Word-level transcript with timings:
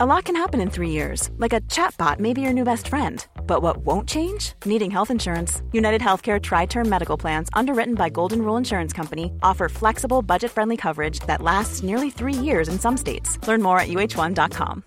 A 0.00 0.06
lot 0.06 0.26
can 0.26 0.36
happen 0.36 0.60
in 0.60 0.70
three 0.70 0.90
years, 0.90 1.28
like 1.38 1.52
a 1.52 1.60
chatbot 1.62 2.20
may 2.20 2.32
be 2.32 2.40
your 2.40 2.52
new 2.52 2.62
best 2.62 2.86
friend. 2.86 3.26
But 3.48 3.62
what 3.62 3.78
won't 3.78 4.08
change? 4.08 4.52
Needing 4.64 4.92
health 4.92 5.10
insurance. 5.10 5.60
United 5.72 6.00
Healthcare 6.00 6.40
Tri 6.40 6.66
Term 6.66 6.88
Medical 6.88 7.16
Plans, 7.16 7.48
underwritten 7.52 7.96
by 7.96 8.08
Golden 8.08 8.42
Rule 8.42 8.56
Insurance 8.56 8.92
Company, 8.92 9.32
offer 9.42 9.68
flexible, 9.68 10.22
budget 10.22 10.52
friendly 10.52 10.76
coverage 10.76 11.18
that 11.26 11.42
lasts 11.42 11.82
nearly 11.82 12.10
three 12.10 12.32
years 12.32 12.68
in 12.68 12.78
some 12.78 12.96
states. 12.96 13.44
Learn 13.48 13.60
more 13.60 13.80
at 13.80 13.88
uh1.com. 13.88 14.84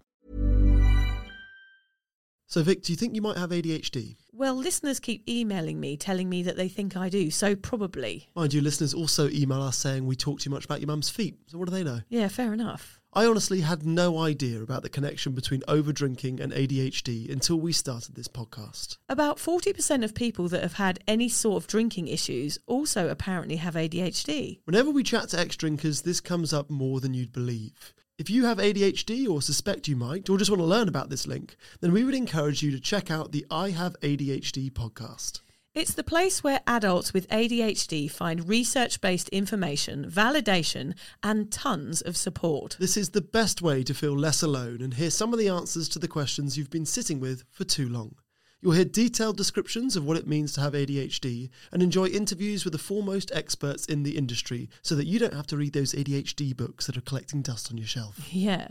So, 2.48 2.64
Vic, 2.64 2.82
do 2.82 2.94
you 2.94 2.98
think 2.98 3.14
you 3.14 3.22
might 3.22 3.36
have 3.36 3.50
ADHD? 3.50 4.16
Well, 4.32 4.56
listeners 4.56 5.02
keep 5.02 5.28
emailing 5.28 5.82
me 5.82 5.98
telling 5.98 6.30
me 6.30 6.42
that 6.44 6.56
they 6.56 6.70
think 6.70 6.96
I 6.96 7.10
do, 7.10 7.32
so 7.32 7.54
probably. 7.58 8.30
Mind 8.34 8.54
you, 8.54 8.62
listeners 8.62 8.94
also 8.94 9.28
email 9.30 9.62
us 9.62 9.78
saying 9.78 10.06
we 10.06 10.16
talk 10.16 10.40
too 10.40 10.50
much 10.50 10.64
about 10.64 10.80
your 10.80 10.88
mum's 10.88 11.10
feet. 11.10 11.36
So, 11.48 11.58
what 11.58 11.68
do 11.68 11.74
they 11.74 11.84
know? 11.84 12.00
Yeah, 12.08 12.30
fair 12.30 12.54
enough. 12.54 13.01
I 13.14 13.26
honestly 13.26 13.60
had 13.60 13.86
no 13.86 14.20
idea 14.20 14.62
about 14.62 14.84
the 14.84 14.90
connection 14.90 15.34
between 15.34 15.64
over-drinking 15.68 16.40
and 16.40 16.54
ADHD 16.54 17.30
until 17.30 17.60
we 17.60 17.74
started 17.74 18.16
this 18.16 18.30
podcast. 18.30 18.96
About 19.10 19.36
40% 19.36 20.06
of 20.06 20.16
people 20.16 20.48
that 20.48 20.64
have 20.64 20.76
had 20.76 21.04
any 21.10 21.28
sort 21.28 21.62
of 21.62 21.68
drinking 21.68 22.08
issues 22.08 22.58
also 22.68 23.10
apparently 23.10 23.58
have 23.58 23.74
ADHD. 23.76 24.60
Whenever 24.64 24.92
we 24.92 25.04
chat 25.04 25.28
to 25.30 25.40
ex-drinkers, 25.40 26.04
this 26.04 26.22
comes 26.22 26.54
up 26.54 26.70
more 26.70 27.02
than 27.02 27.14
you'd 27.14 27.34
believe. 27.34 27.94
If 28.18 28.30
you 28.30 28.46
have 28.46 28.60
ADHD 28.60 29.28
or 29.28 29.42
suspect 29.42 29.90
you 29.90 29.98
might, 29.98 30.30
or 30.30 30.38
just 30.38 30.50
want 30.50 30.62
to 30.62 30.66
learn 30.66 30.88
about 30.88 31.10
this 31.10 31.28
link, 31.28 31.58
then 31.82 31.92
we 31.92 32.06
would 32.06 32.16
encourage 32.16 32.64
you 32.64 32.72
to 32.72 32.80
check 32.80 33.12
out 33.12 33.34
the 33.34 33.46
I 33.52 33.72
Have 33.72 34.00
ADHD 34.00 34.72
podcast. 34.72 35.42
It's 35.74 35.94
the 35.94 36.04
place 36.04 36.44
where 36.44 36.60
adults 36.68 37.14
with 37.14 37.30
ADHD 37.30 38.12
find 38.12 38.50
research 38.50 39.00
based 39.00 39.30
information, 39.30 40.04
validation, 40.04 40.96
and 41.24 41.50
tons 41.50 42.02
of 42.02 42.18
support. 42.18 42.76
This 42.78 42.98
is 42.98 43.12
the 43.12 43.22
best 43.22 43.62
way 43.62 43.82
to 43.84 43.94
feel 43.94 44.12
less 44.12 44.44
alone 44.44 44.82
and 44.82 44.96
hear 44.96 45.10
some 45.10 45.32
of 45.32 45.40
the 45.40 45.48
answers 45.48 45.88
to 45.90 46.00
the 46.00 46.10
questions 46.10 46.58
you've 46.58 46.70
been 46.70 46.86
sitting 46.86 47.22
with 47.22 47.46
for 47.52 47.64
too 47.64 47.88
long. 47.88 48.16
You'll 48.62 48.74
hear 48.74 48.84
detailed 48.84 49.38
descriptions 49.38 49.96
of 49.96 50.04
what 50.06 50.18
it 50.18 50.28
means 50.28 50.52
to 50.54 50.62
have 50.62 50.74
ADHD 50.74 51.50
and 51.72 51.82
enjoy 51.82 52.08
interviews 52.08 52.66
with 52.66 52.74
the 52.74 52.78
foremost 52.78 53.32
experts 53.34 53.86
in 53.86 54.04
the 54.04 54.18
industry 54.18 54.70
so 54.82 54.94
that 54.96 55.08
you 55.08 55.20
don't 55.20 55.34
have 55.34 55.48
to 55.48 55.58
read 55.58 55.72
those 55.72 55.94
ADHD 55.94 56.56
books 56.56 56.86
that 56.86 56.98
are 56.98 57.02
collecting 57.02 57.42
dust 57.42 57.72
on 57.72 57.78
your 57.78 57.88
shelf. 57.88 58.28
Yeah. 58.30 58.68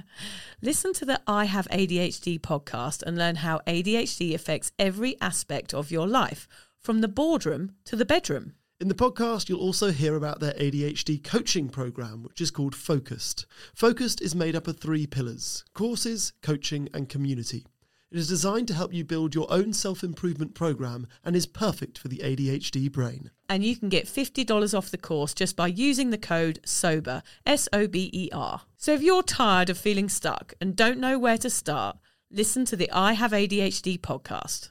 Listen 0.60 0.92
to 0.92 1.06
the 1.06 1.22
I 1.26 1.46
Have 1.46 1.66
ADHD 1.68 2.40
podcast 2.40 3.02
and 3.02 3.16
learn 3.16 3.36
how 3.36 3.60
ADHD 3.66 4.34
affects 4.34 4.70
every 4.78 5.18
aspect 5.20 5.74
of 5.74 5.90
your 5.90 6.06
life, 6.06 6.46
from 6.80 7.00
the 7.00 7.08
boardroom 7.08 7.72
to 7.84 7.96
the 7.96 8.04
bedroom. 8.04 8.54
In 8.80 8.88
the 8.88 8.94
podcast, 8.94 9.48
you'll 9.48 9.60
also 9.60 9.90
hear 9.90 10.16
about 10.16 10.40
their 10.40 10.54
ADHD 10.54 11.22
coaching 11.22 11.68
program, 11.68 12.22
which 12.22 12.40
is 12.40 12.50
called 12.50 12.74
Focused. 12.74 13.44
Focused 13.74 14.22
is 14.22 14.34
made 14.34 14.56
up 14.56 14.66
of 14.66 14.78
three 14.78 15.06
pillars 15.06 15.64
courses, 15.74 16.32
coaching, 16.40 16.88
and 16.94 17.08
community. 17.08 17.66
It 18.10 18.18
is 18.18 18.26
designed 18.26 18.66
to 18.68 18.74
help 18.74 18.92
you 18.92 19.04
build 19.04 19.34
your 19.34 19.52
own 19.52 19.74
self 19.74 20.02
improvement 20.02 20.54
program 20.54 21.06
and 21.22 21.36
is 21.36 21.46
perfect 21.46 21.98
for 21.98 22.08
the 22.08 22.18
ADHD 22.24 22.90
brain. 22.90 23.30
And 23.50 23.62
you 23.62 23.76
can 23.76 23.90
get 23.90 24.06
$50 24.06 24.76
off 24.76 24.90
the 24.90 24.96
course 24.96 25.34
just 25.34 25.54
by 25.56 25.66
using 25.68 26.08
the 26.08 26.18
code 26.18 26.58
SOBER, 26.64 27.22
S 27.44 27.68
O 27.72 27.86
B 27.86 28.10
E 28.12 28.30
R. 28.32 28.62
So 28.78 28.94
if 28.94 29.02
you're 29.02 29.22
tired 29.22 29.68
of 29.68 29.76
feeling 29.78 30.08
stuck 30.08 30.54
and 30.60 30.74
don't 30.74 30.98
know 30.98 31.18
where 31.18 31.38
to 31.38 31.50
start, 31.50 31.98
listen 32.30 32.64
to 32.64 32.76
the 32.76 32.90
I 32.90 33.12
Have 33.12 33.32
ADHD 33.32 34.00
podcast. 34.00 34.70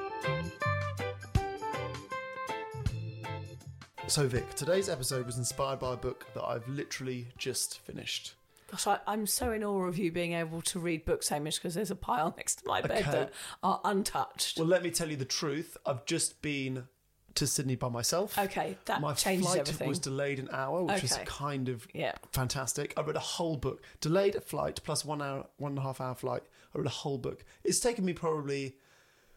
So, 4.07 4.27
Vic, 4.27 4.55
today's 4.55 4.89
episode 4.89 5.25
was 5.25 5.37
inspired 5.37 5.79
by 5.79 5.93
a 5.93 5.97
book 5.97 6.25
that 6.33 6.43
I've 6.43 6.67
literally 6.67 7.27
just 7.37 7.79
finished. 7.79 8.33
Gosh, 8.69 8.85
I, 8.87 8.99
I'm 9.07 9.25
so 9.25 9.51
in 9.53 9.63
awe 9.63 9.85
of 9.85 9.97
you 9.97 10.11
being 10.11 10.33
able 10.33 10.61
to 10.63 10.79
read 10.79 11.05
books, 11.05 11.29
Hamish, 11.29 11.57
because 11.57 11.75
there's 11.75 11.91
a 11.91 11.95
pile 11.95 12.33
next 12.37 12.55
to 12.55 12.67
my 12.67 12.81
bed 12.81 13.03
Okay. 13.03 13.11
that 13.11 13.31
are 13.63 13.79
untouched. 13.85 14.57
Well, 14.57 14.67
let 14.67 14.83
me 14.83 14.91
tell 14.91 15.09
you 15.09 15.15
the 15.15 15.23
truth. 15.25 15.77
I've 15.85 16.05
just 16.05 16.41
been 16.41 16.87
to 17.35 17.47
Sydney 17.47 17.77
by 17.77 17.87
myself. 17.87 18.37
Okay, 18.37 18.77
that 18.85 18.99
My 18.99 19.13
changes 19.13 19.45
flight 19.47 19.59
everything. 19.61 19.87
was 19.87 19.99
delayed 19.99 20.39
an 20.39 20.49
hour, 20.51 20.83
which 20.83 21.05
is 21.05 21.13
Okay. 21.13 21.23
kind 21.25 21.69
of 21.69 21.87
Yeah. 21.93 22.13
fantastic. 22.33 22.93
I 22.97 23.01
read 23.03 23.15
a 23.15 23.19
whole 23.21 23.55
book. 23.55 23.81
Delayed 24.01 24.35
a 24.35 24.41
flight 24.41 24.81
plus 24.83 25.05
one 25.05 25.21
hour, 25.21 25.45
one 25.55 25.71
and 25.73 25.79
a 25.79 25.83
half 25.83 26.01
hour 26.01 26.15
flight. 26.15 26.43
I 26.75 26.79
read 26.79 26.87
a 26.87 26.89
whole 26.89 27.17
book. 27.17 27.45
It's 27.63 27.79
taken 27.79 28.03
me 28.03 28.11
probably, 28.11 28.75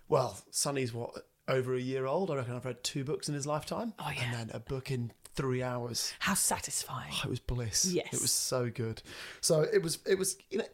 well, 0.09 0.37
Sunny's 0.51 0.93
what 0.93 1.29
over 1.49 1.75
a 1.75 1.81
year 1.81 2.07
old. 2.07 2.31
I 2.31 2.37
reckon 2.37 2.55
I've 2.55 2.65
read 2.65 2.83
two 2.83 3.05
books 3.05 3.29
in 3.29 3.35
his 3.35 3.47
lifetime. 3.47 3.95
Oh, 3.99 4.11
yeah. 4.15 4.25
and 4.25 4.35
then 4.35 4.51
a 4.57 4.61
book 4.61 4.91
in 4.91 5.13
three 5.35 5.63
hours. 5.63 6.13
How 6.21 6.35
satisfying. 6.35 7.13
Oh, 7.13 7.23
it 7.25 7.31
was 7.31 7.41
bliss. 7.41 7.87
Yes. 7.87 8.13
it 8.13 8.21
was 8.23 8.33
so 8.33 8.71
good. 8.71 9.03
So 9.41 9.63
it 9.63 9.83
was. 9.83 9.99
It 10.07 10.19
was. 10.19 10.37
You 10.51 10.59
know, 10.59 10.65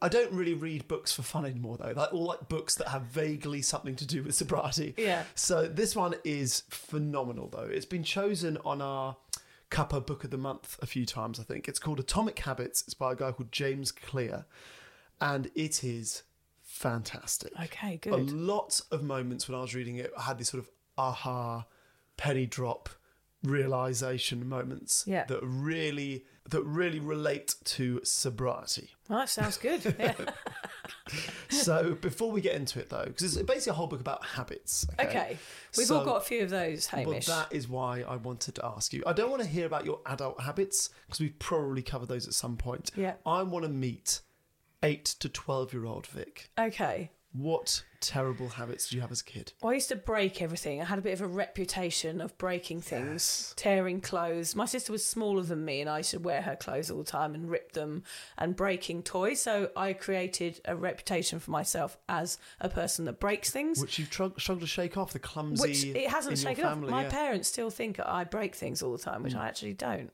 I 0.00 0.08
don't 0.08 0.32
really 0.32 0.54
read 0.54 0.86
books 0.86 1.12
for 1.12 1.22
fun 1.22 1.44
anymore 1.44 1.76
though. 1.76 1.92
Like 1.94 2.12
all 2.12 2.24
like 2.24 2.48
books 2.48 2.76
that 2.76 2.88
have 2.88 3.02
vaguely 3.02 3.62
something 3.62 3.96
to 3.96 4.06
do 4.06 4.22
with 4.22 4.34
sobriety. 4.34 4.94
Yeah. 4.96 5.24
So 5.34 5.66
this 5.66 5.96
one 5.96 6.14
is 6.24 6.62
phenomenal 6.70 7.48
though. 7.48 7.68
It's 7.70 7.86
been 7.86 8.04
chosen 8.04 8.58
on 8.64 8.80
our 8.80 9.16
Cuppa 9.70 10.04
Book 10.04 10.24
of 10.24 10.30
the 10.30 10.38
Month 10.38 10.78
a 10.80 10.86
few 10.86 11.04
times. 11.04 11.40
I 11.40 11.42
think 11.42 11.68
it's 11.68 11.78
called 11.78 12.00
Atomic 12.00 12.38
Habits. 12.38 12.82
It's 12.82 12.94
by 12.94 13.12
a 13.12 13.16
guy 13.16 13.32
called 13.32 13.52
James 13.52 13.90
Clear, 13.92 14.46
and 15.20 15.50
it 15.54 15.82
is 15.82 16.22
fantastic. 16.78 17.52
Okay, 17.60 17.98
good. 18.00 18.12
A 18.12 18.16
lot 18.16 18.80
of 18.90 19.02
moments 19.02 19.48
when 19.48 19.58
I 19.58 19.60
was 19.60 19.74
reading 19.74 19.96
it, 19.96 20.12
I 20.18 20.22
had 20.22 20.38
these 20.38 20.48
sort 20.50 20.62
of 20.62 20.70
aha, 20.96 21.66
penny 22.16 22.46
drop 22.46 22.88
realization 23.44 24.48
moments 24.48 25.04
Yeah. 25.06 25.24
that 25.26 25.40
really 25.42 26.24
that 26.50 26.62
really 26.64 26.98
relate 26.98 27.54
to 27.62 28.00
sobriety. 28.04 28.90
Well, 29.08 29.18
that 29.20 29.28
sounds 29.28 29.58
good. 29.58 29.82
Yeah. 29.98 30.14
So 31.50 31.94
before 31.94 32.30
we 32.30 32.40
get 32.40 32.54
into 32.54 32.78
it 32.80 32.88
though, 32.90 33.04
because 33.04 33.22
it's 33.36 33.46
basically 33.46 33.70
a 33.70 33.74
whole 33.74 33.86
book 33.86 34.00
about 34.00 34.24
habits. 34.24 34.86
Okay. 34.98 35.08
okay. 35.08 35.38
We've 35.76 35.86
So- 35.86 35.98
all 35.98 36.04
got 36.04 36.16
a 36.16 36.20
few 36.24 36.42
of 36.42 36.50
those, 36.50 36.86
Hamish. 36.86 37.26
that 37.26 37.52
is 37.52 37.68
why 37.68 38.02
I 38.02 38.16
wanted 38.16 38.54
to 38.56 38.64
ask 38.64 38.92
you. 38.92 39.02
I 39.06 39.12
don't 39.14 39.30
want 39.30 39.42
to 39.42 39.48
hear 39.48 39.66
about 39.66 39.84
your 39.86 40.00
adult 40.06 40.40
habits 40.40 40.90
because 41.06 41.20
we've 41.20 41.38
probably 41.38 41.82
covered 41.82 42.08
those 42.08 42.26
at 42.26 42.34
some 42.34 42.56
point. 42.56 42.90
Yeah. 42.96 43.14
I 43.26 43.42
want 43.42 43.64
to 43.64 43.70
meet 43.70 44.20
eight 44.82 45.04
to 45.04 45.28
twelve 45.28 45.72
year 45.72 45.84
old 45.84 46.06
Vic. 46.06 46.50
Okay. 46.58 47.10
What 47.32 47.82
terrible 48.00 48.48
habits 48.48 48.88
did 48.88 48.96
you 48.96 49.00
have 49.02 49.12
as 49.12 49.20
a 49.20 49.24
kid? 49.24 49.52
Well, 49.62 49.70
I 49.70 49.74
used 49.74 49.90
to 49.90 49.96
break 49.96 50.40
everything. 50.40 50.80
I 50.80 50.84
had 50.86 50.98
a 50.98 51.02
bit 51.02 51.12
of 51.12 51.20
a 51.20 51.26
reputation 51.26 52.22
of 52.22 52.36
breaking 52.38 52.80
things, 52.80 53.52
tearing 53.56 54.00
clothes. 54.00 54.56
My 54.56 54.64
sister 54.64 54.92
was 54.92 55.04
smaller 55.04 55.42
than 55.42 55.62
me, 55.62 55.82
and 55.82 55.90
I 55.90 55.98
used 55.98 56.12
to 56.12 56.18
wear 56.18 56.40
her 56.40 56.56
clothes 56.56 56.90
all 56.90 56.98
the 56.98 57.04
time 57.04 57.34
and 57.34 57.50
rip 57.50 57.72
them 57.72 58.02
and 58.38 58.56
breaking 58.56 59.02
toys. 59.02 59.42
So 59.42 59.70
I 59.76 59.92
created 59.92 60.60
a 60.64 60.74
reputation 60.74 61.38
for 61.38 61.50
myself 61.50 61.98
as 62.08 62.38
a 62.60 62.70
person 62.70 63.04
that 63.04 63.20
breaks 63.20 63.50
things. 63.50 63.80
Which 63.80 63.98
you've 63.98 64.10
tr- 64.10 64.38
struggled 64.38 64.62
to 64.62 64.66
shake 64.66 64.96
off 64.96 65.12
the 65.12 65.18
clumsy. 65.18 65.68
Which 65.68 65.84
it 65.84 66.08
hasn't 66.08 66.38
in 66.38 66.42
your 66.42 66.50
shaken 66.50 66.64
off. 66.64 66.78
My 66.78 67.02
yeah. 67.02 67.10
Parents 67.10 67.48
still 67.48 67.70
think 67.70 68.00
I 68.00 68.24
break 68.24 68.54
things 68.54 68.82
all 68.82 68.92
the 68.92 68.98
time, 68.98 69.22
which 69.22 69.34
hmm. 69.34 69.40
I 69.40 69.48
actually 69.48 69.74
don't. 69.74 70.12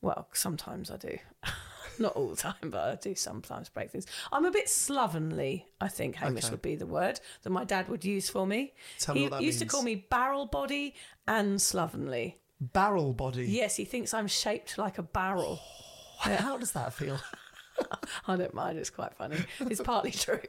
Well, 0.00 0.26
sometimes 0.32 0.90
I 0.90 0.96
do. 0.96 1.18
Not 2.00 2.12
all 2.14 2.28
the 2.28 2.36
time, 2.36 2.54
but 2.70 2.80
I 2.80 2.94
do 2.96 3.14
sometimes 3.14 3.68
break 3.68 3.90
things. 3.90 4.06
I'm 4.32 4.44
a 4.44 4.50
bit 4.50 4.68
slovenly, 4.68 5.66
I 5.80 5.88
think 5.88 6.16
Hamish 6.16 6.44
Okay. 6.44 6.50
would 6.52 6.62
be 6.62 6.74
the 6.76 6.86
word 6.86 7.20
that 7.42 7.50
my 7.50 7.64
dad 7.64 7.88
would 7.88 8.04
use 8.04 8.28
for 8.28 8.46
me. 8.46 8.74
Tell 8.98 9.14
me 9.14 9.22
he 9.22 9.26
what 9.28 9.38
that 9.38 9.42
used 9.44 9.58
to 9.60 9.66
call 9.66 9.82
me 9.82 9.94
barrel 9.96 10.46
body 10.46 10.94
and 11.26 11.60
slovenly. 11.60 12.38
Barrel 12.60 13.12
body. 13.12 13.46
Yes, 13.46 13.76
he 13.76 13.84
thinks 13.84 14.14
I'm 14.14 14.26
shaped 14.28 14.78
like 14.78 14.98
a 14.98 15.02
barrel. 15.02 15.60
How 16.18 16.56
does 16.58 16.72
that 16.72 16.92
feel? 16.94 17.18
I 18.26 18.36
don't 18.36 18.54
mind, 18.54 18.78
it's 18.78 18.88
quite 18.90 19.14
funny. 19.14 19.36
It's 19.60 19.82
partly 19.82 20.10
true. 20.10 20.40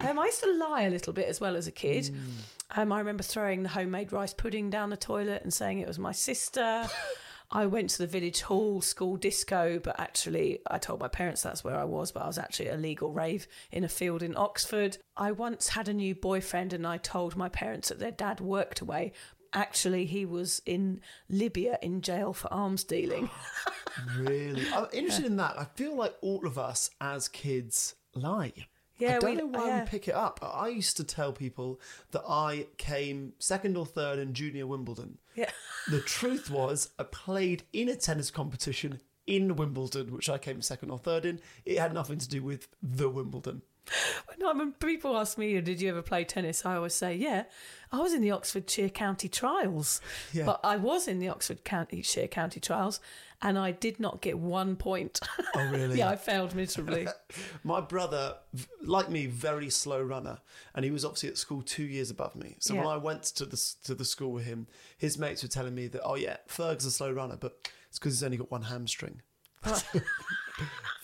um, 0.00 0.18
I 0.18 0.24
used 0.26 0.42
to 0.42 0.52
lie 0.56 0.82
a 0.82 0.90
little 0.90 1.12
bit 1.12 1.28
as 1.28 1.40
well 1.40 1.56
as 1.56 1.66
a 1.66 1.70
kid. 1.70 2.14
Um, 2.74 2.90
I 2.92 2.98
remember 2.98 3.22
throwing 3.22 3.62
the 3.62 3.68
homemade 3.68 4.12
rice 4.12 4.32
pudding 4.32 4.70
down 4.70 4.88
the 4.88 4.96
toilet 4.96 5.42
and 5.42 5.52
saying 5.52 5.80
it 5.80 5.86
was 5.88 5.98
my 5.98 6.12
sister. 6.12 6.88
I 7.52 7.66
went 7.66 7.90
to 7.90 7.98
the 7.98 8.06
village 8.06 8.40
hall 8.40 8.80
school 8.80 9.16
disco, 9.16 9.78
but 9.78 10.00
actually 10.00 10.60
I 10.66 10.78
told 10.78 11.00
my 11.00 11.08
parents 11.08 11.42
that's 11.42 11.62
where 11.62 11.76
I 11.76 11.84
was, 11.84 12.10
but 12.10 12.22
I 12.22 12.26
was 12.26 12.38
actually 12.38 12.70
at 12.70 12.76
a 12.76 12.78
legal 12.78 13.12
rave 13.12 13.46
in 13.70 13.84
a 13.84 13.88
field 13.88 14.22
in 14.22 14.34
Oxford. 14.36 14.96
I 15.18 15.32
once 15.32 15.68
had 15.68 15.86
a 15.86 15.92
new 15.92 16.14
boyfriend 16.14 16.72
and 16.72 16.86
I 16.86 16.96
told 16.96 17.36
my 17.36 17.50
parents 17.50 17.90
that 17.90 17.98
their 17.98 18.10
dad 18.10 18.40
worked 18.40 18.80
away. 18.80 19.12
Actually, 19.52 20.06
he 20.06 20.24
was 20.24 20.62
in 20.64 21.02
Libya 21.28 21.78
in 21.82 22.00
jail 22.00 22.32
for 22.32 22.52
arms 22.52 22.84
dealing. 22.84 23.28
Really? 24.16 24.66
I'm 24.72 24.86
interested 24.90 25.26
in 25.26 25.36
that. 25.36 25.58
I 25.58 25.66
feel 25.74 25.94
like 25.94 26.14
all 26.22 26.46
of 26.46 26.58
us 26.58 26.90
as 26.98 27.28
kids 27.28 27.94
lie. 28.14 28.54
Yeah, 28.96 29.16
I 29.16 29.18
don't 29.18 29.30
we- 29.30 29.36
know 29.36 29.46
why 29.46 29.66
yeah. 29.66 29.80
we 29.80 29.90
pick 29.90 30.08
it 30.08 30.14
up. 30.14 30.40
I 30.42 30.68
used 30.68 30.96
to 30.96 31.04
tell 31.04 31.32
people 31.32 31.78
that 32.12 32.22
I 32.26 32.68
came 32.78 33.34
second 33.38 33.76
or 33.76 33.84
third 33.84 34.18
in 34.18 34.32
junior 34.32 34.66
Wimbledon. 34.66 35.18
Yeah. 35.34 35.50
The 35.88 36.00
truth 36.00 36.50
was, 36.50 36.90
I 36.98 37.04
played 37.04 37.64
in 37.72 37.88
a 37.88 37.96
tennis 37.96 38.30
competition 38.30 39.00
in 39.26 39.56
Wimbledon, 39.56 40.12
which 40.12 40.28
I 40.28 40.38
came 40.38 40.62
second 40.62 40.90
or 40.90 40.98
third 40.98 41.24
in. 41.24 41.40
It 41.64 41.78
had 41.78 41.94
nothing 41.94 42.18
to 42.18 42.28
do 42.28 42.42
with 42.42 42.68
the 42.82 43.08
Wimbledon. 43.08 43.62
No, 44.38 44.54
when 44.54 44.72
people 44.72 45.16
ask 45.16 45.36
me, 45.36 45.60
"Did 45.60 45.80
you 45.80 45.90
ever 45.90 46.02
play 46.02 46.24
tennis?" 46.24 46.64
I 46.64 46.76
always 46.76 46.94
say, 46.94 47.16
"Yeah, 47.16 47.44
I 47.90 47.98
was 47.98 48.12
in 48.12 48.20
the 48.20 48.30
Oxfordshire 48.30 48.90
County 48.90 49.28
Trials." 49.28 50.00
Yeah. 50.32 50.44
But 50.46 50.60
I 50.62 50.76
was 50.76 51.08
in 51.08 51.18
the 51.18 51.28
Oxfordshire 51.28 51.64
County 51.64 52.02
County 52.28 52.60
Trials, 52.60 53.00
and 53.42 53.58
I 53.58 53.72
did 53.72 54.00
not 54.00 54.20
get 54.20 54.38
one 54.38 54.76
point. 54.76 55.20
Oh, 55.54 55.64
really? 55.70 55.98
yeah, 55.98 56.08
I 56.08 56.16
failed 56.16 56.54
miserably. 56.54 57.08
My 57.64 57.80
brother, 57.80 58.36
like 58.82 59.10
me, 59.10 59.26
very 59.26 59.68
slow 59.70 60.00
runner, 60.00 60.38
and 60.74 60.84
he 60.84 60.90
was 60.90 61.04
obviously 61.04 61.28
at 61.28 61.38
school 61.38 61.62
two 61.62 61.84
years 61.84 62.10
above 62.10 62.36
me. 62.36 62.56
So 62.60 62.74
when 62.74 62.86
I 62.86 62.96
went 62.96 63.24
to 63.24 63.44
the 63.44 63.74
to 63.84 63.94
the 63.94 64.04
school 64.04 64.32
with 64.32 64.44
him, 64.44 64.66
his 64.96 65.18
mates 65.18 65.42
were 65.42 65.48
telling 65.48 65.74
me 65.74 65.88
that, 65.88 66.02
oh 66.04 66.14
yeah, 66.14 66.36
Ferg's 66.46 66.84
a 66.84 66.90
slow 66.90 67.12
runner, 67.12 67.36
but 67.36 67.68
it's 67.88 67.98
because 67.98 68.14
he's 68.14 68.22
only 68.22 68.36
got 68.36 68.50
one 68.50 68.62
hamstring. 68.62 69.22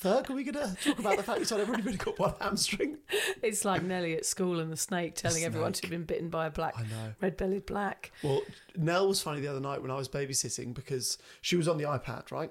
Ferg, 0.03 0.31
are 0.31 0.35
we 0.35 0.45
going 0.45 0.55
to 0.55 0.77
talk 0.83 0.99
about 0.99 1.17
the 1.17 1.23
fact 1.23 1.39
he's 1.41 1.50
only 1.50 1.65
really 1.65 1.97
got 1.97 2.19
one 2.19 2.35
hamstring? 2.41 2.99
it's 3.43 3.65
like 3.65 3.83
Nellie 3.83 4.15
at 4.15 4.25
school 4.25 4.61
and 4.61 4.71
the 4.71 4.77
snake 4.77 5.15
telling 5.15 5.45
everyone 5.45 5.75
snake. 5.75 5.87
she'd 5.87 5.91
been 5.91 6.05
bitten 6.05 6.29
by 6.29 6.47
a 6.47 6.50
black, 6.50 6.77
red-bellied 7.21 7.67
black. 7.67 8.12
Well, 8.23 8.43
Nell 8.77 9.09
was 9.09 9.21
funny 9.21 9.41
the 9.41 9.49
other 9.49 9.61
night 9.61 9.83
when 9.83 9.91
I 9.91 9.97
was 9.97 10.09
babysitting 10.09 10.73
because 10.75 11.19
she 11.41 11.56
was 11.56 11.67
on 11.67 11.79
the 11.79 11.85
iPad, 11.85 12.31
right? 12.31 12.50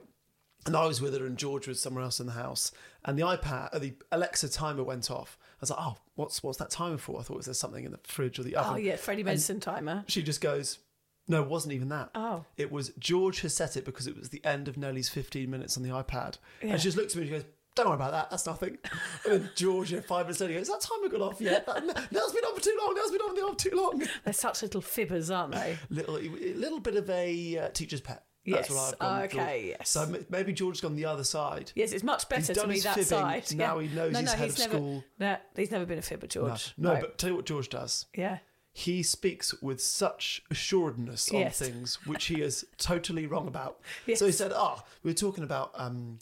And 0.65 0.75
I 0.75 0.85
was 0.85 0.99
with 0.99 1.17
her, 1.17 1.25
and 1.25 1.37
George 1.37 1.65
was 1.67 1.81
somewhere 1.81 2.03
else 2.03 2.19
in 2.19 2.25
the 2.25 2.33
house. 2.33 2.73
And 3.05 3.17
the 3.17 3.23
iPad, 3.23 3.69
uh, 3.71 3.79
the 3.79 3.93
Alexa 4.11 4.49
timer 4.49 4.83
went 4.83 5.09
off. 5.09 5.37
I 5.41 5.55
was 5.61 5.69
like, 5.69 5.79
"Oh, 5.81 5.95
what's 6.15 6.43
what's 6.43 6.57
that 6.57 6.69
timer 6.69 6.97
for?" 6.97 7.17
I 7.21 7.23
thought, 7.23 7.35
it 7.35 7.37
"Was 7.37 7.45
there 7.45 7.55
something 7.55 7.85
in 7.85 7.91
the 7.91 7.99
fridge 8.03 8.37
or 8.37 8.43
the 8.43 8.57
oven?" 8.57 8.73
Oh 8.73 8.75
yeah, 8.75 8.97
Freddie 8.97 9.23
Medicine 9.23 9.61
timer. 9.61 10.03
She 10.09 10.21
just 10.21 10.41
goes, 10.41 10.79
No, 11.27 11.41
it 11.43 11.49
wasn't 11.49 11.73
even 11.73 11.89
that. 11.89 12.09
Oh. 12.15 12.45
It 12.55 12.71
was 12.71 12.91
George 12.99 13.41
has 13.41 13.53
set 13.55 13.75
it 13.77 13.85
because 13.85 14.07
it 14.07 14.17
was 14.17 14.29
the 14.29 14.43
end 14.45 14.67
of 14.67 14.77
Nelly's 14.77 15.09
15 15.09 15.49
minutes 15.49 15.75
on 15.77 15.83
the 15.83 15.89
iPad. 15.89 16.37
Yeah. 16.61 16.71
And 16.71 16.79
she 16.81 16.85
just 16.85 16.97
looks 16.97 17.13
at 17.13 17.17
me 17.17 17.23
and 17.23 17.29
she 17.29 17.37
goes, 17.43 17.45
Don't 17.75 17.87
worry 17.87 17.95
about 17.95 18.11
that, 18.11 18.29
that's 18.29 18.45
nothing. 18.45 18.77
and 19.25 19.33
then 19.41 19.49
George, 19.55 19.91
you 19.91 19.97
know, 19.97 20.03
five 20.03 20.25
minutes 20.25 20.39
later, 20.39 20.53
goes, 20.53 20.67
That 20.67 20.81
timer 20.81 21.09
gone 21.09 21.21
off 21.21 21.41
yet? 21.41 21.65
That, 21.65 21.83
Nell's 22.11 22.33
been 22.33 22.43
on 22.45 22.55
for 22.55 22.61
too 22.61 22.77
long, 22.81 22.95
Nell's 22.95 23.11
been 23.11 23.21
on 23.21 23.55
for 23.55 23.59
too 23.59 23.75
long. 23.75 24.03
They're 24.23 24.33
such 24.33 24.61
little 24.61 24.81
fibbers, 24.81 25.35
aren't 25.35 25.53
they? 25.53 25.77
little, 25.89 26.17
a 26.17 26.53
little 26.53 26.79
bit 26.79 26.95
of 26.95 27.09
a 27.09 27.57
uh, 27.57 27.69
teacher's 27.69 28.01
pet. 28.01 28.23
That's 28.45 28.69
Yes. 28.69 28.77
what 28.77 28.93
I've 28.93 28.99
gone 28.99 29.21
Okay, 29.23 29.35
George. 29.61 29.75
yes. 29.79 29.89
So 29.89 30.15
maybe 30.29 30.53
George's 30.53 30.79
gone 30.79 30.95
the 30.95 31.03
other 31.03 31.25
side. 31.25 31.73
Yes, 31.75 31.91
it's 31.91 32.03
much 32.05 32.29
better 32.29 32.53
to 32.53 32.67
be 32.67 32.75
his 32.75 32.83
that 32.83 32.93
fibbing, 32.95 33.05
side. 33.05 33.55
now 33.55 33.79
yeah. 33.79 33.87
he 33.89 33.95
knows 33.95 34.13
no, 34.13 34.19
he's 34.19 34.25
no, 34.31 34.35
head 34.37 34.45
he's 34.45 34.53
of 34.53 34.59
never, 34.59 34.73
school. 34.77 35.03
No, 35.19 35.37
he's 35.57 35.71
never 35.71 35.85
been 35.85 35.97
a 35.99 36.01
fibber, 36.01 36.27
George. 36.27 36.73
No, 36.77 36.95
but 37.01 37.17
tell 37.17 37.29
you 37.31 37.35
what 37.35 37.45
George 37.45 37.67
does. 37.67 38.05
Yeah. 38.15 38.37
He 38.79 39.01
speaks 39.01 39.59
with 39.59 39.81
such 39.81 40.43
assuredness 40.51 41.31
on 41.31 41.39
Yes. 41.39 41.57
things 41.57 41.97
which 42.05 42.25
he 42.25 42.41
is 42.43 42.63
totally 42.77 43.25
wrong 43.25 43.47
about. 43.47 43.79
Yes. 44.05 44.19
So 44.19 44.27
he 44.27 44.31
said, 44.31 44.51
"Ah, 44.53 44.83
we 45.01 45.09
were 45.09 45.15
talking 45.15 45.43
about 45.43 45.71
um, 45.73 46.19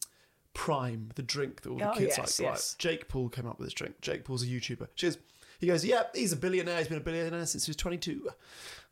Prime, 0.54 1.10
the 1.16 1.22
drink 1.22 1.64
that 1.64 1.70
all 1.70 1.78
the 1.78 1.92
Oh, 1.92 1.94
kids 1.96 2.16
yes, 2.18 2.40
like. 2.40 2.50
Right, 2.52 2.76
Jake 2.78 3.08
Paul 3.10 3.28
came 3.28 3.46
up 3.46 3.60
with 3.60 3.66
this 3.68 3.74
drink. 3.74 4.00
Jake 4.00 4.24
Paul's 4.24 4.42
a 4.44 4.46
YouTuber. 4.48 4.88
She 4.96 5.08
goes, 5.08 5.18
he 5.60 5.68
goes, 5.68 5.84
yeah, 5.84 6.04
he's 6.14 6.32
a 6.32 6.38
billionaire. 6.38 6.78
He's 6.78 6.88
been 6.88 6.98
a 6.98 7.02
billionaire 7.02 7.46
since 7.46 7.66
he 7.66 7.72
was 7.72 7.76
22. 7.76 8.30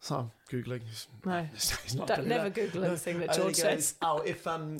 So 0.01 0.15
I'm 0.17 0.31
googling. 0.51 0.81
No. 1.25 1.47
he's 1.53 1.95
not 1.95 2.07
Don't- 2.07 2.27
never 2.27 2.49
billionaire. 2.49 2.49
Google 2.49 2.83
anything 2.85 3.19
that 3.19 3.29
And 3.29 3.33
then 3.43 3.47
he 3.47 3.53
George 3.53 3.63
goes, 3.63 3.85
says. 3.85 3.95
Oh, 4.01 4.17
if 4.25 4.45
um, 4.45 4.77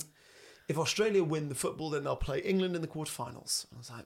if 0.68 0.76
Australia 0.76 1.24
win 1.24 1.48
the 1.48 1.54
football, 1.54 1.88
then 1.88 2.04
they'll 2.04 2.16
play 2.16 2.40
England 2.40 2.76
in 2.76 2.82
the 2.82 2.88
quarterfinals. 2.88 3.64
I 3.74 3.78
was 3.78 3.90
like. 3.90 4.04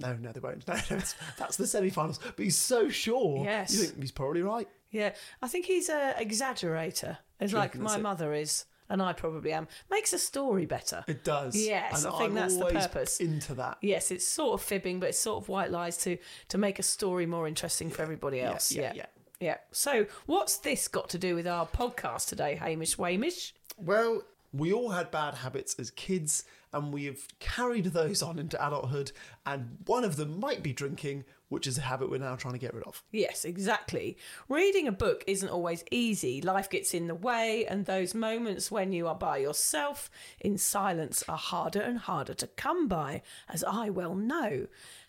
No, 0.00 0.14
no, 0.14 0.32
they 0.32 0.40
won't. 0.40 0.64
No, 0.68 0.74
no, 0.74 0.80
that's, 0.88 1.14
that's 1.38 1.56
the 1.56 1.66
semi-finals. 1.66 2.18
But 2.36 2.44
he's 2.44 2.56
so 2.56 2.88
sure. 2.88 3.44
Yes. 3.44 3.74
You 3.74 3.84
think 3.84 4.00
he's 4.00 4.10
probably 4.12 4.42
right. 4.42 4.68
Yeah, 4.90 5.12
I 5.40 5.48
think 5.48 5.66
he's 5.66 5.88
an 5.88 6.14
exaggerator. 6.14 7.18
It's 7.40 7.52
like 7.52 7.78
my 7.78 7.96
it? 7.96 8.02
mother 8.02 8.34
is, 8.34 8.66
and 8.90 9.00
I 9.02 9.12
probably 9.14 9.52
am. 9.52 9.68
Makes 9.90 10.12
a 10.12 10.18
story 10.18 10.66
better. 10.66 11.02
It 11.08 11.24
does. 11.24 11.56
Yes, 11.56 12.04
and 12.04 12.12
I 12.14 12.18
think 12.18 12.30
I'm 12.30 12.34
that's 12.34 12.56
the 12.56 12.66
purpose. 12.66 13.18
Into 13.20 13.54
that. 13.54 13.78
Yes, 13.80 14.10
it's 14.10 14.26
sort 14.26 14.54
of 14.60 14.66
fibbing, 14.66 15.00
but 15.00 15.08
it's 15.10 15.18
sort 15.18 15.42
of 15.42 15.48
white 15.48 15.70
lies 15.70 15.96
to 15.98 16.18
to 16.48 16.58
make 16.58 16.78
a 16.78 16.82
story 16.82 17.24
more 17.26 17.48
interesting 17.48 17.88
for 17.90 18.02
everybody 18.02 18.40
else. 18.40 18.70
yeah, 18.70 18.82
Yeah, 18.82 18.92
yeah. 18.94 19.06
yeah. 19.40 19.56
So, 19.72 20.06
what's 20.26 20.58
this 20.58 20.88
got 20.88 21.08
to 21.10 21.18
do 21.18 21.34
with 21.34 21.46
our 21.46 21.66
podcast 21.66 22.28
today, 22.28 22.56
Hamish 22.56 22.96
Wamish? 22.96 23.52
Well, 23.78 24.22
we 24.52 24.72
all 24.72 24.90
had 24.90 25.10
bad 25.10 25.34
habits 25.34 25.74
as 25.78 25.90
kids, 25.90 26.44
and 26.72 26.92
we 26.92 27.04
have 27.06 27.26
carried 27.38 27.86
those 27.86 28.22
on 28.22 28.38
into 28.38 28.64
adulthood. 28.66 29.12
And 29.46 29.78
one 29.86 30.04
of 30.04 30.16
them 30.16 30.38
might 30.38 30.62
be 30.62 30.72
drinking, 30.72 31.24
which 31.48 31.66
is 31.66 31.78
a 31.78 31.82
habit 31.82 32.10
we're 32.10 32.18
now 32.18 32.36
trying 32.36 32.54
to 32.54 32.60
get 32.60 32.74
rid 32.74 32.84
of. 32.84 33.02
Yes, 33.10 33.44
exactly. 33.44 34.16
Reading 34.48 34.88
a 34.88 34.92
book 34.92 35.24
isn't 35.26 35.48
always 35.48 35.84
easy. 35.90 36.40
Life 36.40 36.70
gets 36.70 36.94
in 36.94 37.06
the 37.08 37.14
way, 37.14 37.66
and 37.66 37.84
those 37.84 38.14
moments 38.14 38.70
when 38.70 38.92
you 38.92 39.06
are 39.08 39.14
by 39.14 39.38
yourself 39.38 40.10
in 40.40 40.58
silence 40.58 41.24
are 41.28 41.38
harder 41.38 41.80
and 41.80 41.98
harder 41.98 42.34
to 42.34 42.46
come 42.46 42.88
by, 42.88 43.22
as 43.48 43.64
I 43.64 43.90
well 43.90 44.14
know. 44.14 44.66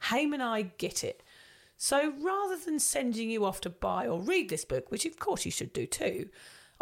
Hame 0.09 0.33
and 0.33 0.43
I 0.43 0.63
get 0.77 1.03
it. 1.03 1.23
So 1.77 2.13
rather 2.21 2.57
than 2.57 2.79
sending 2.79 3.29
you 3.29 3.43
off 3.43 3.59
to 3.61 3.69
buy 3.69 4.07
or 4.07 4.21
read 4.21 4.49
this 4.49 4.63
book, 4.63 4.89
which 4.89 5.05
of 5.05 5.19
course 5.19 5.43
you 5.43 5.51
should 5.51 5.73
do 5.73 5.85
too, 5.85 6.29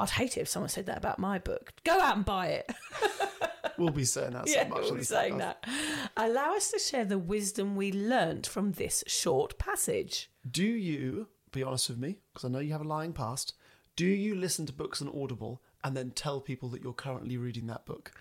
I'd 0.02 0.10
hate 0.10 0.38
it 0.38 0.42
if 0.42 0.50
someone 0.50 0.70
said 0.70 0.88
that 0.88 0.98
about 0.98 1.20
my 1.20 1.40
book. 1.40 1.74
Go 1.84 2.00
out 2.00 2.16
and 2.16 2.26
buy 2.26 2.48
it. 2.48 2.72
We'll 3.78 3.90
be 3.90 4.06
saying 4.06 4.34
that 4.34 4.48
so 4.48 4.54
yeah, 4.54 4.68
much. 4.68 4.82
we'll 4.84 4.96
be 4.96 5.04
saying 5.04 5.36
podcast. 5.36 5.40
that. 5.40 5.66
Allow 6.16 6.56
us 6.56 6.70
to 6.70 6.78
share 6.78 7.04
the 7.06 7.18
wisdom 7.18 7.76
we 7.76 7.92
learnt 7.92 8.46
from 8.46 8.74
this 8.74 9.04
short 9.08 9.58
passage. 9.58 10.30
Do 10.50 10.64
you, 10.64 11.30
be 11.52 11.64
honest 11.64 11.90
with 11.90 11.98
me, 11.98 12.20
because 12.32 12.46
I 12.46 12.50
know 12.50 12.60
you 12.60 12.74
have 12.74 12.82
a 12.82 12.88
lying 12.88 13.14
past, 13.14 13.56
do 13.96 14.06
you 14.06 14.36
listen 14.36 14.68
to 14.68 14.74
books 14.74 15.02
on 15.02 15.10
Audible 15.10 15.64
and 15.84 15.98
then 15.98 16.12
tell 16.12 16.40
people 16.42 16.70
that 16.70 16.84
you're 16.84 16.94
currently 16.94 17.38
reading 17.38 17.66
that 17.68 17.86
book? 17.86 18.12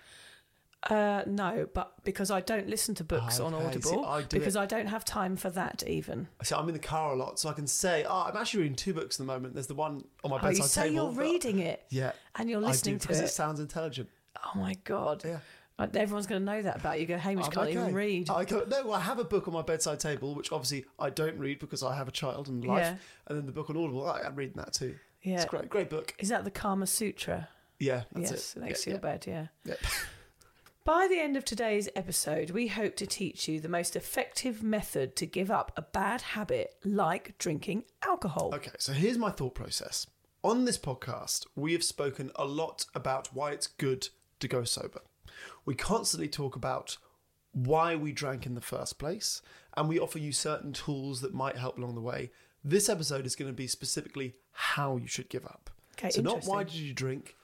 Uh, 0.89 1.23
no, 1.27 1.67
but 1.73 1.93
because 2.03 2.31
I 2.31 2.41
don't 2.41 2.67
listen 2.67 2.95
to 2.95 3.03
books 3.03 3.39
Ah, 3.39 3.45
on. 3.45 3.53
Audible, 3.53 3.81
See, 3.91 4.03
I 4.03 4.21
do 4.23 4.39
because 4.39 4.55
it. 4.55 4.59
I 4.59 4.65
don't 4.65 4.87
have 4.87 5.05
time 5.05 5.35
for 5.35 5.49
that 5.51 5.83
even. 5.87 6.27
So 6.43 6.57
I'm 6.57 6.67
in 6.67 6.73
the 6.73 6.79
car 6.79 7.13
a 7.13 7.15
lot, 7.15 7.39
so 7.39 7.49
I 7.49 7.53
can 7.53 7.67
say, 7.67 8.03
oh, 8.07 8.23
I'm 8.27 8.35
actually 8.35 8.63
reading 8.63 8.75
two 8.75 8.93
books 8.93 9.15
at 9.19 9.25
the 9.25 9.31
moment. 9.31 9.53
There's 9.53 9.67
the 9.67 9.75
one 9.75 10.03
on 10.23 10.31
my 10.31 10.37
Oh, 10.37 10.49
you 10.49 10.57
bedside 10.57 10.69
say 10.69 10.81
table. 10.89 10.95
you're 10.95 11.11
reading 11.23 11.59
it, 11.59 11.83
Yeah. 11.89 12.13
and 12.35 12.49
you're 12.49 12.59
I 12.59 12.61
do, 12.63 12.67
listening 12.67 12.97
to 12.99 13.07
because 13.07 13.21
it. 13.21 13.25
it 13.25 13.29
sounds 13.29 13.59
intelligent. 13.59 14.09
Oh 14.43 14.57
my 14.57 14.75
god! 14.83 15.23
Yeah. 15.23 15.39
Everyone's 15.79 16.27
going 16.27 16.41
to 16.41 16.45
know 16.45 16.61
that 16.61 16.75
about 16.77 16.99
you. 16.99 17.07
Go, 17.07 17.17
Hamish 17.17 17.45
I'm 17.45 17.51
can't 17.51 17.69
okay. 17.69 17.79
even 17.79 17.93
read. 17.95 18.29
I 18.29 18.45
go, 18.45 18.63
no, 18.69 18.91
I 18.91 18.99
have 18.99 19.17
a 19.17 19.23
book 19.23 19.47
on 19.47 19.53
my 19.53 19.63
bedside 19.63 19.99
table, 19.99 20.35
which 20.35 20.51
obviously 20.51 20.85
I 20.99 21.09
don't 21.09 21.39
read 21.39 21.57
because 21.57 21.81
I 21.81 21.95
have 21.95 22.07
a 22.07 22.11
child 22.11 22.49
and 22.49 22.63
life. 22.63 22.79
Yeah. 22.81 22.95
And 23.27 23.37
then 23.37 23.45
the 23.47 23.51
book 23.51 23.67
on 23.71 23.77
Audible, 23.77 24.05
I, 24.07 24.21
I'm 24.21 24.35
reading 24.35 24.57
that 24.57 24.73
too. 24.73 24.95
Yeah. 25.23 25.35
It's 25.37 25.45
great, 25.45 25.69
great 25.69 25.89
book. 25.89 26.13
Is 26.19 26.29
that 26.29 26.43
the 26.43 26.51
Kama 26.51 26.85
Sutra? 26.85 27.47
Yeah, 27.79 28.03
that's 28.13 28.29
yes, 28.31 28.55
it. 28.55 28.61
next 28.61 28.79
yeah, 28.81 28.83
to 28.83 28.89
your 28.91 28.99
bed. 28.99 29.25
Yeah. 29.27 29.47
yeah. 29.65 29.73
By 30.83 31.07
the 31.07 31.19
end 31.19 31.37
of 31.37 31.45
today's 31.45 31.89
episode, 31.95 32.49
we 32.49 32.67
hope 32.67 32.95
to 32.95 33.05
teach 33.05 33.47
you 33.47 33.59
the 33.59 33.69
most 33.69 33.95
effective 33.95 34.63
method 34.63 35.15
to 35.17 35.27
give 35.27 35.51
up 35.51 35.71
a 35.77 35.83
bad 35.83 36.21
habit 36.21 36.75
like 36.83 37.37
drinking 37.37 37.83
alcohol. 38.03 38.49
Okay, 38.55 38.71
so 38.79 38.91
here's 38.91 39.19
my 39.19 39.29
thought 39.29 39.53
process. 39.53 40.07
On 40.43 40.65
this 40.65 40.79
podcast, 40.79 41.45
we 41.55 41.73
have 41.73 41.83
spoken 41.83 42.31
a 42.35 42.45
lot 42.45 42.87
about 42.95 43.27
why 43.31 43.51
it's 43.51 43.67
good 43.67 44.09
to 44.39 44.47
go 44.47 44.63
sober. 44.63 45.01
We 45.65 45.75
constantly 45.75 46.27
talk 46.27 46.55
about 46.55 46.97
why 47.51 47.95
we 47.95 48.11
drank 48.11 48.47
in 48.47 48.55
the 48.55 48.59
first 48.59 48.97
place, 48.97 49.43
and 49.77 49.87
we 49.87 49.99
offer 49.99 50.17
you 50.17 50.31
certain 50.31 50.73
tools 50.73 51.21
that 51.21 51.31
might 51.31 51.57
help 51.57 51.77
along 51.77 51.93
the 51.93 52.01
way. 52.01 52.31
This 52.63 52.89
episode 52.89 53.27
is 53.27 53.35
going 53.35 53.51
to 53.51 53.55
be 53.55 53.67
specifically 53.67 54.33
how 54.51 54.97
you 54.97 55.07
should 55.07 55.29
give 55.29 55.45
up. 55.45 55.69
Okay, 55.99 56.09
so 56.09 56.23
not 56.23 56.45
why 56.45 56.63
did 56.63 56.73
you 56.73 56.91
drink, 56.91 57.35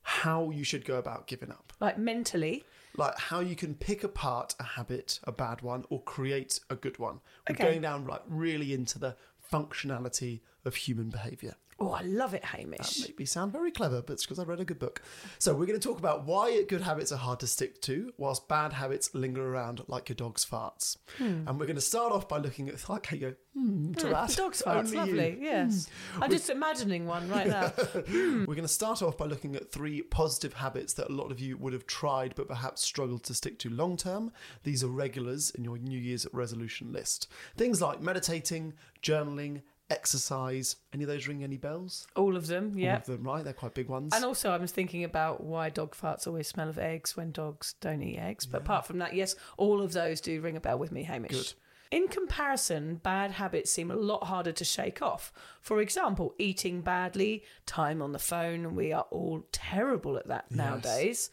how 0.00 0.48
you 0.48 0.64
should 0.64 0.86
go 0.86 0.96
about 0.96 1.26
giving 1.26 1.50
up. 1.50 1.74
Like 1.80 1.98
mentally. 1.98 2.64
Like 2.98 3.18
how 3.18 3.40
you 3.40 3.54
can 3.56 3.74
pick 3.74 4.02
apart 4.04 4.54
a 4.58 4.64
habit, 4.64 5.20
a 5.24 5.32
bad 5.32 5.62
one, 5.62 5.84
or 5.88 6.02
create 6.02 6.60
a 6.68 6.74
good 6.74 6.98
one. 6.98 7.20
We're 7.48 7.54
Okay. 7.54 7.64
going 7.64 7.80
down 7.82 8.06
like 8.06 8.22
really 8.28 8.74
into 8.74 8.98
the 8.98 9.16
functionality 9.52 10.40
of 10.64 10.74
human 10.74 11.08
behaviour. 11.08 11.54
Oh, 11.80 11.92
I 11.92 12.02
love 12.02 12.34
it, 12.34 12.44
Hamish. 12.44 13.02
Make 13.02 13.20
me 13.20 13.24
sound 13.24 13.52
very 13.52 13.70
clever, 13.70 14.02
but 14.02 14.14
it's 14.14 14.24
because 14.24 14.40
I 14.40 14.42
read 14.42 14.58
a 14.58 14.64
good 14.64 14.80
book. 14.80 15.00
So 15.38 15.54
we're 15.54 15.66
going 15.66 15.78
to 15.78 15.88
talk 15.88 16.00
about 16.00 16.26
why 16.26 16.64
good 16.64 16.80
habits 16.80 17.12
are 17.12 17.18
hard 17.18 17.38
to 17.40 17.46
stick 17.46 17.80
to, 17.82 18.12
whilst 18.16 18.48
bad 18.48 18.72
habits 18.72 19.14
linger 19.14 19.46
around 19.46 19.82
like 19.86 20.08
your 20.08 20.16
dog's 20.16 20.44
farts. 20.44 20.96
Hmm. 21.18 21.46
And 21.46 21.60
we're 21.60 21.66
going 21.66 21.76
to 21.76 21.80
start 21.80 22.12
off 22.12 22.28
by 22.28 22.38
looking 22.38 22.68
at 22.68 22.88
like 22.88 23.12
you 23.12 23.18
go 23.18 23.34
hmm, 23.54 23.92
to 23.92 24.08
that. 24.08 24.34
Dog's 24.34 24.60
farts, 24.66 24.76
Only 24.76 24.90
you. 24.90 24.96
lovely. 24.96 25.38
Yes. 25.40 25.88
Hmm. 26.14 26.24
I'm 26.24 26.30
just 26.32 26.50
imagining 26.50 27.06
one 27.06 27.28
right 27.28 27.46
now. 27.46 27.68
Hmm. 27.68 28.40
We're 28.40 28.56
going 28.56 28.62
to 28.62 28.68
start 28.68 29.00
off 29.00 29.16
by 29.16 29.26
looking 29.26 29.54
at 29.54 29.70
three 29.70 30.02
positive 30.02 30.54
habits 30.54 30.94
that 30.94 31.10
a 31.10 31.12
lot 31.12 31.30
of 31.30 31.38
you 31.38 31.56
would 31.58 31.72
have 31.72 31.86
tried 31.86 32.34
but 32.34 32.48
perhaps 32.48 32.82
struggled 32.82 33.22
to 33.24 33.34
stick 33.34 33.56
to 33.60 33.70
long 33.70 33.96
term. 33.96 34.32
These 34.64 34.82
are 34.82 34.88
regulars 34.88 35.50
in 35.50 35.62
your 35.62 35.78
New 35.78 35.98
Year's 35.98 36.26
resolution 36.32 36.92
list. 36.92 37.30
Things 37.56 37.80
like 37.80 38.00
meditating, 38.00 38.74
journaling, 39.00 39.62
exercise. 39.90 40.76
Any 40.92 41.04
of 41.04 41.08
those 41.08 41.26
ring 41.26 41.42
any 41.44 41.56
bells? 41.56 42.06
All 42.16 42.36
of 42.36 42.46
them, 42.46 42.72
yeah. 42.76 42.92
All 42.92 42.98
of 42.98 43.06
them, 43.06 43.22
right? 43.22 43.44
They're 43.44 43.52
quite 43.52 43.74
big 43.74 43.88
ones. 43.88 44.14
And 44.14 44.24
also, 44.24 44.50
I 44.50 44.56
was 44.56 44.72
thinking 44.72 45.04
about 45.04 45.42
why 45.42 45.70
dog 45.70 45.94
farts 45.94 46.26
always 46.26 46.48
smell 46.48 46.68
of 46.68 46.78
eggs 46.78 47.16
when 47.16 47.32
dogs 47.32 47.74
don't 47.80 48.02
eat 48.02 48.18
eggs. 48.18 48.46
But 48.46 48.62
apart 48.62 48.86
from 48.86 48.98
that, 48.98 49.14
yes, 49.14 49.34
all 49.56 49.80
of 49.82 49.92
those 49.92 50.20
do 50.20 50.40
ring 50.40 50.56
a 50.56 50.60
bell 50.60 50.78
with 50.78 50.92
me, 50.92 51.04
Hamish. 51.04 51.32
Good. 51.32 51.52
In 51.90 52.08
comparison, 52.08 52.96
bad 52.96 53.30
habits 53.32 53.70
seem 53.70 53.90
a 53.90 53.96
lot 53.96 54.24
harder 54.24 54.52
to 54.52 54.64
shake 54.64 55.00
off. 55.00 55.32
For 55.62 55.80
example, 55.80 56.34
eating 56.38 56.82
badly, 56.82 57.44
time 57.64 58.02
on 58.02 58.12
the 58.12 58.18
phone, 58.18 58.74
we 58.74 58.92
are 58.92 59.06
all 59.10 59.46
terrible 59.52 60.18
at 60.18 60.28
that 60.28 60.50
nowadays. 60.50 61.30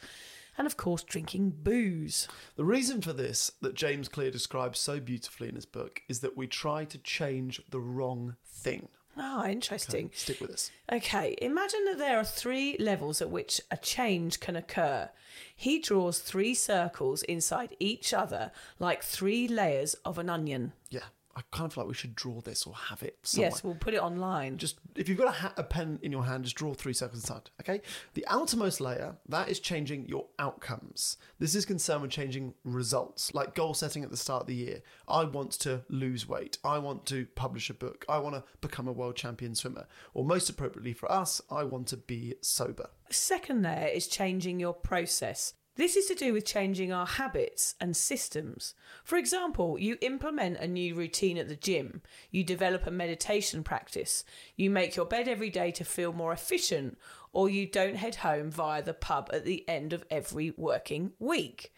And 0.58 0.66
of 0.66 0.78
course, 0.78 1.04
drinking 1.04 1.56
booze. 1.64 2.28
The 2.56 2.66
reason 2.66 3.02
for 3.02 3.14
this, 3.14 3.52
that 3.62 3.76
James 3.76 4.08
Clear 4.08 4.32
describes 4.32 4.80
so 4.80 5.00
beautifully 5.00 5.50
in 5.50 5.56
his 5.56 5.66
book, 5.66 6.02
is 6.08 6.22
that 6.22 6.38
we 6.38 6.48
try 6.48 6.86
to 6.86 6.98
change 6.98 7.62
the 7.70 7.82
wrong 7.82 8.36
thing. 8.46 8.88
Ah, 9.18 9.48
interesting. 9.48 10.12
Stick 10.14 10.42
with 10.42 10.52
us. 10.52 10.72
Okay, 10.92 11.36
imagine 11.42 11.86
that 11.86 11.98
there 11.98 12.18
are 12.18 12.26
three 12.26 12.76
levels 12.80 13.22
at 13.22 13.30
which 13.30 13.62
a 13.72 13.78
change 13.78 14.40
can 14.40 14.56
occur. 14.56 15.10
He 15.56 15.80
draws 15.80 16.20
three 16.20 16.54
circles 16.54 17.24
inside 17.24 17.76
each 17.80 18.14
other 18.14 18.52
like 18.78 19.04
three 19.04 19.48
layers 19.48 19.94
of 20.06 20.18
an 20.18 20.30
onion. 20.30 20.74
Yeah, 20.90 21.06
I 21.38 21.42
kind 21.52 21.66
of 21.66 21.74
feel 21.74 21.84
like 21.84 21.90
we 21.90 21.94
should 21.96 22.16
draw 22.16 22.40
this 22.40 22.66
or 22.66 22.74
have 22.74 23.04
it 23.04 23.18
somewhere. 23.24 23.50
Yes, 23.50 23.64
we'll 23.64 23.76
put 23.76 23.94
it 23.94 24.02
online. 24.02 24.58
just 24.58 24.80
if 24.96 25.10
you've 25.10 25.18
got 25.18 25.28
a, 25.28 25.32
ha- 25.32 25.54
a 25.58 25.64
pen 25.64 26.00
in 26.02 26.12
your 26.12 26.24
hand, 26.24 26.46
just 26.46 26.56
draw 26.56 26.74
three 26.74 26.94
circles 26.94 27.22
inside. 27.24 27.50
Okay. 27.62 27.82
The 28.14 28.26
outermost 28.28 28.80
layer 28.80 29.18
that 29.28 29.50
is 29.50 29.60
changing 29.60 30.08
your 30.08 30.28
outcomes. 30.40 31.18
This 31.38 31.54
is 31.54 31.66
concerned 31.66 32.04
with 32.04 32.12
changing 32.12 32.54
results, 32.64 33.34
like 33.34 33.54
goal 33.54 33.74
setting 33.74 34.04
at 34.04 34.12
the 34.12 34.18
start 34.18 34.42
of 34.42 34.48
the 34.48 34.56
year. 34.56 34.82
I 35.10 35.26
want 35.26 35.52
to 35.60 35.84
lose 35.90 36.28
weight. 36.28 36.58
I 36.64 36.78
want 36.78 37.06
to 37.08 37.26
publish 37.36 37.70
a 37.70 37.74
book. 37.74 38.06
I 38.08 38.18
want 38.20 38.36
to 38.36 38.44
become 38.62 38.88
a 38.88 38.94
world 38.94 39.18
champion 39.18 39.56
swimmer. 39.56 39.88
Or 40.14 40.24
most 40.24 40.50
appropriately 40.50 40.94
for 40.94 41.12
us, 41.12 41.42
I 41.52 41.66
want 41.66 41.88
to 41.88 41.98
be 41.98 42.36
sober. 42.42 42.90
The 43.10 43.14
second 43.14 43.62
layer 43.62 43.88
is 43.88 44.08
changing 44.08 44.60
your 44.62 44.74
process. 44.74 45.54
This 45.76 45.98
is 45.98 46.06
to 46.06 46.16
do 46.16 46.32
with 46.32 46.46
changing 46.46 46.94
our 46.94 47.06
habits 47.06 47.76
and 47.82 47.98
systems. 47.98 48.76
For 49.04 49.18
example, 49.18 49.78
you 49.78 49.98
implement 50.00 50.58
a 50.58 50.68
new 50.68 50.96
routine 50.96 51.38
at 51.38 51.50
the 51.50 51.56
gym, 51.58 52.02
you 52.32 52.46
develop 52.46 52.88
a 52.88 52.92
meditation 52.92 53.62
practice, 53.62 54.24
you 54.56 54.70
make 54.70 54.96
your 54.96 55.06
bed 55.06 55.28
every 55.28 55.50
day 55.50 55.72
to 55.72 55.84
feel 55.84 56.14
more 56.14 56.32
efficient, 56.32 56.98
or 57.34 57.50
you 57.50 57.68
don't 57.68 57.98
head 57.98 58.16
home 58.16 58.52
via 58.52 58.82
the 58.82 58.94
pub 58.94 59.30
at 59.34 59.44
the 59.44 59.68
end 59.68 59.92
of 59.92 60.06
every 60.10 60.54
working 60.56 61.12
week. 61.20 61.74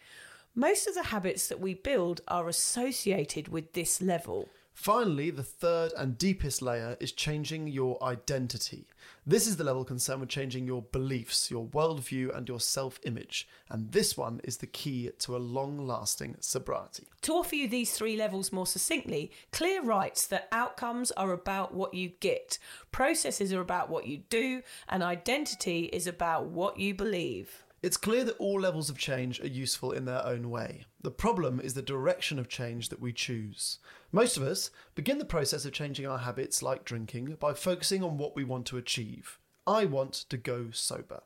Most 0.54 0.86
of 0.86 0.94
the 0.94 1.04
habits 1.04 1.48
that 1.48 1.60
we 1.60 1.74
build 1.74 2.20
are 2.28 2.48
associated 2.48 3.48
with 3.48 3.72
this 3.72 4.00
level. 4.00 4.48
Finally, 4.78 5.28
the 5.28 5.42
third 5.42 5.90
and 5.98 6.16
deepest 6.16 6.62
layer 6.62 6.96
is 7.00 7.10
changing 7.10 7.66
your 7.66 8.00
identity. 8.00 8.86
This 9.26 9.48
is 9.48 9.56
the 9.56 9.64
level 9.64 9.84
concerned 9.84 10.20
with 10.20 10.28
changing 10.28 10.68
your 10.68 10.82
beliefs, 10.82 11.50
your 11.50 11.66
worldview, 11.66 12.34
and 12.34 12.48
your 12.48 12.60
self 12.60 13.00
image. 13.02 13.48
And 13.68 13.90
this 13.90 14.16
one 14.16 14.40
is 14.44 14.58
the 14.58 14.68
key 14.68 15.10
to 15.18 15.36
a 15.36 15.38
long 15.38 15.84
lasting 15.84 16.36
sobriety. 16.38 17.08
To 17.22 17.32
offer 17.32 17.56
you 17.56 17.66
these 17.66 17.92
three 17.92 18.16
levels 18.16 18.52
more 18.52 18.68
succinctly, 18.68 19.32
Clear 19.50 19.82
writes 19.82 20.28
that 20.28 20.46
outcomes 20.52 21.10
are 21.10 21.32
about 21.32 21.74
what 21.74 21.92
you 21.92 22.10
get, 22.20 22.60
processes 22.92 23.52
are 23.52 23.60
about 23.60 23.90
what 23.90 24.06
you 24.06 24.18
do, 24.30 24.62
and 24.88 25.02
identity 25.02 25.86
is 25.86 26.06
about 26.06 26.46
what 26.46 26.78
you 26.78 26.94
believe. 26.94 27.64
It's 27.80 27.96
clear 27.96 28.24
that 28.24 28.36
all 28.38 28.58
levels 28.60 28.90
of 28.90 28.98
change 28.98 29.40
are 29.40 29.46
useful 29.46 29.92
in 29.92 30.04
their 30.04 30.24
own 30.26 30.50
way. 30.50 30.86
The 31.00 31.12
problem 31.12 31.60
is 31.60 31.74
the 31.74 31.82
direction 31.82 32.40
of 32.40 32.48
change 32.48 32.88
that 32.88 33.00
we 33.00 33.12
choose. 33.12 33.78
Most 34.10 34.36
of 34.36 34.42
us 34.42 34.72
begin 34.96 35.18
the 35.18 35.24
process 35.24 35.64
of 35.64 35.72
changing 35.72 36.04
our 36.04 36.18
habits, 36.18 36.60
like 36.60 36.84
drinking, 36.84 37.36
by 37.38 37.54
focusing 37.54 38.02
on 38.02 38.18
what 38.18 38.34
we 38.34 38.42
want 38.42 38.66
to 38.66 38.78
achieve. 38.78 39.38
I 39.64 39.84
want 39.84 40.12
to 40.12 40.36
go 40.36 40.70
sober. 40.72 41.20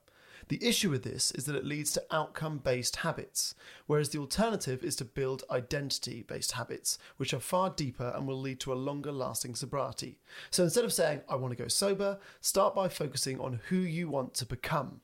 The 0.48 0.62
issue 0.62 0.90
with 0.90 1.04
this 1.04 1.30
is 1.30 1.46
that 1.46 1.56
it 1.56 1.64
leads 1.64 1.92
to 1.92 2.04
outcome 2.10 2.58
based 2.58 2.96
habits, 2.96 3.54
whereas 3.86 4.10
the 4.10 4.18
alternative 4.18 4.84
is 4.84 4.96
to 4.96 5.06
build 5.06 5.44
identity 5.50 6.22
based 6.22 6.52
habits, 6.52 6.98
which 7.16 7.32
are 7.32 7.40
far 7.40 7.70
deeper 7.70 8.12
and 8.14 8.26
will 8.26 8.38
lead 8.38 8.60
to 8.60 8.74
a 8.74 8.74
longer 8.74 9.12
lasting 9.12 9.54
sobriety. 9.54 10.18
So 10.50 10.64
instead 10.64 10.84
of 10.84 10.92
saying, 10.92 11.22
I 11.30 11.36
want 11.36 11.56
to 11.56 11.62
go 11.62 11.68
sober, 11.68 12.18
start 12.42 12.74
by 12.74 12.88
focusing 12.88 13.40
on 13.40 13.60
who 13.70 13.76
you 13.76 14.10
want 14.10 14.34
to 14.34 14.44
become. 14.44 15.00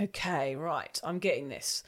Okay, 0.00 0.56
right, 0.56 1.00
I'm 1.02 1.18
getting 1.18 1.48
this. 1.48 1.82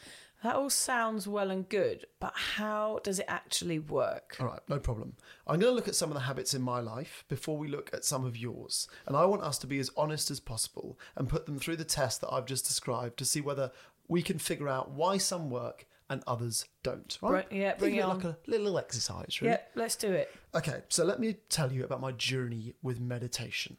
That 0.44 0.54
all 0.54 0.70
sounds 0.70 1.26
well 1.26 1.50
and 1.50 1.68
good, 1.68 2.06
but 2.20 2.32
how 2.34 3.00
does 3.02 3.18
it 3.18 3.24
actually 3.26 3.80
work? 3.80 4.36
All 4.38 4.46
right, 4.46 4.60
no 4.68 4.78
problem. 4.78 5.14
I'm 5.48 5.58
going 5.58 5.72
to 5.72 5.74
look 5.74 5.88
at 5.88 5.96
some 5.96 6.10
of 6.10 6.14
the 6.14 6.20
habits 6.20 6.54
in 6.54 6.62
my 6.62 6.78
life 6.78 7.24
before 7.28 7.58
we 7.58 7.66
look 7.66 7.90
at 7.92 8.04
some 8.04 8.24
of 8.24 8.36
yours. 8.36 8.86
And 9.06 9.16
I 9.16 9.24
want 9.24 9.42
us 9.42 9.58
to 9.58 9.66
be 9.66 9.80
as 9.80 9.90
honest 9.96 10.30
as 10.30 10.38
possible 10.38 10.96
and 11.16 11.28
put 11.28 11.46
them 11.46 11.58
through 11.58 11.76
the 11.76 11.84
test 11.84 12.20
that 12.20 12.32
I've 12.32 12.46
just 12.46 12.66
described 12.66 13.18
to 13.18 13.24
see 13.24 13.40
whether 13.40 13.72
we 14.06 14.22
can 14.22 14.38
figure 14.38 14.68
out 14.68 14.92
why 14.92 15.18
some 15.18 15.50
work 15.50 15.86
and 16.08 16.22
others 16.26 16.66
don't. 16.84 17.18
Right? 17.20 17.46
Yeah, 17.50 17.74
bring 17.74 17.96
it 17.96 17.98
it 17.98 18.04
on. 18.04 18.16
like 18.16 18.24
a 18.24 18.36
little 18.46 18.78
exercise, 18.78 19.40
really. 19.42 19.54
Yeah, 19.54 19.60
let's 19.74 19.96
do 19.96 20.12
it. 20.12 20.32
Okay, 20.54 20.82
so 20.88 21.04
let 21.04 21.18
me 21.18 21.36
tell 21.48 21.72
you 21.72 21.84
about 21.84 22.00
my 22.00 22.12
journey 22.12 22.74
with 22.80 23.00
meditation. 23.00 23.76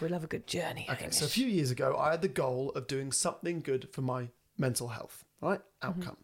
We'll 0.00 0.12
have 0.12 0.24
a 0.24 0.28
good 0.28 0.46
journey. 0.46 0.86
Okay, 0.90 1.02
Hamish. 1.04 1.16
so 1.16 1.24
a 1.26 1.28
few 1.28 1.46
years 1.46 1.70
ago, 1.70 1.96
I 1.98 2.10
had 2.12 2.22
the 2.22 2.28
goal 2.28 2.70
of 2.74 2.86
doing 2.86 3.12
something 3.12 3.60
good 3.60 3.88
for 3.92 4.02
my 4.02 4.28
mental 4.58 4.88
health, 4.88 5.24
right? 5.40 5.60
Outcome. 5.82 6.16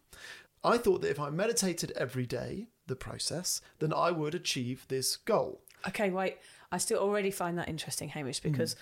I 0.63 0.77
thought 0.77 1.01
that 1.01 1.09
if 1.11 1.19
I 1.19 1.29
meditated 1.29 1.91
every 1.95 2.25
day, 2.25 2.67
the 2.87 2.95
process, 2.95 3.61
then 3.79 3.93
I 3.93 4.11
would 4.11 4.35
achieve 4.35 4.85
this 4.87 5.15
goal. 5.15 5.61
Okay, 5.87 6.09
wait. 6.09 6.37
I 6.71 6.77
still 6.77 6.99
already 6.99 7.31
find 7.31 7.57
that 7.57 7.67
interesting, 7.69 8.09
Hamish, 8.09 8.41
Hmm. 8.41 8.51
because 8.51 8.75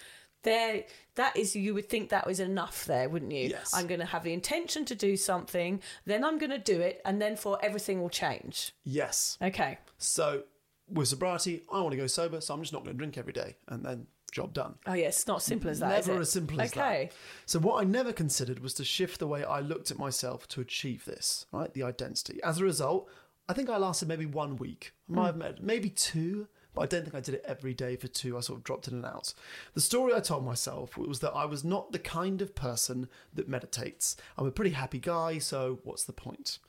there 0.44 0.86
that 1.16 1.36
is 1.36 1.54
you 1.56 1.74
would 1.74 1.90
think 1.90 2.10
that 2.10 2.26
was 2.26 2.40
enough 2.40 2.86
there, 2.86 3.10
wouldn't 3.10 3.32
you? 3.34 3.50
Yes. 3.50 3.74
I'm 3.74 3.88
going 3.88 4.00
to 4.00 4.06
have 4.06 4.24
the 4.24 4.32
intention 4.34 4.86
to 4.86 4.96
do 4.96 5.18
something, 5.18 5.82
then 6.06 6.24
I'm 6.24 6.38
going 6.38 6.52
to 6.52 6.58
do 6.58 6.80
it, 6.80 7.02
and 7.06 7.22
then 7.22 7.36
for 7.36 7.58
everything 7.62 8.02
will 8.02 8.10
change. 8.10 8.74
Yes. 8.84 9.38
Okay. 9.42 9.80
So 9.98 10.44
with 10.90 11.08
sobriety, 11.10 11.64
I 11.72 11.82
want 11.82 11.92
to 11.92 11.98
go 11.98 12.08
sober, 12.08 12.40
so 12.42 12.54
I'm 12.54 12.62
just 12.62 12.74
not 12.74 12.84
going 12.84 12.94
to 12.96 12.98
drink 12.98 13.18
every 13.18 13.34
day, 13.34 13.58
and 13.68 13.84
then 13.86 14.08
job 14.30 14.54
done. 14.54 14.76
Oh 14.86 14.94
yes, 14.94 15.18
it's 15.18 15.28
not 15.28 15.42
simple 15.42 15.70
as 15.70 15.80
that. 15.80 16.06
Never 16.08 16.22
as 16.22 16.32
simple 16.32 16.60
as 16.62 16.72
that. 16.72 16.80
okay. 16.80 17.06
that. 17.06 17.16
So 17.46 17.60
what 17.60 17.82
I 17.82 17.84
never 17.86 18.14
considered 18.14 18.60
was 18.60 18.74
to 18.76 18.84
shift 18.84 19.20
the 19.20 19.28
way 19.28 19.44
I 19.44 19.60
looked 19.60 19.92
at 19.92 19.98
myself 19.98 20.48
to 20.50 20.62
achieve 20.62 21.06
this, 21.06 21.46
right? 21.52 21.74
The 21.74 21.84
identity. 21.84 22.40
As 22.44 22.60
a 22.60 22.64
result, 22.64 23.10
I 23.48 23.54
think 23.54 23.70
I 23.70 23.78
lasted 23.78 24.08
maybe 24.08 24.26
one 24.26 24.58
week. 24.58 24.94
I 25.10 25.14
might 25.14 25.22
hmm. 25.22 25.26
have 25.26 25.38
met 25.38 25.64
maybe 25.64 25.90
two, 25.90 26.48
but 26.74 26.82
I 26.82 26.86
don't 26.86 27.04
think 27.04 27.16
I 27.16 27.20
did 27.20 27.36
it 27.36 27.46
every 27.48 27.74
day 27.74 27.96
for 27.96 28.08
two. 28.08 28.38
I 28.38 28.42
sort 28.42 28.60
of 28.60 28.64
dropped 28.64 28.88
in 28.88 28.94
and 28.94 29.06
out. 29.06 29.34
The 29.74 29.82
story 29.82 30.14
I 30.14 30.20
told 30.20 30.46
myself 30.46 30.98
was 30.98 31.20
that 31.20 31.34
I 31.34 31.46
was 31.46 31.64
not 31.64 31.92
the 31.92 32.00
kind 32.00 32.42
of 32.42 32.56
person 32.56 33.10
that 33.34 33.50
meditates. 33.50 34.16
I'm 34.38 34.46
a 34.46 34.52
pretty 34.52 34.72
happy 34.72 35.00
guy, 35.00 35.40
so 35.40 35.80
what's 35.84 36.04
the 36.04 36.14
point? 36.14 36.60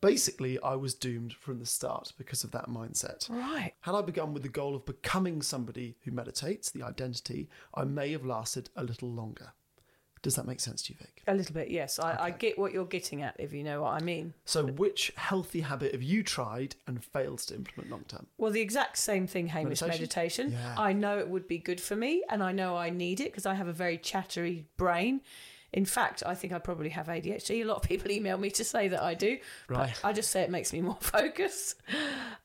Basically, 0.00 0.58
I 0.60 0.76
was 0.76 0.94
doomed 0.94 1.34
from 1.34 1.58
the 1.58 1.66
start 1.66 2.12
because 2.16 2.42
of 2.42 2.52
that 2.52 2.68
mindset. 2.68 3.28
Right. 3.28 3.72
Had 3.80 3.94
I 3.94 4.02
begun 4.02 4.32
with 4.32 4.42
the 4.42 4.48
goal 4.48 4.74
of 4.74 4.86
becoming 4.86 5.42
somebody 5.42 5.96
who 6.04 6.10
meditates, 6.10 6.70
the 6.70 6.82
identity, 6.82 7.48
I 7.74 7.84
may 7.84 8.12
have 8.12 8.24
lasted 8.24 8.70
a 8.76 8.84
little 8.84 9.10
longer. 9.10 9.52
Does 10.22 10.34
that 10.34 10.46
make 10.46 10.60
sense 10.60 10.82
to 10.82 10.92
you, 10.92 10.98
Vic? 10.98 11.22
A 11.26 11.34
little 11.34 11.54
bit, 11.54 11.70
yes. 11.70 11.98
I, 11.98 12.16
I 12.24 12.30
get 12.30 12.58
what 12.58 12.72
you're 12.72 12.84
getting 12.84 13.22
at, 13.22 13.36
if 13.38 13.54
you 13.54 13.64
know 13.64 13.82
what 13.82 13.94
I 13.94 14.00
mean. 14.00 14.34
So, 14.44 14.66
which 14.66 15.12
healthy 15.16 15.62
habit 15.62 15.92
have 15.92 16.02
you 16.02 16.22
tried 16.22 16.76
and 16.86 17.02
failed 17.02 17.38
to 17.40 17.54
implement 17.54 17.90
long 17.90 18.04
term? 18.06 18.26
Well, 18.36 18.50
the 18.50 18.60
exact 18.60 18.98
same 18.98 19.26
thing, 19.26 19.46
Hamish, 19.46 19.80
Meditation? 19.80 20.50
meditation. 20.50 20.52
Yeah. 20.52 20.74
I 20.76 20.92
know 20.92 21.18
it 21.18 21.28
would 21.28 21.48
be 21.48 21.56
good 21.56 21.80
for 21.80 21.96
me, 21.96 22.22
and 22.28 22.42
I 22.42 22.52
know 22.52 22.76
I 22.76 22.90
need 22.90 23.20
it 23.20 23.32
because 23.32 23.46
I 23.46 23.54
have 23.54 23.68
a 23.68 23.72
very 23.72 23.96
chattery 23.96 24.66
brain. 24.76 25.22
In 25.72 25.84
fact, 25.84 26.22
I 26.26 26.34
think 26.34 26.52
I 26.52 26.58
probably 26.58 26.88
have 26.90 27.06
ADHD. 27.06 27.62
A 27.62 27.64
lot 27.64 27.76
of 27.76 27.82
people 27.82 28.10
email 28.10 28.36
me 28.38 28.50
to 28.50 28.64
say 28.64 28.88
that 28.88 29.02
I 29.02 29.14
do. 29.14 29.38
but 29.68 29.76
Right. 29.76 30.00
I 30.04 30.12
just 30.12 30.30
say 30.30 30.42
it 30.42 30.50
makes 30.50 30.72
me 30.72 30.80
more 30.80 30.96
focused. 31.00 31.76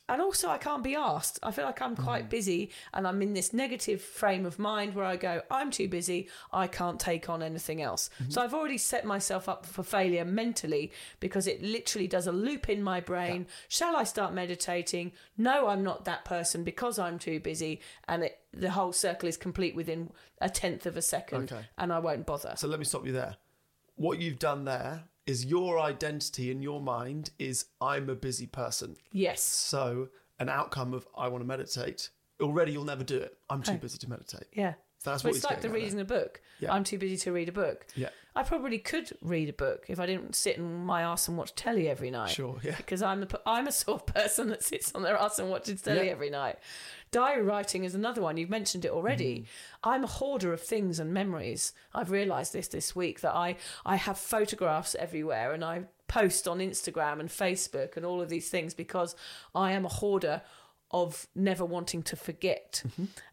And 0.07 0.21
also, 0.21 0.49
I 0.49 0.59
can't 0.59 0.83
be 0.83 0.95
asked. 0.95 1.39
I 1.41 1.49
feel 1.49 1.65
like 1.65 1.81
I'm 1.81 1.95
quite 1.95 2.27
mm. 2.27 2.29
busy 2.29 2.71
and 2.93 3.07
I'm 3.07 3.23
in 3.23 3.33
this 3.33 3.53
negative 3.53 4.01
frame 4.01 4.45
of 4.45 4.59
mind 4.59 4.93
where 4.93 5.05
I 5.05 5.15
go, 5.15 5.41
I'm 5.49 5.71
too 5.71 5.87
busy. 5.87 6.29
I 6.53 6.67
can't 6.67 6.99
take 6.99 7.27
on 7.27 7.41
anything 7.41 7.81
else. 7.81 8.11
Mm-hmm. 8.21 8.29
So 8.29 8.41
I've 8.41 8.53
already 8.53 8.77
set 8.77 9.05
myself 9.05 9.49
up 9.49 9.65
for 9.65 9.81
failure 9.81 10.23
mentally 10.23 10.91
because 11.19 11.47
it 11.47 11.63
literally 11.63 12.07
does 12.07 12.27
a 12.27 12.31
loop 12.31 12.69
in 12.69 12.83
my 12.83 12.99
brain. 12.99 13.47
Shall 13.67 13.95
I 13.95 14.03
start 14.03 14.33
meditating? 14.33 15.11
No, 15.37 15.67
I'm 15.69 15.83
not 15.83 16.05
that 16.05 16.23
person 16.23 16.63
because 16.63 16.99
I'm 16.99 17.17
too 17.17 17.39
busy. 17.39 17.81
And 18.07 18.25
it, 18.25 18.39
the 18.53 18.71
whole 18.71 18.93
circle 18.93 19.27
is 19.27 19.37
complete 19.37 19.75
within 19.75 20.11
a 20.39 20.49
tenth 20.49 20.85
of 20.85 20.97
a 20.97 21.01
second 21.01 21.51
Okay. 21.51 21.65
and 21.79 21.91
I 21.91 21.97
won't 21.97 22.27
bother. 22.27 22.53
So, 22.57 22.67
let 22.67 22.77
me 22.77 22.85
stop 22.85 23.07
you 23.07 23.11
there. 23.11 23.37
What 23.95 24.19
you've 24.19 24.39
done 24.39 24.65
there 24.65 25.05
is 25.27 25.45
your 25.45 25.79
identity 25.79 26.51
in 26.51 26.61
your 26.61 26.81
mind 26.81 27.31
is 27.39 27.65
I'm 27.81 28.09
a 28.09 28.15
busy 28.15 28.47
person. 28.47 28.95
yes. 29.11 29.41
So, 29.41 30.09
an 30.39 30.49
outcome 30.49 30.93
of 30.93 31.07
I 31.17 31.27
want 31.29 31.41
to 31.43 31.47
meditate, 31.47 32.09
already 32.41 32.73
you'll 32.73 32.83
never 32.83 33.03
do 33.03 33.17
it. 33.17 33.37
I'm 33.49 33.61
too 33.63 33.71
Okay. 33.71 33.79
busy 33.79 33.97
to 33.99 34.09
meditate. 34.09 34.47
Yeah. 34.53 34.73
So 34.99 35.11
that's 35.11 35.23
Well, 35.23 35.31
what 35.31 35.35
it's 35.37 35.45
like 35.45 35.61
the 35.61 35.69
reading 35.69 35.99
a 35.99 36.05
book. 36.05 36.41
Yeah. 36.59 36.73
I'm 36.73 36.83
too 36.83 36.97
busy 36.97 37.15
to 37.17 37.31
read 37.31 37.47
a 37.47 37.51
book. 37.51 37.85
Yeah. 37.95 38.09
I 38.35 38.43
probably 38.43 38.79
could 38.79 39.11
read 39.21 39.47
a 39.49 39.53
book 39.53 39.85
if 39.87 39.99
I 39.99 40.05
didn't 40.07 40.35
sit 40.35 40.57
in 40.57 40.83
my 40.85 41.03
ass 41.03 41.27
and 41.27 41.37
watch 41.37 41.53
telly 41.55 41.87
every 41.87 42.11
night. 42.11 42.31
Sure, 42.31 42.57
yeah. 42.63 42.75
Because 42.75 43.01
I'm 43.01 43.23
a, 43.23 43.27
I'm 43.45 43.67
a 43.67 43.71
sort 43.71 44.01
of 44.01 44.13
person 44.13 44.49
that 44.49 44.63
sits 44.63 44.93
on 44.95 45.03
their 45.03 45.15
ass 45.15 45.37
and 45.39 45.49
watches 45.49 45.81
telly 45.81 46.07
Yeah. 46.07 46.11
every 46.11 46.29
night. 46.31 46.57
Diary 47.15 47.43
writing 47.43 47.85
is 47.85 47.95
another 47.95 48.21
one. 48.21 48.35
You've 48.35 48.49
mentioned 48.49 48.83
it 48.83 48.91
already. 48.91 49.39
Mm. 49.39 49.45
I'm 49.85 50.03
a 50.03 50.07
hoarder 50.07 50.51
of 50.51 50.59
things 50.59 50.99
and 50.99 51.13
memories. 51.13 51.71
I've 51.93 52.11
realised 52.11 52.51
this 52.51 52.67
this 52.67 52.93
week 52.93 53.21
that 53.21 53.33
I, 53.33 53.55
I 53.85 53.95
have 53.95 54.17
photographs 54.17 54.95
everywhere 54.95 55.53
and 55.53 55.63
I 55.63 55.85
post 56.09 56.45
on 56.45 56.59
Instagram 56.59 57.21
and 57.21 57.29
Facebook 57.29 57.95
and 57.95 58.05
all 58.05 58.21
of 58.21 58.27
these 58.27 58.49
things 58.49 58.73
because 58.73 59.15
I 59.55 59.71
am 59.71 59.85
a 59.85 59.89
hoarder 59.89 60.41
of 60.91 61.27
never 61.35 61.65
wanting 61.65 62.03
to 62.03 62.15
forget. 62.15 62.83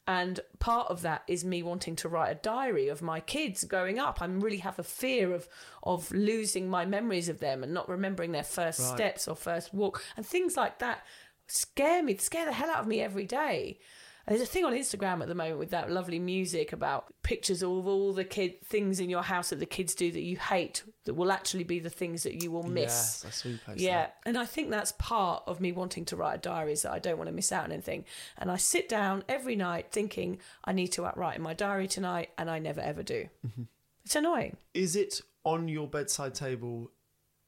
And 0.07 0.41
part 0.59 0.89
of 0.89 1.03
that 1.03 1.23
is 1.29 1.45
me 1.45 1.62
wanting 1.62 1.97
to 1.97 2.09
write 2.09 2.31
a 2.31 2.35
diary 2.37 2.89
of 2.89 3.03
my 3.03 3.21
kids 3.21 3.62
growing 3.65 3.99
up. 3.99 4.23
I 4.23 4.27
really 4.27 4.57
have 4.59 4.79
a 4.79 4.83
fear 4.85 5.33
of 5.35 5.49
of 5.83 6.11
losing 6.12 6.69
my 6.69 6.85
memories 6.87 7.29
of 7.29 7.41
them 7.41 7.62
and 7.62 7.75
not 7.75 7.89
remembering 7.89 8.33
their 8.33 8.43
first 8.43 8.81
Right. 8.81 8.95
steps 8.97 9.29
or 9.29 9.37
first 9.37 9.75
walk 9.75 10.03
and 10.17 10.25
things 10.25 10.57
like 10.57 10.79
that 10.79 11.05
scare 11.52 12.02
me, 12.02 12.16
scare 12.16 12.47
the 12.47 12.52
hell 12.52 12.71
out 12.71 12.80
of 12.80 12.87
me 12.87 13.00
every 13.00 13.26
day. 13.26 13.78
And 14.25 14.37
There's 14.37 14.49
a 14.49 14.50
thing 14.52 14.64
on 14.64 14.73
Instagram 14.73 15.21
at 15.21 15.26
the 15.26 15.35
moment 15.35 15.59
with 15.59 15.71
that 15.71 15.90
lovely 15.90 16.21
music 16.21 16.73
about 16.73 17.12
pictures 17.25 17.61
of 17.61 17.71
all 17.88 18.12
the 18.12 18.23
kid 18.23 18.62
things 18.64 19.00
in 19.00 19.11
your 19.11 19.23
house 19.25 19.50
that 19.50 19.59
the 19.59 19.66
kids 19.66 19.97
do 19.97 20.12
that 20.12 20.21
you 20.23 20.37
hate 20.37 20.85
that 21.06 21.14
will 21.14 21.32
actually 21.32 21.64
be 21.64 21.80
the 21.80 21.90
things 21.90 22.23
that 22.23 22.40
you 22.40 22.52
will 22.52 22.62
miss. 22.62 23.25
Yes, 23.25 23.25
I 23.26 23.30
saw 23.30 23.49
you 23.49 23.59
Yeah, 23.75 23.97
that. 24.02 24.16
and 24.25 24.38
I 24.38 24.47
think 24.47 24.71
that's 24.71 24.92
part 24.92 25.42
of 25.49 25.61
me 25.61 25.73
wanting 25.73 26.04
to 26.04 26.16
write 26.16 26.35
a 26.37 26.38
diary 26.38 26.73
is 26.73 26.82
that 26.82 26.92
I 26.92 27.00
don't 27.00 27.18
want 27.18 27.28
to 27.30 27.35
miss 27.35 27.50
out 27.50 27.64
on 27.64 27.73
anything. 27.73 28.04
And 28.38 28.49
I 28.49 28.59
sit 28.59 28.88
down 28.88 29.25
every 29.28 29.56
night 29.56 29.87
thinking 29.90 30.38
I 30.64 30.73
need 30.73 30.88
to 30.92 31.02
write 31.02 31.37
in 31.37 31.42
my 31.42 31.54
diary 31.54 31.88
tonight, 31.88 32.30
and 32.38 32.49
I 32.49 32.61
never 32.61 32.80
ever 32.80 33.02
do. 33.02 33.28
Mm-hmm. 33.44 33.62
It's 34.04 34.14
annoying. 34.14 34.56
Is 34.73 34.94
it 34.94 35.21
on 35.42 35.66
your 35.66 35.88
bedside 35.88 36.35
table 36.35 36.92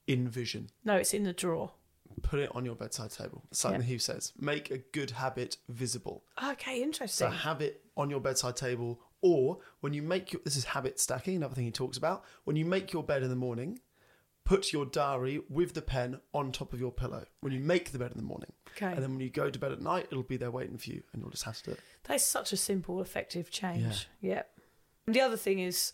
in 0.09 0.29
vision? 0.29 0.71
No, 0.85 0.97
it's 0.97 1.15
in 1.15 1.23
the 1.23 1.33
drawer. 1.33 1.71
Put 2.35 2.41
it 2.43 2.51
on 2.57 2.65
your 2.65 2.75
bedside 2.75 3.13
table. 3.13 3.45
Something 3.53 3.83
Yeah. 3.83 3.87
he 3.87 3.99
says. 3.99 4.33
Make 4.37 4.69
a 4.73 4.79
good 4.79 5.13
habit 5.13 5.57
visible. 5.69 6.25
Okay, 6.43 6.83
interesting. 6.83 7.29
So 7.29 7.31
have 7.31 7.61
it 7.63 7.85
on 7.97 8.11
your 8.11 8.19
bedside 8.19 8.57
table, 8.57 9.01
or 9.21 9.61
when 9.79 9.93
you 9.95 10.03
make 10.03 10.33
your 10.33 10.43
this 10.45 10.57
is 10.57 10.65
habit 10.65 10.99
stacking, 10.99 11.37
another 11.37 11.55
thing 11.55 11.65
he 11.65 11.71
talks 11.71 11.97
about. 11.97 12.25
When 12.43 12.57
you 12.57 12.65
make 12.65 12.93
your 12.93 13.05
bed 13.05 13.23
in 13.23 13.29
the 13.29 13.37
morning, 13.37 13.79
put 14.43 14.73
your 14.73 14.85
diary 14.85 15.43
with 15.49 15.75
the 15.75 15.81
pen 15.83 16.21
on 16.33 16.51
top 16.51 16.73
of 16.73 16.81
your 16.81 16.91
pillow. 16.91 17.25
When 17.41 17.53
you 17.53 17.61
make 17.61 17.93
the 17.93 18.01
bed 18.01 18.11
in 18.11 18.17
the 18.17 18.25
morning, 18.25 18.53
Okay. 18.73 18.87
and 18.93 19.01
then 19.01 19.13
when 19.13 19.21
you 19.21 19.31
go 19.31 19.49
to 19.49 19.59
bed 19.59 19.71
at 19.71 19.81
night, 19.81 20.09
it'll 20.11 20.25
be 20.25 20.37
there 20.37 20.51
waiting 20.51 20.77
for 20.77 20.91
you, 20.91 21.05
and 21.13 21.23
you'll 21.23 21.31
just 21.31 21.45
have 21.45 21.57
to 21.59 21.65
do 21.67 21.71
it. 21.71 21.81
That's 22.03 22.25
such 22.25 22.53
a 22.53 22.57
simple, 22.57 23.01
effective 23.01 23.49
change. 23.53 24.09
Yeah. 24.21 24.43
And 25.07 25.15
the 25.15 25.21
other 25.21 25.37
thing 25.37 25.61
is 25.61 25.93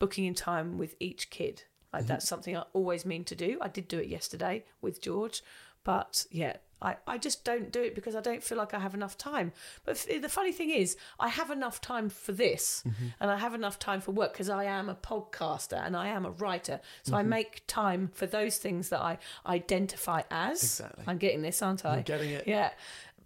booking 0.00 0.24
in 0.24 0.34
time 0.34 0.78
with 0.78 0.96
each 0.98 1.30
kid. 1.30 1.62
Like 1.92 2.02
mm-hmm. 2.02 2.08
that's 2.08 2.28
something 2.28 2.56
I 2.56 2.64
always 2.72 3.04
mean 3.04 3.24
to 3.24 3.34
do. 3.34 3.58
I 3.60 3.68
did 3.68 3.88
do 3.88 3.98
it 3.98 4.08
yesterday 4.08 4.64
with 4.80 5.00
George, 5.02 5.42
but 5.84 6.26
yeah, 6.30 6.56
I, 6.82 6.96
I 7.06 7.18
just 7.18 7.44
don't 7.44 7.70
do 7.70 7.82
it 7.82 7.94
because 7.94 8.16
I 8.16 8.20
don't 8.20 8.42
feel 8.42 8.56
like 8.56 8.72
I 8.72 8.78
have 8.78 8.94
enough 8.94 9.18
time. 9.18 9.52
But 9.84 10.06
the 10.20 10.28
funny 10.28 10.52
thing 10.52 10.70
is, 10.70 10.96
I 11.18 11.28
have 11.28 11.50
enough 11.50 11.80
time 11.80 12.08
for 12.08 12.32
this 12.32 12.82
mm-hmm. 12.86 13.08
and 13.20 13.30
I 13.30 13.36
have 13.36 13.54
enough 13.54 13.78
time 13.78 14.00
for 14.00 14.12
work 14.12 14.32
because 14.32 14.48
I 14.48 14.64
am 14.64 14.88
a 14.88 14.94
podcaster 14.94 15.84
and 15.84 15.96
I 15.96 16.08
am 16.08 16.24
a 16.24 16.30
writer. 16.30 16.80
So 17.02 17.16
I 17.16 17.20
mm-hmm. 17.20 17.30
make 17.30 17.62
time 17.66 18.10
for 18.14 18.26
those 18.26 18.56
things 18.58 18.88
that 18.90 19.00
I 19.00 19.18
identify 19.46 20.22
as. 20.30 20.62
Exactly. 20.62 21.04
I'm 21.06 21.18
getting 21.18 21.42
this, 21.42 21.60
aren't 21.60 21.84
I? 21.84 21.94
You're 21.94 22.02
getting 22.02 22.30
it. 22.30 22.44
Yeah. 22.46 22.70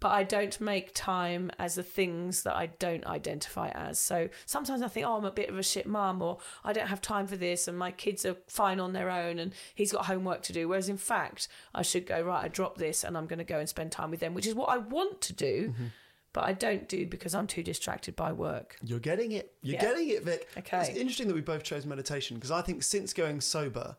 But 0.01 0.09
I 0.11 0.23
don't 0.23 0.59
make 0.59 0.91
time 0.93 1.51
as 1.57 1.75
the 1.75 1.83
things 1.83 2.43
that 2.43 2.55
I 2.55 2.67
don't 2.67 3.05
identify 3.07 3.69
as. 3.69 3.97
So 3.97 4.29
sometimes 4.45 4.81
I 4.81 4.87
think, 4.89 5.05
oh, 5.07 5.15
I'm 5.17 5.25
a 5.25 5.31
bit 5.31 5.49
of 5.49 5.57
a 5.57 5.63
shit 5.63 5.87
mum, 5.87 6.21
or 6.21 6.37
I 6.63 6.73
don't 6.73 6.87
have 6.87 7.01
time 7.01 7.27
for 7.27 7.37
this, 7.37 7.67
and 7.67 7.77
my 7.77 7.91
kids 7.91 8.25
are 8.25 8.35
fine 8.47 8.79
on 8.81 8.91
their 8.93 9.09
own, 9.09 9.39
and 9.39 9.53
he's 9.73 9.93
got 9.93 10.05
homework 10.05 10.41
to 10.43 10.53
do. 10.53 10.67
Whereas 10.67 10.89
in 10.89 10.97
fact, 10.97 11.47
I 11.73 11.81
should 11.81 12.05
go, 12.05 12.21
right, 12.21 12.43
I 12.43 12.47
drop 12.49 12.77
this, 12.77 13.03
and 13.05 13.17
I'm 13.17 13.25
going 13.25 13.39
to 13.39 13.45
go 13.45 13.57
and 13.59 13.69
spend 13.69 13.91
time 13.93 14.11
with 14.11 14.19
them, 14.19 14.33
which 14.33 14.45
is 14.45 14.53
what 14.53 14.69
I 14.69 14.77
want 14.77 15.21
to 15.21 15.33
do, 15.33 15.69
Mm-hmm. 15.69 15.85
but 16.33 16.43
I 16.43 16.51
don't 16.53 16.87
do 16.89 17.05
because 17.07 17.33
I'm 17.33 17.47
too 17.47 17.63
distracted 17.63 18.15
by 18.17 18.33
work. 18.33 18.75
You're 18.83 18.99
getting 18.99 19.31
it. 19.31 19.53
You're 19.61 19.75
Yeah. 19.75 19.81
getting 19.81 20.09
it, 20.09 20.23
Vic. 20.23 20.49
Okay. 20.57 20.81
It's 20.81 20.89
interesting 20.89 21.29
that 21.29 21.35
we 21.35 21.41
both 21.41 21.63
chose 21.63 21.85
meditation 21.85 22.35
because 22.35 22.51
I 22.51 22.61
think 22.61 22.83
since 22.83 23.13
going 23.13 23.39
sober, 23.39 23.95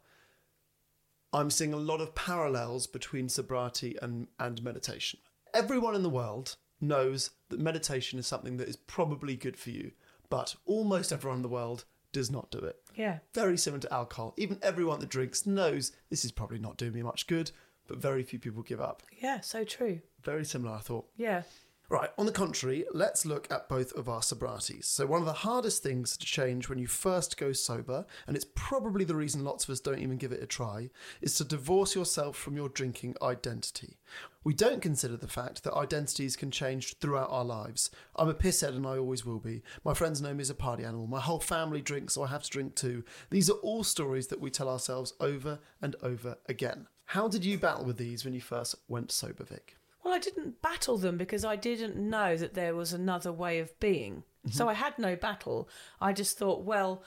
I'm 1.33 1.51
seeing 1.51 1.73
a 1.73 1.79
lot 1.79 2.01
of 2.03 2.15
parallels 2.15 2.87
between 2.87 3.29
sobriety 3.31 3.97
and, 4.03 4.29
and 4.39 4.63
meditation. 4.63 5.21
Everyone 5.57 5.95
in 5.95 6.03
the 6.03 6.11
world 6.11 6.57
knows 6.83 7.31
that 7.49 7.59
meditation 7.59 8.19
is 8.19 8.27
something 8.27 8.59
that 8.59 8.69
is 8.69 8.77
probably 8.77 9.37
good 9.37 9.57
for 9.57 9.71
you, 9.71 9.93
but 10.29 10.55
almost 10.67 11.15
everyone 11.15 11.39
in 11.39 11.43
the 11.43 11.49
world 11.49 11.87
does 12.13 12.31
not 12.31 12.51
do 12.51 12.59
it. 12.59 12.83
Yeah. 12.95 13.21
Very 13.33 13.57
similar 13.57 13.81
to 13.81 13.93
alcohol. 13.95 14.35
Even 14.37 14.59
everyone 14.61 15.01
that 15.01 15.09
drinks 15.09 15.47
knows 15.47 15.93
this 16.11 16.27
is 16.27 16.31
probably 16.31 16.59
not 16.59 16.77
doing 16.77 16.93
me 16.93 17.03
much 17.03 17.27
good, 17.27 17.53
but 17.87 17.97
very 17.97 18.23
few 18.23 18.39
people 18.39 18.63
give 18.63 18.83
up. 18.83 19.03
Yeah, 19.19 19.41
so 19.41 19.65
true. 19.65 20.01
Very 20.23 20.45
similar, 20.45 20.75
I 20.77 20.81
thought. 20.81 21.07
Yeah. 21.17 21.45
Right, 21.89 22.11
on 22.19 22.27
the 22.27 22.33
contrary, 22.33 22.85
let's 22.93 23.25
look 23.25 23.47
at 23.49 23.69
both 23.69 23.93
of 23.93 24.09
our 24.09 24.21
sobrieties. 24.21 24.87
So, 24.87 25.07
one 25.07 25.21
of 25.21 25.27
the 25.27 25.33
hardest 25.33 25.85
things 25.85 26.17
to 26.17 26.27
change 26.27 26.69
when 26.69 26.81
you 26.81 26.89
first 26.89 27.37
go 27.37 27.53
sober, 27.53 28.05
and 28.27 28.35
it's 28.35 28.47
probably 28.57 29.05
the 29.05 29.15
reason 29.15 29.45
lots 29.45 29.63
of 29.63 29.71
us 29.71 29.79
don't 29.79 30.01
even 30.01 30.17
give 30.17 30.33
it 30.33 30.43
a 30.43 30.47
try, 30.47 30.91
is 31.21 31.37
to 31.37 31.45
divorce 31.45 31.95
yourself 31.95 32.37
from 32.37 32.57
your 32.57 32.69
drinking 32.69 33.15
identity. 33.23 33.99
We 34.43 34.53
don't 34.53 34.83
consider 34.83 35.17
the 35.17 35.29
fact 35.29 35.63
that 35.63 35.75
identities 35.75 36.35
can 36.35 36.51
change 36.51 36.97
throughout 36.99 37.31
our 37.31 37.45
lives. 37.45 37.93
I'm 38.17 38.29
a 38.29 38.35
pisshead 38.35 38.75
and 38.75 38.85
I 38.85 38.99
always 38.99 39.25
will 39.25 39.39
be. 39.39 39.63
My 39.85 39.95
friends 39.95 40.21
know 40.21 40.35
me 40.35 40.41
as 40.41 40.51
a 40.51 40.57
party 40.57 40.83
animal. 40.83 41.07
My 41.07 41.21
whole 41.21 41.41
family 41.41 41.83
drinks, 41.83 42.15
so 42.15 42.25
I 42.25 42.29
have 42.29 42.43
to 42.43 42.51
drink 42.51 42.75
too. 42.75 43.05
These 43.31 43.49
are 43.49 43.59
all 43.59 43.85
stories 43.85 44.27
that 44.29 44.41
we 44.41 44.51
tell 44.51 44.69
ourselves 44.69 45.13
over 45.21 45.61
and 45.81 45.95
over 46.03 46.39
again. 46.49 46.89
How 47.05 47.29
did 47.29 47.45
you 47.45 47.59
battle 47.59 47.85
with 47.85 47.97
these 47.97 48.25
when 48.25 48.35
you 48.35 48.41
first 48.41 48.75
went 48.89 49.13
sober, 49.13 49.45
Vic? 49.45 49.77
Well, 50.07 50.15
I 50.15 50.21
didn't 50.21 50.63
battle 50.63 50.99
them 50.99 51.17
because 51.17 51.45
I 51.45 51.57
didn't 51.57 51.97
know 51.97 52.37
that 52.37 52.55
there 52.55 52.77
was 52.77 52.93
another 52.93 53.33
way 53.33 53.59
of 53.59 53.77
being. 53.81 54.23
Mm-hmm. 54.47 54.51
So 54.51 54.69
I 54.69 54.73
had 54.73 54.97
no 55.01 55.17
battle. 55.17 55.69
I 56.01 56.13
just 56.13 56.39
thought, 56.39 56.63
well, 56.63 57.03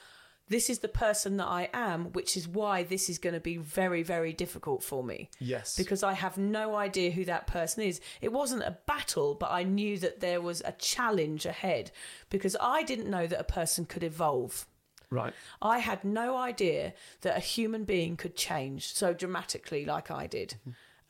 this 0.49 0.69
is 0.69 0.79
the 0.79 0.89
person 0.89 1.38
that 1.38 1.47
I 1.47 1.69
am, 1.73 2.12
which 2.12 2.35
is 2.35 2.45
why 2.45 2.83
this 2.83 3.09
is 3.09 3.17
going 3.17 3.35
to 3.35 3.39
be 3.39 3.55
very, 3.55 4.03
very 4.03 4.33
difficult 4.33 4.83
for 4.83 5.01
me. 5.01 5.29
Yes. 5.39 5.77
Because 5.77 6.03
I 6.03 6.12
have 6.12 6.38
no 6.38 6.75
idea 6.75 7.12
who 7.12 7.23
that 7.23 7.47
person 7.47 7.83
is. 7.83 8.01
It 8.19 8.33
wasn't 8.33 8.63
a 8.63 8.77
battle, 8.85 9.33
but 9.33 9.49
I 9.49 9.63
knew 9.63 9.97
that 9.99 10.19
there 10.19 10.41
was 10.41 10.62
a 10.65 10.73
challenge 10.73 11.45
ahead 11.45 11.91
because 12.29 12.57
I 12.59 12.83
didn't 12.83 13.09
know 13.09 13.27
that 13.27 13.39
a 13.39 13.45
person 13.45 13.85
could 13.85 14.03
evolve. 14.03 14.67
Right. 15.09 15.33
I 15.62 15.79
had 15.79 16.03
no 16.03 16.35
idea 16.35 16.93
that 17.21 17.38
a 17.38 17.39
human 17.39 17.85
being 17.85 18.17
could 18.17 18.35
change 18.35 18.93
so 18.93 19.13
dramatically 19.13 19.85
like 19.85 20.12
I 20.12 20.27
did. 20.27 20.55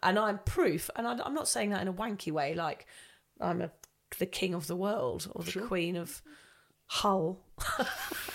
And 0.01 0.17
I'm 0.17 0.39
proof, 0.39 0.89
and 0.95 1.07
I'm 1.07 1.33
not 1.33 1.47
saying 1.47 1.71
that 1.71 1.81
in 1.81 1.87
a 1.87 1.93
wanky 1.93 2.31
way, 2.31 2.53
like 2.53 2.85
I'm 3.39 3.61
a, 3.61 3.71
the 4.17 4.25
king 4.25 4.53
of 4.53 4.67
the 4.67 4.75
world 4.75 5.29
or 5.35 5.43
the 5.43 5.61
queen 5.61 5.95
of 5.95 6.21
Hull. 6.85 7.39
I 7.59 7.85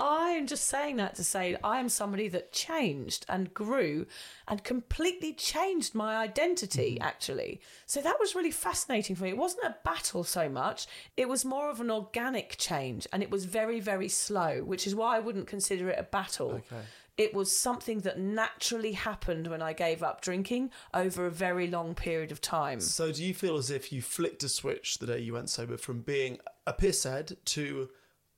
I 0.00 0.30
am 0.32 0.46
just 0.46 0.66
saying 0.66 0.96
that 0.96 1.14
to 1.16 1.24
say 1.24 1.56
I 1.64 1.80
am 1.80 1.88
somebody 1.88 2.28
that 2.28 2.52
changed 2.52 3.26
and 3.28 3.52
grew 3.52 4.06
and 4.46 4.62
completely 4.62 5.32
changed 5.32 5.94
my 5.94 6.16
identity, 6.16 6.94
mm-hmm. 6.94 7.06
actually. 7.06 7.60
So 7.86 8.00
that 8.00 8.20
was 8.20 8.34
really 8.34 8.50
fascinating 8.50 9.16
for 9.16 9.24
me. 9.24 9.30
It 9.30 9.36
wasn't 9.36 9.64
a 9.64 9.76
battle 9.84 10.24
so 10.24 10.48
much, 10.48 10.86
it 11.16 11.28
was 11.28 11.44
more 11.44 11.70
of 11.70 11.80
an 11.80 11.90
organic 11.90 12.56
change 12.58 13.06
and 13.12 13.22
it 13.22 13.30
was 13.30 13.44
very, 13.44 13.80
very 13.80 14.08
slow, 14.08 14.62
which 14.64 14.86
is 14.86 14.94
why 14.94 15.16
I 15.16 15.20
wouldn't 15.20 15.46
consider 15.46 15.88
it 15.88 15.98
a 15.98 16.04
battle. 16.04 16.50
Okay. 16.50 16.82
It 17.18 17.34
was 17.34 17.54
something 17.54 17.98
that 18.00 18.20
naturally 18.20 18.92
happened 18.92 19.48
when 19.48 19.60
I 19.60 19.72
gave 19.72 20.04
up 20.04 20.20
drinking 20.20 20.70
over 20.94 21.26
a 21.26 21.30
very 21.30 21.66
long 21.66 21.96
period 21.96 22.30
of 22.30 22.40
time. 22.40 22.80
So, 22.80 23.10
do 23.10 23.24
you 23.24 23.34
feel 23.34 23.56
as 23.56 23.70
if 23.70 23.92
you 23.92 24.00
flicked 24.02 24.44
a 24.44 24.48
switch 24.48 24.98
the 24.98 25.06
day 25.06 25.18
you 25.18 25.32
went 25.32 25.50
sober 25.50 25.76
from 25.76 26.02
being 26.02 26.38
a 26.64 26.72
pisshead 26.72 27.36
to 27.46 27.90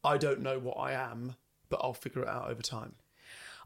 I 0.02 0.16
don't 0.16 0.40
know 0.40 0.58
what 0.58 0.78
I 0.78 0.92
am, 0.92 1.36
but 1.68 1.80
I'll 1.82 1.92
figure 1.92 2.22
it 2.22 2.28
out 2.28 2.50
over 2.50 2.62
time? 2.62 2.94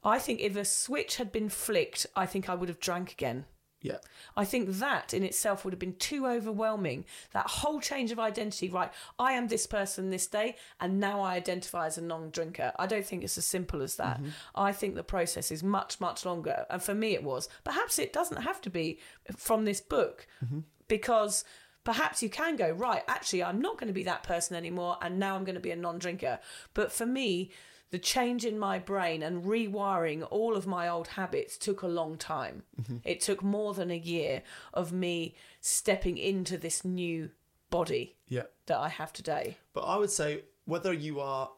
I 0.03 0.19
think 0.19 0.41
if 0.41 0.57
a 0.57 0.65
switch 0.65 1.17
had 1.17 1.31
been 1.31 1.49
flicked, 1.49 2.07
I 2.17 2.27
think 2.27 2.51
I 2.51 2.55
would 2.57 2.69
have 2.69 2.81
drank 2.81 3.13
again. 3.13 3.47
Yeah. 3.85 3.99
I 4.35 4.47
think 4.47 4.71
that 4.79 5.13
in 5.13 5.23
itself 5.23 5.63
would 5.63 5.75
have 5.75 5.79
been 5.79 5.97
too 5.97 6.27
overwhelming. 6.27 7.05
That 7.33 7.47
whole 7.47 7.81
change 7.81 8.11
of 8.13 8.19
identity, 8.19 8.71
right? 8.71 8.91
I 9.19 9.33
am 9.33 9.49
this 9.49 9.67
person 9.67 10.09
this 10.09 10.27
day, 10.27 10.57
and 10.81 10.99
now 10.99 11.21
I 11.21 11.35
identify 11.35 11.87
as 11.87 11.99
a 11.99 12.03
non 12.03 12.31
drinker. 12.31 12.73
I 12.79 12.87
don't 12.87 13.05
think 13.05 13.23
it's 13.23 13.37
as 13.37 13.45
simple 13.45 13.83
as 13.83 13.97
that. 13.97 14.17
Mm-hmm. 14.17 14.31
I 14.55 14.73
think 14.73 14.95
the 14.95 15.05
process 15.05 15.53
is 15.53 15.63
much, 15.63 16.01
much 16.01 16.25
longer. 16.25 16.65
And 16.71 16.83
for 16.83 16.95
me, 16.95 17.13
it 17.13 17.23
was. 17.23 17.47
Perhaps 17.63 17.99
it 17.99 18.15
doesn't 18.15 18.43
have 18.43 18.63
to 18.63 18.71
be 18.71 19.01
from 19.37 19.67
this 19.67 19.83
book 19.83 20.27
mm-hmm. 20.43 20.61
because 20.89 21.45
perhaps 21.85 22.23
you 22.23 22.31
can 22.31 22.57
go, 22.57 22.71
right, 22.71 23.03
actually, 23.07 23.45
I'm 23.45 23.61
not 23.61 23.79
going 23.79 23.89
to 23.89 23.95
be 23.95 24.05
that 24.05 24.23
person 24.23 24.57
anymore, 24.57 24.97
and 25.03 25.19
now 25.19 25.37
I'm 25.37 25.45
going 25.45 25.57
to 25.57 25.61
be 25.61 25.73
a 25.73 25.77
non 25.77 25.99
drinker. 25.99 26.39
But 26.73 26.91
for 26.91 27.05
me, 27.05 27.51
the 27.95 27.99
change 28.01 28.45
in 28.45 28.59
my 28.59 28.77
brain 28.77 29.23
and 29.23 29.45
rewiring 29.45 30.27
all 30.29 30.57
of 30.57 30.67
my 30.67 30.89
old 30.89 31.07
habits 31.07 31.57
took 31.57 31.81
a 31.83 31.87
long 31.87 32.17
time. 32.17 32.65
Mm-hmm. 32.81 32.97
It 33.05 33.21
took 33.21 33.41
more 33.41 33.73
than 33.73 33.89
a 33.93 33.97
year 34.15 34.43
of 34.73 34.93
me 34.93 35.37
stepping 35.61 36.19
into 36.19 36.59
this 36.59 36.85
new 36.85 37.31
body 37.71 38.17
Yeah. 38.29 38.47
that 38.67 38.79
I 38.79 38.89
have 38.89 39.13
today. 39.13 39.59
But 39.75 39.83
I 39.83 39.97
would 39.97 40.11
say 40.11 40.43
whether 40.65 40.93
you 40.93 41.21
are 41.21 41.51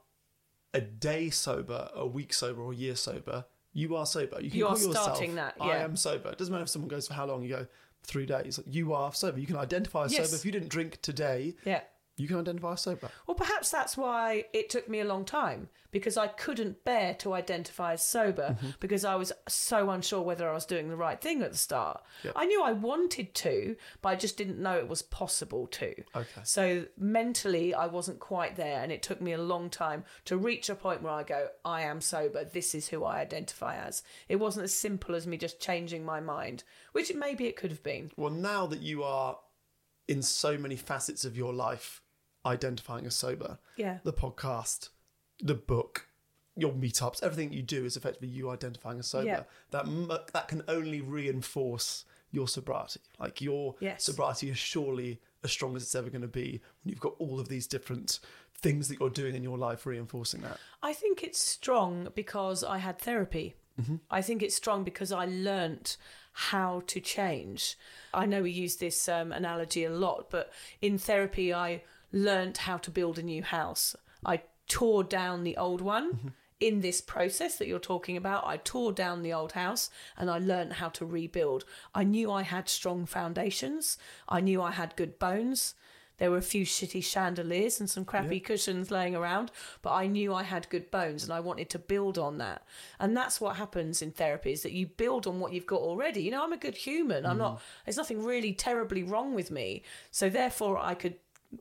a 0.74 0.82
day 0.82 1.30
sober, 1.30 1.88
a 1.94 2.06
week 2.06 2.34
sober, 2.34 2.60
or 2.60 2.72
a 2.72 2.76
year 2.76 2.96
sober, 2.96 3.46
you 3.72 3.96
are 3.96 4.04
sober. 4.04 4.38
You 4.42 4.50
can 4.50 4.58
You 4.58 4.66
call 4.66 4.74
are 4.76 4.78
yourself, 4.78 5.04
starting 5.04 5.34
that, 5.36 5.54
I 5.58 5.76
am 5.78 5.96
sober. 5.96 6.28
It 6.28 6.36
doesn't 6.38 6.52
matter 6.52 6.64
if 6.64 6.68
someone 6.68 6.88
goes 6.90 7.08
for 7.08 7.14
how 7.14 7.24
long. 7.24 7.42
You 7.44 7.48
go 7.48 7.66
three 8.02 8.26
days. 8.26 8.60
You 8.66 8.92
are 8.92 9.10
sober. 9.14 9.38
You 9.38 9.46
can 9.46 9.56
identify 9.56 10.04
as 10.04 10.12
Yes. 10.12 10.26
sober. 10.28 10.36
If 10.38 10.44
you 10.44 10.52
didn't 10.52 10.68
drink 10.68 11.00
today, 11.00 11.56
Yeah. 11.64 11.80
You 12.16 12.26
can 12.26 12.38
identify 12.38 12.72
as 12.72 12.80
sober. 12.80 13.10
Well, 13.26 13.34
perhaps 13.34 13.70
that's 13.70 13.96
why 13.96 14.46
it 14.52 14.70
took 14.70 14.88
me 14.88 15.00
a 15.00 15.04
long 15.04 15.24
time 15.24 15.68
because 15.90 16.16
I 16.16 16.26
couldn't 16.28 16.84
bear 16.84 17.14
to 17.14 17.34
identify 17.34 17.94
as 17.94 18.02
sober 18.02 18.56
mm-hmm. 18.58 18.70
because 18.80 19.04
I 19.04 19.16
was 19.16 19.32
so 19.48 19.90
unsure 19.90 20.22
whether 20.22 20.48
I 20.48 20.54
was 20.54 20.66
doing 20.66 20.88
the 20.88 20.96
right 20.96 21.20
thing 21.20 21.42
at 21.42 21.52
the 21.52 21.58
start. 21.58 22.02
Yep. 22.24 22.32
I 22.36 22.46
knew 22.46 22.62
I 22.62 22.72
wanted 22.72 23.34
to, 23.34 23.76
but 24.02 24.10
I 24.10 24.16
just 24.16 24.36
didn't 24.36 24.58
know 24.58 24.76
it 24.78 24.88
was 24.88 25.02
possible 25.02 25.66
to. 25.68 25.94
Okay. 26.14 26.40
So 26.42 26.84
mentally, 26.98 27.74
I 27.74 27.86
wasn't 27.86 28.18
quite 28.18 28.56
there, 28.56 28.82
and 28.82 28.90
it 28.90 29.02
took 29.02 29.20
me 29.20 29.32
a 29.32 29.38
long 29.38 29.70
time 29.70 30.04
to 30.24 30.36
reach 30.36 30.68
a 30.68 30.74
point 30.74 31.02
where 31.02 31.12
I 31.12 31.22
go, 31.22 31.48
I 31.64 31.82
am 31.82 32.00
sober. 32.00 32.44
This 32.44 32.74
is 32.74 32.88
who 32.88 33.04
I 33.04 33.20
identify 33.20 33.76
as. 33.76 34.02
It 34.28 34.36
wasn't 34.36 34.64
as 34.64 34.74
simple 34.74 35.14
as 35.14 35.26
me 35.26 35.36
just 35.36 35.60
changing 35.60 36.04
my 36.04 36.20
mind, 36.20 36.64
which 36.92 37.14
maybe 37.14 37.46
it 37.46 37.56
could 37.56 37.70
have 37.70 37.82
been. 37.82 38.10
Well, 38.16 38.30
now 38.30 38.66
that 38.66 38.80
you 38.80 39.02
are 39.02 39.38
in 40.08 40.22
so 40.22 40.56
many 40.56 40.76
facets 40.76 41.24
of 41.24 41.36
your 41.36 41.52
life 41.52 42.00
identifying 42.46 43.04
as 43.06 43.14
sober, 43.14 43.58
Yeah. 43.76 43.98
the 44.04 44.12
podcast, 44.12 44.88
the 45.40 45.54
book, 45.54 46.08
your 46.54 46.72
meetups, 46.72 47.22
everything 47.22 47.52
you 47.52 47.62
do 47.62 47.84
is 47.84 47.96
effectively 47.96 48.28
you 48.28 48.48
identifying 48.48 48.98
as 48.98 49.06
sober. 49.08 49.26
Yeah. 49.26 49.42
That 49.72 49.86
m- 49.86 50.08
that 50.32 50.48
can 50.48 50.62
only 50.68 51.00
reinforce 51.02 52.04
your 52.30 52.48
sobriety. 52.48 53.00
Like 53.18 53.40
your 53.40 53.74
Yes. 53.80 54.04
sobriety 54.04 54.48
is 54.50 54.58
surely 54.58 55.20
as 55.42 55.50
strong 55.52 55.76
as 55.76 55.82
it's 55.82 55.94
ever 55.94 56.08
going 56.10 56.22
to 56.22 56.28
be 56.28 56.60
when 56.82 56.90
you've 56.90 57.00
got 57.00 57.14
all 57.18 57.38
of 57.40 57.48
these 57.48 57.66
different 57.66 58.20
things 58.54 58.88
that 58.88 58.98
you're 58.98 59.10
doing 59.10 59.34
in 59.34 59.42
your 59.42 59.58
life 59.58 59.84
reinforcing 59.84 60.40
that. 60.42 60.58
I 60.82 60.94
think 60.94 61.22
it's 61.22 61.40
strong 61.40 62.08
because 62.14 62.64
I 62.64 62.78
had 62.78 62.98
therapy. 62.98 63.56
I 64.10 64.22
think 64.22 64.42
it's 64.42 64.54
strong 64.54 64.84
because 64.84 65.12
I 65.12 65.26
learnt 65.26 65.98
how 66.32 66.80
to 66.86 66.98
change. 66.98 67.76
I 68.14 68.24
know 68.24 68.40
we 68.40 68.50
use 68.50 68.76
this 68.76 69.06
um, 69.06 69.32
analogy 69.32 69.84
a 69.84 69.90
lot, 69.90 70.30
but 70.30 70.50
in 70.80 70.96
therapy, 70.96 71.52
I 71.52 71.82
learnt 72.16 72.58
how 72.58 72.78
to 72.78 72.90
build 72.90 73.18
a 73.18 73.22
new 73.22 73.42
house. 73.42 73.94
I 74.24 74.42
tore 74.68 75.04
down 75.04 75.44
the 75.44 75.56
old 75.56 75.80
one. 75.80 76.12
Mm-hmm. 76.12 76.28
In 76.58 76.80
this 76.80 77.02
process 77.02 77.58
that 77.58 77.68
you're 77.68 77.78
talking 77.78 78.16
about, 78.16 78.46
I 78.46 78.56
tore 78.56 78.90
down 78.90 79.22
the 79.22 79.34
old 79.34 79.52
house 79.52 79.90
and 80.16 80.30
I 80.30 80.38
learnt 80.38 80.72
how 80.74 80.88
to 80.88 81.04
rebuild. 81.04 81.66
I 81.94 82.02
knew 82.02 82.32
I 82.32 82.42
had 82.42 82.70
strong 82.70 83.04
foundations. 83.04 83.98
I 84.26 84.40
knew 84.40 84.62
I 84.62 84.70
had 84.70 84.96
good 84.96 85.18
bones. 85.18 85.74
There 86.16 86.30
were 86.30 86.38
a 86.38 86.42
few 86.42 86.64
shitty 86.64 87.04
chandeliers 87.04 87.78
and 87.78 87.90
some 87.90 88.06
crappy 88.06 88.40
cushions 88.40 88.90
laying 88.90 89.14
around, 89.14 89.50
but 89.82 89.92
I 89.92 90.06
knew 90.06 90.32
I 90.32 90.44
had 90.44 90.70
good 90.70 90.90
bones 90.90 91.24
and 91.24 91.32
I 91.32 91.40
wanted 91.40 91.68
to 91.68 91.78
build 91.78 92.16
on 92.16 92.38
that. 92.38 92.62
And 92.98 93.14
that's 93.14 93.38
what 93.38 93.56
happens 93.56 94.00
in 94.00 94.12
therapy 94.12 94.52
is 94.52 94.62
that 94.62 94.72
you 94.72 94.86
build 94.86 95.26
on 95.26 95.40
what 95.40 95.52
you've 95.52 95.66
got 95.66 95.82
already. 95.82 96.22
You 96.22 96.30
know, 96.30 96.42
I'm 96.42 96.54
a 96.54 96.56
good 96.56 96.76
human. 96.76 97.26
I'm 97.26 97.36
mm. 97.36 97.40
not, 97.40 97.62
there's 97.84 97.98
nothing 97.98 98.24
really 98.24 98.54
terribly 98.54 99.02
wrong 99.02 99.34
with 99.34 99.50
me. 99.50 99.82
So 100.10 100.30
therefore, 100.30 100.78
I 100.78 100.94
could 100.94 101.16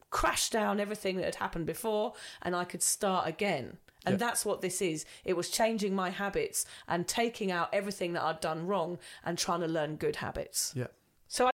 crash 0.10 0.50
down 0.50 0.80
everything 0.80 1.18
that 1.18 1.26
had 1.26 1.36
happened 1.36 1.66
before 1.66 2.14
and 2.42 2.56
I 2.56 2.64
could 2.64 2.84
start 2.84 3.28
again. 3.28 3.78
And 4.06 4.14
Yeah. 4.14 4.28
that's 4.28 4.46
what 4.46 4.62
this 4.62 4.82
is. 4.82 5.04
It 5.24 5.36
was 5.36 5.50
changing 5.50 5.96
my 5.96 6.12
habits 6.12 6.66
and 6.88 7.08
taking 7.08 7.52
out 7.52 7.70
everything 7.74 8.14
that 8.14 8.24
I'd 8.24 8.40
done 8.40 8.68
wrong 8.68 9.00
and 9.24 9.38
trying 9.38 9.62
to 9.62 9.68
learn 9.68 9.96
good 9.96 10.18
habits. 10.18 10.74
Yeah. 10.76 10.88
So 11.28 11.48
I 11.48 11.52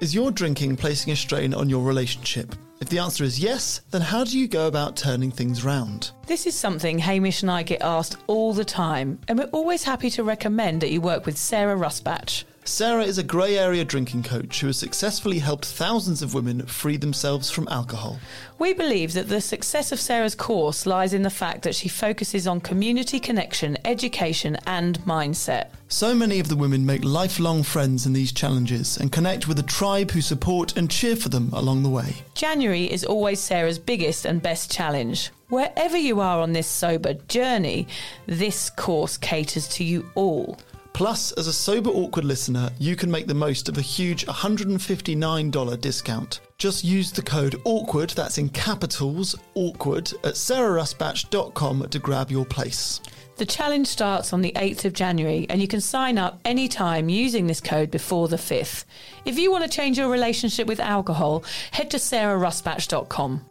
Is 0.00 0.14
your 0.14 0.30
drinking 0.30 0.76
placing 0.76 1.12
a 1.12 1.16
strain 1.16 1.54
on 1.54 1.68
your 1.70 1.82
relationship? 1.82 2.54
If 2.80 2.88
the 2.90 2.98
answer 2.98 3.24
is 3.24 3.38
yes, 3.38 3.80
then 3.90 4.02
how 4.02 4.24
do 4.24 4.38
you 4.38 4.46
go 4.48 4.66
about 4.66 4.96
turning 4.96 5.30
things 5.30 5.64
round? 5.64 6.10
This 6.26 6.46
is 6.46 6.54
something 6.54 6.98
Hamish 6.98 7.40
and 7.42 7.50
I 7.50 7.62
get 7.62 7.80
asked 7.80 8.16
all 8.26 8.52
the 8.52 8.64
time, 8.64 9.18
and 9.28 9.38
we're 9.38 9.44
always 9.46 9.84
happy 9.84 10.10
to 10.10 10.24
recommend 10.24 10.82
that 10.82 10.90
you 10.90 11.00
work 11.00 11.24
with 11.24 11.38
Sarah 11.38 11.76
Rusbatch. 11.76 12.44
Sarah 12.66 13.04
is 13.04 13.18
a 13.18 13.22
grey 13.22 13.58
area 13.58 13.84
drinking 13.84 14.22
coach 14.22 14.60
who 14.60 14.68
has 14.68 14.78
successfully 14.78 15.38
helped 15.38 15.66
thousands 15.66 16.22
of 16.22 16.32
women 16.32 16.64
free 16.64 16.96
themselves 16.96 17.50
from 17.50 17.68
alcohol. 17.68 18.18
We 18.58 18.72
believe 18.72 19.12
that 19.12 19.28
the 19.28 19.42
success 19.42 19.92
of 19.92 20.00
Sarah's 20.00 20.34
course 20.34 20.86
lies 20.86 21.12
in 21.12 21.20
the 21.20 21.28
fact 21.28 21.60
that 21.62 21.74
she 21.74 21.90
focuses 21.90 22.46
on 22.46 22.62
community 22.62 23.20
connection, 23.20 23.76
education, 23.84 24.56
and 24.66 24.98
mindset. 25.00 25.72
So 25.88 26.14
many 26.14 26.40
of 26.40 26.48
the 26.48 26.56
women 26.56 26.86
make 26.86 27.04
lifelong 27.04 27.64
friends 27.64 28.06
in 28.06 28.14
these 28.14 28.32
challenges 28.32 28.96
and 28.96 29.12
connect 29.12 29.46
with 29.46 29.58
a 29.58 29.62
tribe 29.62 30.10
who 30.10 30.22
support 30.22 30.74
and 30.78 30.90
cheer 30.90 31.16
for 31.16 31.28
them 31.28 31.50
along 31.52 31.82
the 31.82 31.90
way. 31.90 32.22
January 32.32 32.90
is 32.90 33.04
always 33.04 33.40
Sarah's 33.40 33.78
biggest 33.78 34.24
and 34.24 34.40
best 34.40 34.72
challenge. 34.72 35.30
Wherever 35.50 35.98
you 35.98 36.20
are 36.20 36.40
on 36.40 36.54
this 36.54 36.66
sober 36.66 37.12
journey, 37.12 37.86
this 38.24 38.70
course 38.70 39.18
caters 39.18 39.68
to 39.68 39.84
you 39.84 40.10
all. 40.14 40.56
Plus, 40.94 41.32
as 41.32 41.48
a 41.48 41.52
sober 41.52 41.90
awkward 41.90 42.24
listener, 42.24 42.70
you 42.78 42.94
can 42.94 43.10
make 43.10 43.26
the 43.26 43.34
most 43.34 43.68
of 43.68 43.76
a 43.76 43.82
huge 43.82 44.24
$159 44.26 45.80
discount. 45.80 46.40
Just 46.56 46.84
use 46.84 47.10
the 47.10 47.20
code 47.20 47.54
AWKWARD, 47.64 48.14
that's 48.14 48.38
in 48.38 48.48
capitals, 48.48 49.34
awkward, 49.54 50.12
at 50.22 50.34
sarahrusbatch.com 50.34 51.88
to 51.88 51.98
grab 51.98 52.30
your 52.30 52.44
place. 52.46 53.00
The 53.36 53.44
challenge 53.44 53.88
starts 53.88 54.32
on 54.32 54.40
the 54.40 54.52
8th 54.52 54.84
of 54.84 54.92
January 54.92 55.46
and 55.50 55.60
you 55.60 55.66
can 55.66 55.80
sign 55.80 56.16
up 56.16 56.38
anytime 56.44 57.08
using 57.08 57.48
this 57.48 57.60
code 57.60 57.90
before 57.90 58.28
the 58.28 58.36
5th. 58.36 58.84
If 59.24 59.36
you 59.36 59.50
want 59.50 59.64
to 59.64 59.68
change 59.70 59.98
your 59.98 60.08
relationship 60.08 60.68
with 60.68 60.78
alcohol, 60.78 61.42
head 61.72 61.90
to 61.90 61.96
sarahrusbatch.com. 61.96 63.50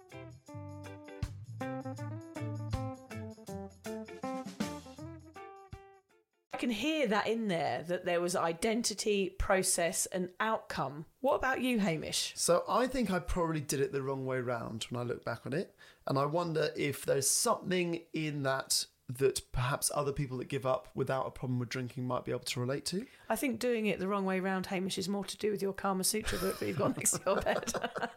hear 7.03 7.09
that 7.09 7.27
in 7.27 7.47
there 7.49 7.83
that 7.87 8.05
there 8.05 8.21
was 8.21 8.35
identity, 8.35 9.29
process, 9.37 10.05
and 10.07 10.29
outcome. 10.39 11.05
What 11.19 11.35
about 11.35 11.61
you, 11.61 11.79
Hamish? 11.79 12.33
So 12.35 12.63
I 12.67 12.87
think 12.87 13.11
I 13.11 13.19
probably 13.19 13.59
did 13.59 13.81
it 13.81 13.91
the 13.91 14.01
wrong 14.01 14.25
way 14.25 14.39
round 14.39 14.85
when 14.89 15.01
I 15.01 15.03
look 15.03 15.25
back 15.25 15.41
on 15.45 15.53
it. 15.53 15.75
And 16.07 16.17
I 16.17 16.25
wonder 16.25 16.69
if 16.75 17.05
there's 17.05 17.29
something 17.29 18.01
in 18.13 18.43
that 18.43 18.85
that 19.09 19.41
perhaps 19.51 19.91
other 19.93 20.13
people 20.13 20.37
that 20.37 20.47
give 20.47 20.65
up 20.65 20.87
without 20.95 21.27
a 21.27 21.29
problem 21.29 21.59
with 21.59 21.67
drinking 21.67 22.07
might 22.07 22.23
be 22.23 22.31
able 22.31 22.39
to 22.39 22.59
relate 22.61 22.85
to. 22.85 23.05
I 23.29 23.35
think 23.35 23.59
doing 23.59 23.87
it 23.87 23.99
the 23.99 24.07
wrong 24.07 24.23
way 24.25 24.39
round, 24.39 24.65
Hamish, 24.67 24.97
is 24.97 25.09
more 25.09 25.25
to 25.25 25.37
do 25.37 25.51
with 25.51 25.61
your 25.61 25.73
Kama 25.73 26.05
Sutra 26.05 26.37
book 26.39 26.57
that 26.57 26.65
you've 26.65 26.77
got 26.77 26.95
next 26.95 27.11
to 27.11 27.21
your 27.25 27.41
bed. 27.41 27.73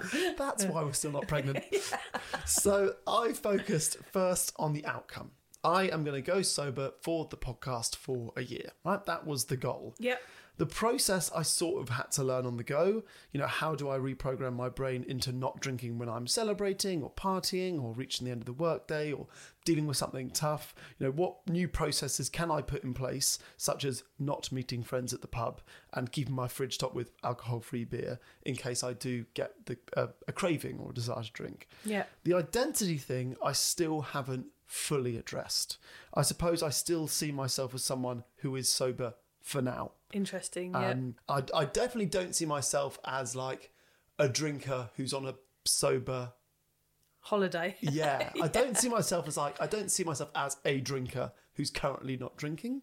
That's 0.38 0.64
why 0.64 0.82
we're 0.82 0.94
still 0.94 1.12
not 1.12 1.28
pregnant. 1.28 1.62
So 2.46 2.94
I 3.06 3.32
focused 3.32 3.98
first 4.12 4.52
on 4.56 4.72
the 4.72 4.84
outcome. 4.84 5.30
I 5.62 5.84
am 5.84 6.04
going 6.04 6.22
to 6.22 6.30
go 6.30 6.42
sober 6.42 6.92
for 7.02 7.26
the 7.30 7.36
podcast 7.36 7.96
for 7.96 8.32
a 8.36 8.42
year, 8.42 8.70
right? 8.84 9.04
That 9.06 9.26
was 9.26 9.46
the 9.46 9.56
goal. 9.56 9.94
yep. 9.98 10.20
The 10.56 10.66
process 10.66 11.30
I 11.34 11.40
sort 11.40 11.80
of 11.80 11.88
had 11.88 12.10
to 12.12 12.22
learn 12.22 12.44
on 12.44 12.58
the 12.58 12.62
go. 12.62 13.02
You 13.32 13.40
know, 13.40 13.46
how 13.46 13.74
do 13.74 13.88
I 13.88 13.96
reprogram 13.96 14.52
my 14.52 14.68
brain 14.68 15.06
into 15.08 15.32
not 15.32 15.58
drinking 15.58 15.98
when 15.98 16.10
I'm 16.10 16.26
celebrating 16.26 17.02
or 17.02 17.10
partying 17.10 17.82
or 17.82 17.94
reaching 17.94 18.26
the 18.26 18.30
end 18.30 18.42
of 18.42 18.44
the 18.44 18.52
workday 18.52 19.10
or 19.10 19.26
dealing 19.64 19.86
with 19.86 19.96
something 19.96 20.28
tough? 20.28 20.74
You 20.98 21.06
know, 21.06 21.12
what 21.12 21.36
new 21.48 21.66
processes 21.66 22.28
can 22.28 22.50
I 22.50 22.60
put 22.60 22.84
in 22.84 22.92
place, 22.92 23.38
such 23.56 23.86
as 23.86 24.02
not 24.18 24.52
meeting 24.52 24.82
friends 24.82 25.14
at 25.14 25.22
the 25.22 25.28
pub 25.28 25.62
and 25.94 26.12
keeping 26.12 26.34
my 26.34 26.46
fridge 26.46 26.74
stocked 26.74 26.94
with 26.94 27.10
alcohol 27.24 27.60
free 27.60 27.86
beer 27.86 28.20
in 28.44 28.54
case 28.54 28.84
I 28.84 28.92
do 28.92 29.24
get 29.32 29.64
the, 29.64 29.78
uh, 29.96 30.08
a 30.28 30.32
craving 30.32 30.78
or 30.78 30.90
a 30.90 30.94
desire 30.94 31.22
to 31.22 31.32
drink? 31.32 31.68
Yeah. 31.86 32.04
The 32.24 32.34
identity 32.34 32.98
thing 32.98 33.34
I 33.42 33.52
still 33.52 34.02
haven't 34.02 34.48
fully 34.70 35.16
addressed. 35.16 35.78
I 36.14 36.22
suppose 36.22 36.62
I 36.62 36.70
still 36.70 37.08
see 37.08 37.32
myself 37.32 37.74
as 37.74 37.82
someone 37.82 38.22
who 38.36 38.54
is 38.54 38.68
sober 38.68 39.14
for 39.42 39.60
now. 39.60 39.92
Interesting. 40.12 40.72
Yeah. 40.72 40.90
Um, 40.90 41.16
I, 41.28 41.42
I 41.52 41.64
definitely 41.64 42.06
don't 42.06 42.36
see 42.36 42.46
myself 42.46 42.98
as 43.04 43.34
like 43.34 43.72
a 44.18 44.28
drinker 44.28 44.90
who's 44.96 45.12
on 45.12 45.26
a 45.26 45.34
sober. 45.64 46.32
Holiday. 47.18 47.76
Yeah, 47.80 48.30
I 48.40 48.46
don't 48.46 48.78
see 48.78 48.88
myself 48.88 49.26
as 49.26 49.36
like 49.36 49.60
I 49.60 49.66
don't 49.66 49.90
see 49.90 50.04
myself 50.04 50.30
as 50.36 50.56
a 50.64 50.80
drinker 50.80 51.32
who's 51.54 51.70
currently 51.70 52.16
not 52.16 52.36
drinking, 52.36 52.82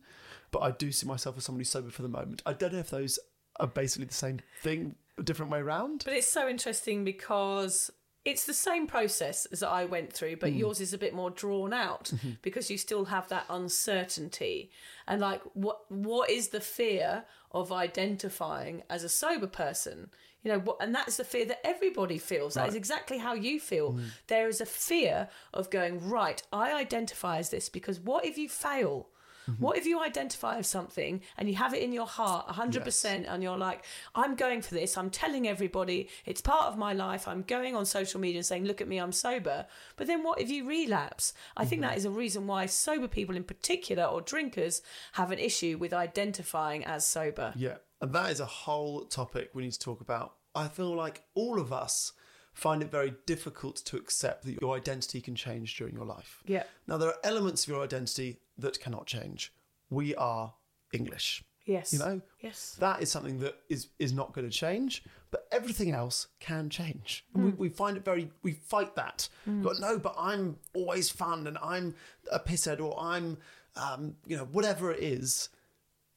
but 0.51 0.59
I 0.59 0.71
do 0.71 0.91
see 0.91 1.07
myself 1.07 1.37
as 1.37 1.45
somebody 1.45 1.61
who's 1.61 1.69
sober 1.69 1.89
for 1.89 2.01
the 2.01 2.09
moment. 2.09 2.43
I 2.45 2.51
don't 2.53 2.73
know 2.73 2.79
if 2.79 2.89
those 2.89 3.17
are 3.59 3.67
basically 3.67 4.07
the 4.07 4.13
same 4.13 4.39
thing, 4.61 4.95
a 5.17 5.23
different 5.23 5.51
way 5.51 5.59
around. 5.59 6.03
But 6.05 6.13
it's 6.13 6.27
so 6.27 6.47
interesting 6.49 7.03
because 7.05 7.89
it's 8.31 8.45
the 8.45 8.53
same 8.69 8.85
process 8.87 9.37
as 9.55 9.61
I 9.63 9.85
went 9.85 10.11
through, 10.17 10.35
but 10.43 10.51
Mm. 10.51 10.59
yours 10.59 10.79
is 10.81 10.93
a 10.93 10.97
bit 11.05 11.13
more 11.13 11.31
drawn 11.43 11.71
out 11.87 12.05
Mm-hmm. 12.13 12.31
because 12.47 12.69
you 12.71 12.77
still 12.77 13.05
have 13.05 13.27
that 13.29 13.45
uncertainty. 13.49 14.69
And 15.07 15.21
like 15.21 15.41
what 15.53 15.89
what 15.89 16.29
is 16.29 16.49
the 16.49 16.59
fear 16.61 17.23
of 17.51 17.71
identifying 17.71 18.83
as 18.89 19.03
a 19.03 19.09
sober 19.09 19.47
person? 19.47 20.09
You 20.43 20.51
know, 20.51 20.59
what 20.59 20.77
and 20.81 20.93
that's 20.93 21.17
the 21.17 21.23
fear 21.23 21.45
that 21.45 21.65
everybody 21.65 22.17
feels. 22.17 22.53
That 22.53 22.69
is 22.69 22.75
exactly 22.75 23.17
how 23.17 23.33
you 23.33 23.59
feel. 23.59 23.93
Mm. 23.93 24.05
There 24.27 24.47
is 24.47 24.61
a 24.61 24.65
fear 24.65 25.29
of 25.53 25.69
going, 25.69 26.09
right, 26.09 26.41
I 26.53 26.73
identify 26.73 27.37
as 27.39 27.49
this 27.49 27.69
because 27.69 27.99
what 27.99 28.25
if 28.25 28.37
you 28.37 28.47
fail? 28.49 29.07
Mm-hmm. 29.49 29.63
What 29.63 29.77
if 29.77 29.85
you 29.85 30.01
identify 30.01 30.57
as 30.57 30.67
something 30.67 31.21
and 31.37 31.49
you 31.49 31.55
have 31.55 31.73
it 31.73 31.81
in 31.81 31.93
your 31.93 32.05
heart 32.05 32.47
100% 32.47 33.25
and 33.27 33.41
you're 33.43 33.57
like, 33.57 33.83
I'm 34.13 34.35
going 34.35 34.61
for 34.61 34.73
this, 34.73 34.97
I'm 34.97 35.09
telling 35.09 35.47
everybody, 35.47 36.09
it's 36.25 36.41
part 36.41 36.65
of 36.65 36.77
my 36.77 36.93
life, 36.93 37.27
I'm 37.27 37.43
going 37.43 37.75
on 37.75 37.85
social 37.85 38.19
media 38.19 38.39
and 38.39 38.45
saying, 38.45 38.65
look 38.65 38.81
at 38.81 38.87
me, 38.87 38.97
I'm 38.97 39.11
sober. 39.11 39.65
But 39.95 40.07
then 40.07 40.23
what 40.23 40.41
if 40.41 40.49
you 40.49 40.67
relapse? 40.67 41.33
I 41.55 41.63
think 41.65 41.77
Mm-hmm. 41.77 41.89
that 41.91 41.97
is 41.97 42.05
a 42.05 42.09
reason 42.09 42.47
why 42.47 42.65
sober 42.65 43.07
people 43.07 43.35
in 43.35 43.43
particular 43.43 44.03
or 44.03 44.19
drinkers 44.19 44.81
have 45.13 45.29
an 45.31 45.37
issue 45.37 45.77
with 45.77 45.93
identifying 45.93 46.83
as 46.85 47.05
sober. 47.05 47.53
Yeah, 47.55 47.75
and 48.01 48.11
that 48.13 48.31
is 48.31 48.39
a 48.39 48.45
whole 48.45 49.05
topic 49.05 49.51
we 49.53 49.63
need 49.63 49.73
to 49.73 49.79
talk 49.79 50.01
about. 50.01 50.33
I 50.55 50.67
feel 50.69 50.95
like 50.95 51.23
all 51.35 51.59
of 51.59 51.71
us 51.71 52.13
find 52.57 52.81
it 52.81 52.89
very 52.89 53.13
difficult 53.27 53.75
to 53.75 53.95
accept 53.95 54.43
that 54.43 54.59
your 54.59 54.75
identity 54.75 55.21
can 55.21 55.35
change 55.35 55.77
during 55.77 55.93
your 55.93 56.05
life. 56.05 56.41
Yeah. 56.47 56.63
Now, 56.87 56.97
there 56.97 57.09
are 57.09 57.19
elements 57.23 57.63
of 57.63 57.69
your 57.69 57.83
identity 57.83 58.39
that 58.57 58.79
cannot 58.79 59.05
change. 59.05 59.53
We 59.91 60.15
are 60.15 60.55
English. 60.91 61.43
Yes. 61.65 61.93
You 61.93 61.99
know? 61.99 62.21
Yes. 62.39 62.75
That 62.79 63.03
is 63.03 63.11
something 63.11 63.39
that 63.41 63.57
is, 63.69 63.89
is 63.99 64.11
not 64.11 64.33
going 64.33 64.49
to 64.49 64.51
change, 64.51 65.03
but 65.29 65.47
everything 65.51 65.91
else 65.91 66.29
can 66.39 66.71
change. 66.71 67.25
And 67.35 67.45
we, 67.45 67.51
we 67.51 67.69
find 67.69 67.95
it 67.95 68.03
very, 68.03 68.31
we 68.41 68.53
fight 68.53 68.95
that. 68.95 69.29
But 69.45 69.79
no, 69.79 69.99
but 69.99 70.15
I'm 70.17 70.57
always 70.73 71.11
fun 71.11 71.45
and 71.45 71.59
I'm 71.61 71.93
a 72.31 72.39
pisshead 72.39 72.81
or 72.81 72.99
I'm, 72.99 73.37
um, 73.75 74.15
you 74.25 74.35
know, 74.35 74.45
whatever 74.45 74.91
it 74.91 75.03
is, 75.03 75.49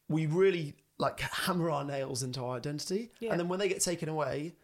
we 0.09 0.25
really 0.25 0.75
like 0.97 1.21
hammer 1.21 1.71
our 1.71 1.85
nails 1.85 2.23
into 2.23 2.43
our 2.43 2.57
identity. 2.57 3.11
Yeah. 3.21 3.33
And 3.33 3.41
then 3.41 3.49
when 3.49 3.59
they 3.59 3.69
get 3.69 3.81
taken 3.83 4.09
away, 4.09 4.55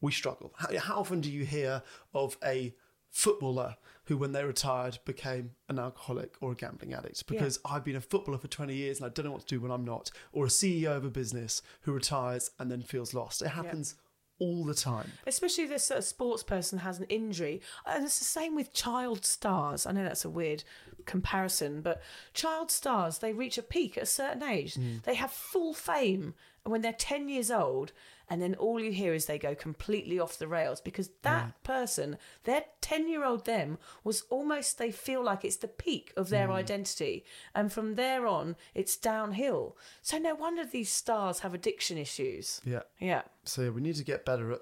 we 0.00 0.12
struggle. 0.12 0.52
How, 0.56 0.78
how 0.78 1.00
often 1.00 1.20
do 1.20 1.30
you 1.30 1.44
hear 1.44 1.82
of 2.14 2.36
a 2.44 2.74
footballer 3.10 3.76
who, 4.04 4.16
when 4.16 4.32
they 4.32 4.44
retired, 4.44 4.98
became 5.04 5.52
an 5.68 5.78
alcoholic 5.78 6.34
or 6.40 6.52
a 6.52 6.54
gambling 6.54 6.94
addict? 6.94 7.26
Because 7.26 7.58
I've 7.64 7.84
been 7.84 7.96
a 7.96 8.00
footballer 8.00 8.38
for 8.38 8.48
20 8.48 8.74
years 8.74 8.98
and 8.98 9.06
I 9.06 9.10
don't 9.10 9.26
know 9.26 9.32
what 9.32 9.42
to 9.42 9.46
do 9.46 9.60
when 9.60 9.70
I'm 9.70 9.84
not. 9.84 10.10
Or 10.32 10.46
a 10.46 10.48
CEO 10.48 10.96
of 10.96 11.04
a 11.04 11.10
business 11.10 11.62
who 11.82 11.92
retires 11.92 12.50
and 12.58 12.70
then 12.70 12.82
feels 12.82 13.14
lost. 13.14 13.42
It 13.42 13.48
happens 13.48 13.96
all 14.40 14.64
the 14.64 14.74
time. 14.74 15.12
Especially 15.26 15.64
if 15.64 15.70
this 15.70 15.90
a 15.90 16.02
sports 16.02 16.42
person 16.42 16.78
has 16.78 16.98
an 16.98 17.04
injury. 17.08 17.60
Uh, 17.86 17.92
and 17.96 18.04
it's 18.04 18.18
the 18.18 18.24
same 18.24 18.56
with 18.56 18.72
child 18.72 19.24
stars. 19.24 19.86
I 19.86 19.92
know 19.92 20.02
that's 20.02 20.24
a 20.24 20.30
weird 20.30 20.64
comparison, 21.04 21.82
but 21.82 22.02
child 22.34 22.70
stars, 22.70 23.18
they 23.18 23.32
reach 23.32 23.58
a 23.58 23.62
peak 23.62 23.96
at 23.96 24.02
a 24.02 24.06
certain 24.06 24.42
age. 24.42 24.74
Mm. 24.74 25.02
They 25.04 25.14
have 25.14 25.30
full 25.30 25.74
fame 25.74 26.34
when 26.64 26.82
they're 26.82 26.92
10 26.92 27.28
years 27.28 27.50
old, 27.50 27.92
and 28.30 28.40
then 28.40 28.54
all 28.54 28.80
you 28.80 28.92
hear 28.92 29.12
is 29.12 29.26
they 29.26 29.38
go 29.38 29.56
completely 29.56 30.20
off 30.20 30.38
the 30.38 30.46
rails 30.46 30.80
because 30.80 31.10
that 31.22 31.62
person, 31.64 32.16
their 32.44 32.64
10 32.80 33.08
year 33.08 33.24
old 33.24 33.44
them, 33.44 33.76
was 34.04 34.22
almost, 34.30 34.78
they 34.78 34.92
feel 34.92 35.22
like 35.22 35.44
it's 35.44 35.56
the 35.56 35.66
peak 35.68 36.12
of 36.16 36.28
their 36.28 36.46
mm. 36.46 36.52
identity. 36.52 37.24
And 37.56 37.72
from 37.72 37.96
there 37.96 38.28
on, 38.28 38.54
it's 38.72 38.96
downhill. 38.96 39.76
So 40.00 40.18
no 40.18 40.36
wonder 40.36 40.64
these 40.64 40.92
stars 40.92 41.40
have 41.40 41.54
addiction 41.54 41.98
issues. 41.98 42.60
Yeah. 42.64 42.82
Yeah. 43.00 43.22
So 43.44 43.62
yeah, 43.62 43.70
we 43.70 43.80
need 43.80 43.96
to 43.96 44.04
get 44.04 44.24
better 44.24 44.52
at 44.52 44.60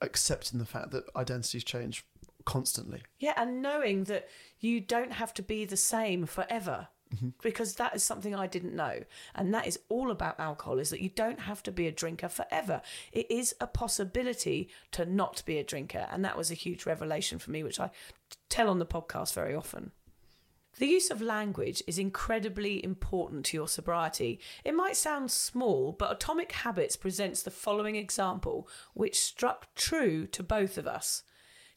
accepting 0.00 0.58
the 0.58 0.64
fact 0.64 0.90
that 0.92 1.04
identities 1.14 1.64
change 1.64 2.06
constantly. 2.46 3.02
Yeah, 3.18 3.34
and 3.36 3.60
knowing 3.60 4.04
that 4.04 4.28
you 4.58 4.80
don't 4.80 5.12
have 5.12 5.34
to 5.34 5.42
be 5.42 5.66
the 5.66 5.76
same 5.76 6.24
forever. 6.24 6.88
Mm-hmm. 7.14 7.28
Because 7.42 7.76
that 7.76 7.94
is 7.94 8.02
something 8.02 8.34
I 8.34 8.46
didn't 8.46 8.74
know. 8.74 9.00
And 9.34 9.54
that 9.54 9.66
is 9.66 9.78
all 9.88 10.10
about 10.10 10.40
alcohol 10.40 10.78
is 10.78 10.90
that 10.90 11.00
you 11.00 11.08
don't 11.08 11.40
have 11.40 11.62
to 11.64 11.72
be 11.72 11.86
a 11.86 11.92
drinker 11.92 12.28
forever. 12.28 12.82
It 13.12 13.30
is 13.30 13.54
a 13.60 13.66
possibility 13.66 14.68
to 14.92 15.06
not 15.06 15.42
be 15.46 15.58
a 15.58 15.64
drinker. 15.64 16.06
And 16.10 16.24
that 16.24 16.36
was 16.36 16.50
a 16.50 16.54
huge 16.54 16.84
revelation 16.84 17.38
for 17.38 17.50
me, 17.52 17.62
which 17.62 17.78
I 17.78 17.90
tell 18.48 18.68
on 18.68 18.80
the 18.80 18.86
podcast 18.86 19.34
very 19.34 19.54
often. 19.54 19.92
The 20.78 20.86
use 20.86 21.10
of 21.10 21.22
language 21.22 21.82
is 21.86 21.98
incredibly 21.98 22.84
important 22.84 23.46
to 23.46 23.56
your 23.56 23.68
sobriety. 23.68 24.40
It 24.62 24.74
might 24.74 24.96
sound 24.96 25.30
small, 25.30 25.92
but 25.92 26.12
Atomic 26.12 26.52
Habits 26.52 26.96
presents 26.96 27.42
the 27.42 27.50
following 27.50 27.96
example, 27.96 28.68
which 28.92 29.18
struck 29.18 29.74
true 29.74 30.26
to 30.26 30.42
both 30.42 30.76
of 30.76 30.86
us. 30.86 31.22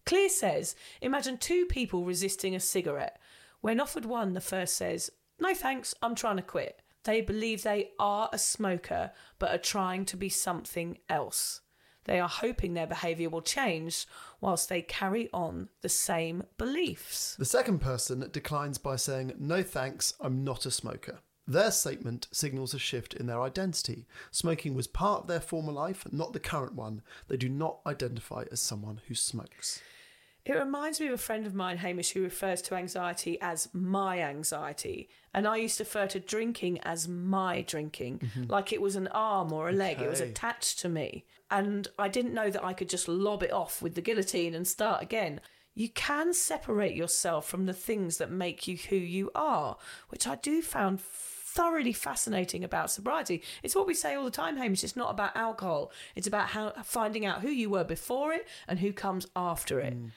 Clear 0.05 0.27
says 0.27 0.75
Imagine 1.01 1.37
two 1.37 1.65
people 1.65 2.03
resisting 2.03 2.55
a 2.55 2.59
cigarette. 2.59 3.21
When 3.61 3.79
offered 3.79 4.05
one, 4.05 4.33
the 4.33 4.41
first 4.41 4.75
says, 4.75 5.11
No 5.39 5.53
thanks, 5.53 5.95
I'm 6.01 6.15
trying 6.15 6.37
to 6.37 6.41
quit. 6.43 6.81
They 7.03 7.21
believe 7.21 7.63
they 7.63 7.91
are 7.97 8.29
a 8.33 8.37
smoker, 8.37 9.11
but 9.37 9.51
are 9.51 9.57
trying 9.57 10.05
to 10.05 10.17
be 10.17 10.29
something 10.29 10.97
else. 11.07 11.61
They 12.05 12.19
are 12.19 12.29
hoping 12.29 12.73
their 12.73 12.87
behaviour 12.87 13.29
will 13.29 13.41
change 13.41 14.07
whilst 14.41 14.67
they 14.67 14.81
carry 14.81 15.29
on 15.31 15.69
the 15.81 15.89
same 15.89 16.43
beliefs. 16.57 17.35
The 17.37 17.45
second 17.45 17.79
person 17.79 18.27
declines 18.31 18.77
by 18.77 18.95
saying, 18.95 19.33
No 19.37 19.63
thanks, 19.63 20.13
I'm 20.19 20.43
not 20.43 20.65
a 20.65 20.71
smoker. 20.71 21.19
Their 21.47 21.71
statement 21.71 22.27
signals 22.31 22.73
a 22.73 22.79
shift 22.79 23.15
in 23.15 23.25
their 23.25 23.41
identity. 23.41 24.05
Smoking 24.29 24.75
was 24.75 24.87
part 24.87 25.21
of 25.21 25.27
their 25.27 25.39
former 25.39 25.71
life, 25.71 26.05
not 26.11 26.33
the 26.33 26.39
current 26.39 26.75
one. 26.75 27.01
They 27.27 27.37
do 27.37 27.49
not 27.49 27.79
identify 27.87 28.43
as 28.51 28.61
someone 28.61 29.01
who 29.07 29.15
smokes. 29.15 29.81
It 30.49 30.57
reminds 30.57 30.99
me 30.99 31.05
of 31.05 31.13
a 31.13 31.17
friend 31.17 31.45
of 31.45 31.53
mine, 31.53 31.77
Hamish, 31.77 32.09
who 32.09 32.23
refers 32.23 32.59
to 32.63 32.73
anxiety 32.73 33.39
as 33.39 33.69
my 33.71 34.19
anxiety. 34.19 35.07
And 35.31 35.47
I 35.47 35.57
used 35.57 35.77
to 35.77 35.83
refer 35.83 36.07
to 36.07 36.19
drinking 36.19 36.79
as 36.79 37.07
my 37.07 37.61
drinking, 37.61 38.17
mm-hmm. 38.17 38.51
like 38.51 38.73
it 38.73 38.81
was 38.81 38.95
an 38.95 39.09
arm 39.09 39.53
or 39.53 39.69
a 39.69 39.71
leg. 39.73 40.01
It 40.01 40.09
was 40.09 40.21
attached 40.21 40.79
to 40.79 40.89
me. 40.89 41.23
And 41.51 41.87
I 41.99 42.07
didn't 42.07 42.33
know 42.33 42.49
that 42.49 42.63
I 42.63 42.73
could 42.73 42.89
just 42.89 43.07
lob 43.07 43.43
it 43.43 43.53
off 43.53 43.83
with 43.83 43.93
the 43.93 44.01
guillotine 44.01 44.55
and 44.55 44.67
start 44.67 45.03
again. 45.03 45.39
You 45.75 45.87
can 45.89 46.33
separate 46.33 46.95
yourself 46.95 47.47
from 47.47 47.67
the 47.67 47.73
things 47.73 48.17
that 48.17 48.31
make 48.31 48.67
you 48.67 48.75
who 48.75 48.95
you 48.95 49.29
are, 49.35 49.77
which 50.07 50.25
I 50.25 50.33
do 50.37 50.63
found 50.63 50.99
thoroughly 50.99 51.93
fascinating 51.93 52.63
about 52.63 52.89
sobriety. 52.89 53.43
It's 53.61 53.75
what 53.75 53.85
we 53.85 53.93
say 53.93 54.15
all 54.15 54.25
the 54.25 54.31
time, 54.31 54.57
Hamish. 54.57 54.83
It's 54.83 54.95
not 54.95 55.11
about 55.11 55.35
alcohol. 55.35 55.91
It's 56.15 56.25
about 56.25 56.47
how 56.47 56.73
finding 56.83 57.27
out 57.27 57.41
who 57.41 57.49
you 57.49 57.69
were 57.69 57.83
before 57.83 58.33
it 58.33 58.47
and 58.67 58.79
who 58.79 58.91
comes 58.91 59.27
after 59.35 59.79
it. 59.79 59.93
Mm. 59.93 60.09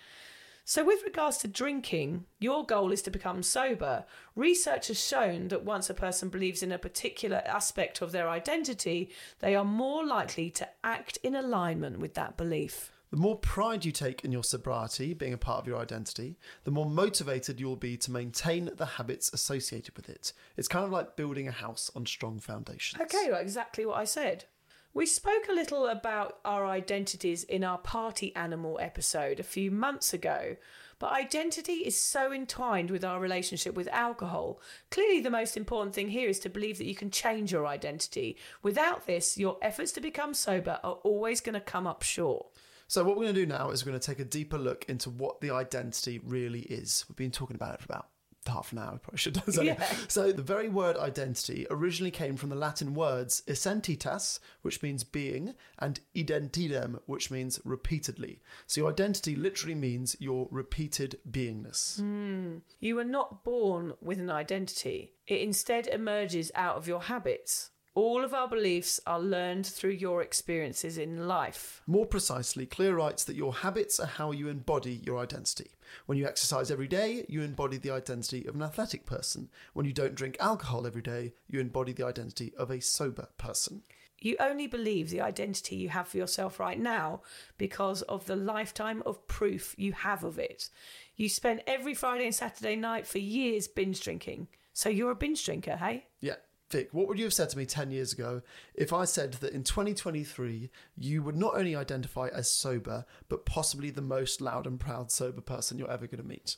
So, 0.64 0.84
with 0.84 1.02
regards 1.02 1.38
to 1.38 1.48
drinking, 1.48 2.26
your 2.38 2.64
goal 2.64 2.92
is 2.92 3.02
to 3.02 3.10
become 3.10 3.42
sober. 3.42 4.04
Research 4.36 4.88
has 4.88 5.04
shown 5.04 5.48
that 5.48 5.64
once 5.64 5.90
a 5.90 5.94
person 5.94 6.28
believes 6.28 6.62
in 6.62 6.70
a 6.70 6.78
particular 6.78 7.42
aspect 7.46 8.00
of 8.00 8.12
their 8.12 8.28
identity, 8.28 9.10
they 9.40 9.56
are 9.56 9.64
more 9.64 10.06
likely 10.06 10.50
to 10.50 10.68
act 10.84 11.18
in 11.24 11.34
alignment 11.34 11.98
with 11.98 12.14
that 12.14 12.36
belief. 12.36 12.92
The 13.10 13.18
more 13.18 13.36
pride 13.36 13.84
you 13.84 13.92
take 13.92 14.24
in 14.24 14.32
your 14.32 14.44
sobriety, 14.44 15.12
being 15.12 15.34
a 15.34 15.38
part 15.38 15.60
of 15.60 15.66
your 15.66 15.78
identity, 15.78 16.38
the 16.64 16.70
more 16.70 16.88
motivated 16.88 17.60
you'll 17.60 17.76
be 17.76 17.98
to 17.98 18.10
maintain 18.10 18.70
the 18.74 18.86
habits 18.86 19.30
associated 19.34 19.94
with 19.96 20.08
it. 20.08 20.32
It's 20.56 20.68
kind 20.68 20.86
of 20.86 20.92
like 20.92 21.14
building 21.14 21.46
a 21.46 21.52
house 21.52 21.90
on 21.94 22.06
strong 22.06 22.38
foundations. 22.38 23.02
Okay, 23.02 23.30
right, 23.30 23.42
exactly 23.42 23.84
what 23.84 23.98
I 23.98 24.04
said. 24.04 24.46
We 24.94 25.06
spoke 25.06 25.48
a 25.48 25.54
little 25.54 25.86
about 25.86 26.38
our 26.44 26.66
identities 26.66 27.44
in 27.44 27.64
our 27.64 27.78
party 27.78 28.36
animal 28.36 28.78
episode 28.78 29.40
a 29.40 29.42
few 29.42 29.70
months 29.70 30.12
ago, 30.12 30.56
but 30.98 31.12
identity 31.12 31.76
is 31.76 31.98
so 31.98 32.30
entwined 32.30 32.90
with 32.90 33.02
our 33.02 33.18
relationship 33.18 33.74
with 33.74 33.88
alcohol. 33.88 34.60
Clearly, 34.90 35.20
the 35.20 35.30
most 35.30 35.56
important 35.56 35.94
thing 35.94 36.10
here 36.10 36.28
is 36.28 36.38
to 36.40 36.50
believe 36.50 36.76
that 36.76 36.84
you 36.84 36.94
can 36.94 37.10
change 37.10 37.52
your 37.52 37.66
identity. 37.66 38.36
Without 38.62 39.06
this, 39.06 39.38
your 39.38 39.56
efforts 39.62 39.92
to 39.92 40.02
become 40.02 40.34
sober 40.34 40.78
are 40.84 40.98
always 41.04 41.40
going 41.40 41.54
to 41.54 41.60
come 41.60 41.86
up 41.86 42.02
short. 42.02 42.48
So, 42.86 43.02
what 43.02 43.16
we're 43.16 43.24
going 43.24 43.34
to 43.34 43.40
do 43.40 43.46
now 43.46 43.70
is 43.70 43.86
we're 43.86 43.92
going 43.92 44.00
to 44.00 44.06
take 44.06 44.20
a 44.20 44.26
deeper 44.26 44.58
look 44.58 44.84
into 44.90 45.08
what 45.08 45.40
the 45.40 45.52
identity 45.52 46.20
really 46.22 46.60
is. 46.60 47.06
We've 47.08 47.16
been 47.16 47.30
talking 47.30 47.56
about 47.56 47.76
it 47.76 47.80
for 47.80 47.86
about 47.86 48.08
half 48.46 48.72
an 48.72 48.78
hour, 48.78 48.98
probably 48.98 49.18
should 49.18 49.36
have 49.36 49.54
done 49.54 49.66
Yeah. 49.66 49.86
So, 50.08 50.32
the 50.32 50.42
very 50.42 50.68
word 50.68 50.96
identity 50.96 51.66
originally 51.70 52.10
came 52.10 52.36
from 52.36 52.50
the 52.50 52.56
Latin 52.56 52.94
words 52.94 53.42
essentitas, 53.46 54.38
which 54.62 54.82
means 54.82 55.04
being, 55.04 55.54
and 55.78 56.00
identidem, 56.16 57.00
which 57.06 57.30
means 57.30 57.60
repeatedly. 57.64 58.40
So, 58.66 58.82
your 58.82 58.90
identity 58.90 59.36
literally 59.36 59.74
means 59.74 60.16
your 60.18 60.48
repeated 60.50 61.18
beingness. 61.30 61.98
Hmm. 61.98 62.58
You 62.80 62.98
are 62.98 63.04
not 63.04 63.44
born 63.44 63.94
with 64.00 64.18
an 64.18 64.30
identity, 64.30 65.12
it 65.26 65.40
instead 65.40 65.86
emerges 65.86 66.50
out 66.54 66.76
of 66.76 66.88
your 66.88 67.02
habits. 67.02 67.70
All 67.94 68.24
of 68.24 68.32
our 68.32 68.48
beliefs 68.48 69.00
are 69.06 69.20
learned 69.20 69.66
through 69.66 69.90
your 69.90 70.22
experiences 70.22 70.96
in 70.96 71.28
life. 71.28 71.82
More 71.86 72.06
precisely, 72.06 72.64
Clear 72.64 72.96
writes 72.96 73.22
that 73.24 73.36
your 73.36 73.52
habits 73.52 74.00
are 74.00 74.06
how 74.06 74.30
you 74.30 74.48
embody 74.48 75.02
your 75.04 75.18
identity. 75.18 75.72
When 76.06 76.16
you 76.16 76.26
exercise 76.26 76.70
every 76.70 76.88
day, 76.88 77.26
you 77.28 77.42
embody 77.42 77.76
the 77.76 77.90
identity 77.90 78.46
of 78.46 78.54
an 78.54 78.62
athletic 78.62 79.04
person. 79.04 79.50
When 79.74 79.84
you 79.84 79.92
don't 79.92 80.14
drink 80.14 80.38
alcohol 80.40 80.86
every 80.86 81.02
day, 81.02 81.34
you 81.48 81.60
embody 81.60 81.92
the 81.92 82.06
identity 82.06 82.54
of 82.56 82.70
a 82.70 82.80
sober 82.80 83.28
person. 83.36 83.82
You 84.18 84.36
only 84.40 84.68
believe 84.68 85.10
the 85.10 85.20
identity 85.20 85.76
you 85.76 85.90
have 85.90 86.08
for 86.08 86.16
yourself 86.16 86.58
right 86.58 86.80
now 86.80 87.20
because 87.58 88.00
of 88.02 88.24
the 88.24 88.36
lifetime 88.36 89.02
of 89.04 89.26
proof 89.26 89.74
you 89.76 89.92
have 89.92 90.24
of 90.24 90.38
it. 90.38 90.70
You 91.16 91.28
spent 91.28 91.60
every 91.66 91.92
Friday 91.92 92.24
and 92.24 92.34
Saturday 92.34 92.76
night 92.76 93.06
for 93.06 93.18
years 93.18 93.68
binge 93.68 94.00
drinking. 94.00 94.48
So 94.72 94.88
you're 94.88 95.10
a 95.10 95.14
binge 95.14 95.44
drinker, 95.44 95.76
hey? 95.76 96.06
Yeah. 96.20 96.36
Vic, 96.72 96.88
what 96.92 97.06
would 97.06 97.18
you 97.18 97.24
have 97.24 97.34
said 97.34 97.50
to 97.50 97.58
me 97.58 97.66
10 97.66 97.90
years 97.90 98.14
ago 98.14 98.40
if 98.74 98.94
I 98.94 99.04
said 99.04 99.34
that 99.34 99.52
in 99.52 99.62
2023 99.62 100.70
you 100.96 101.22
would 101.22 101.36
not 101.36 101.54
only 101.54 101.76
identify 101.76 102.28
as 102.32 102.50
sober, 102.50 103.04
but 103.28 103.44
possibly 103.44 103.90
the 103.90 104.00
most 104.00 104.40
loud 104.40 104.66
and 104.66 104.80
proud 104.80 105.12
sober 105.12 105.42
person 105.42 105.78
you're 105.78 105.90
ever 105.90 106.06
going 106.06 106.22
to 106.22 106.26
meet? 106.26 106.56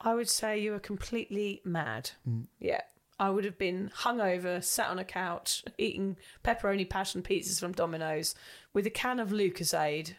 I 0.00 0.14
would 0.14 0.30
say 0.30 0.58
you 0.58 0.72
were 0.72 0.80
completely 0.80 1.60
mad. 1.62 2.10
Mm. 2.28 2.46
Yeah. 2.58 2.80
I 3.20 3.30
would 3.30 3.44
have 3.44 3.58
been 3.58 3.92
hungover, 3.98 4.64
sat 4.64 4.88
on 4.88 4.98
a 4.98 5.04
couch, 5.04 5.62
eating 5.78 6.16
pepperoni 6.42 6.88
passion 6.88 7.22
pizzas 7.22 7.60
from 7.60 7.72
Domino's 7.72 8.34
with 8.72 8.86
a 8.86 8.90
can 8.90 9.20
of 9.20 9.28
Lucozade, 9.28 10.14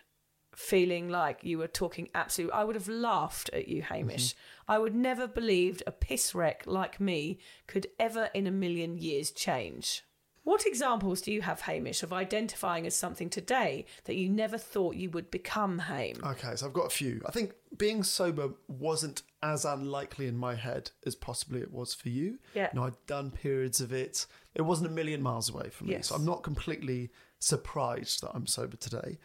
feeling 0.56 1.10
like 1.10 1.44
you 1.44 1.58
were 1.58 1.68
talking 1.68 2.10
absolute. 2.16 2.52
I 2.52 2.64
would 2.64 2.76
have 2.76 2.88
laughed 2.88 3.50
at 3.54 3.68
you, 3.68 3.82
Hamish. 3.82 4.30
Mm-hmm. 4.30 4.72
I 4.72 4.80
would 4.80 4.96
never 4.96 5.28
believed 5.28 5.84
a 5.86 5.92
piss 5.92 6.34
wreck 6.34 6.64
like 6.66 7.00
me 7.00 7.40
could 7.68 7.88
ever 8.00 8.30
in 8.34 8.48
a 8.48 8.52
million 8.52 8.98
years 8.98 9.32
change. 9.32 10.04
What 10.46 10.68
examples 10.68 11.22
do 11.22 11.32
you 11.32 11.42
have, 11.42 11.62
Hamish, 11.62 12.04
of 12.04 12.14
identifying 12.14 12.86
as 12.86 12.96
something 12.96 13.32
today 13.32 13.88
that 14.04 14.16
you 14.16 14.30
never 14.30 14.60
thought 14.60 14.96
you 14.96 15.10
would 15.10 15.32
become, 15.32 15.80
Hame? 15.80 16.18
Okay, 16.24 16.56
so 16.56 16.68
I've 16.68 16.74
got 16.74 16.86
a 16.86 16.92
few. 16.92 17.20
I 17.26 17.32
think 17.32 17.54
being 17.76 18.04
sober 18.04 18.50
wasn't 18.68 19.24
as 19.42 19.66
unlikely 19.66 20.28
in 20.28 20.38
my 20.38 20.54
head 20.54 20.92
as 21.04 21.16
possibly 21.16 21.62
it 21.62 21.72
was 21.72 21.96
for 21.96 22.10
you. 22.10 22.38
Yeah. 22.54 22.70
You 22.72 22.80
know, 22.80 22.86
I'd 22.86 23.06
done 23.08 23.32
periods 23.32 23.82
of 23.82 23.92
it. 23.92 24.28
It 24.54 24.62
wasn't 24.62 24.92
a 24.92 24.94
million 24.94 25.24
miles 25.24 25.50
away 25.50 25.70
from 25.70 25.88
me. 25.88 25.94
Yes. 25.94 26.10
So 26.10 26.16
I'm 26.16 26.26
not 26.26 26.44
completely 26.44 27.10
surprised 27.40 28.22
that 28.22 28.30
I'm 28.36 28.46
sober 28.46 28.78
today. 28.78 29.18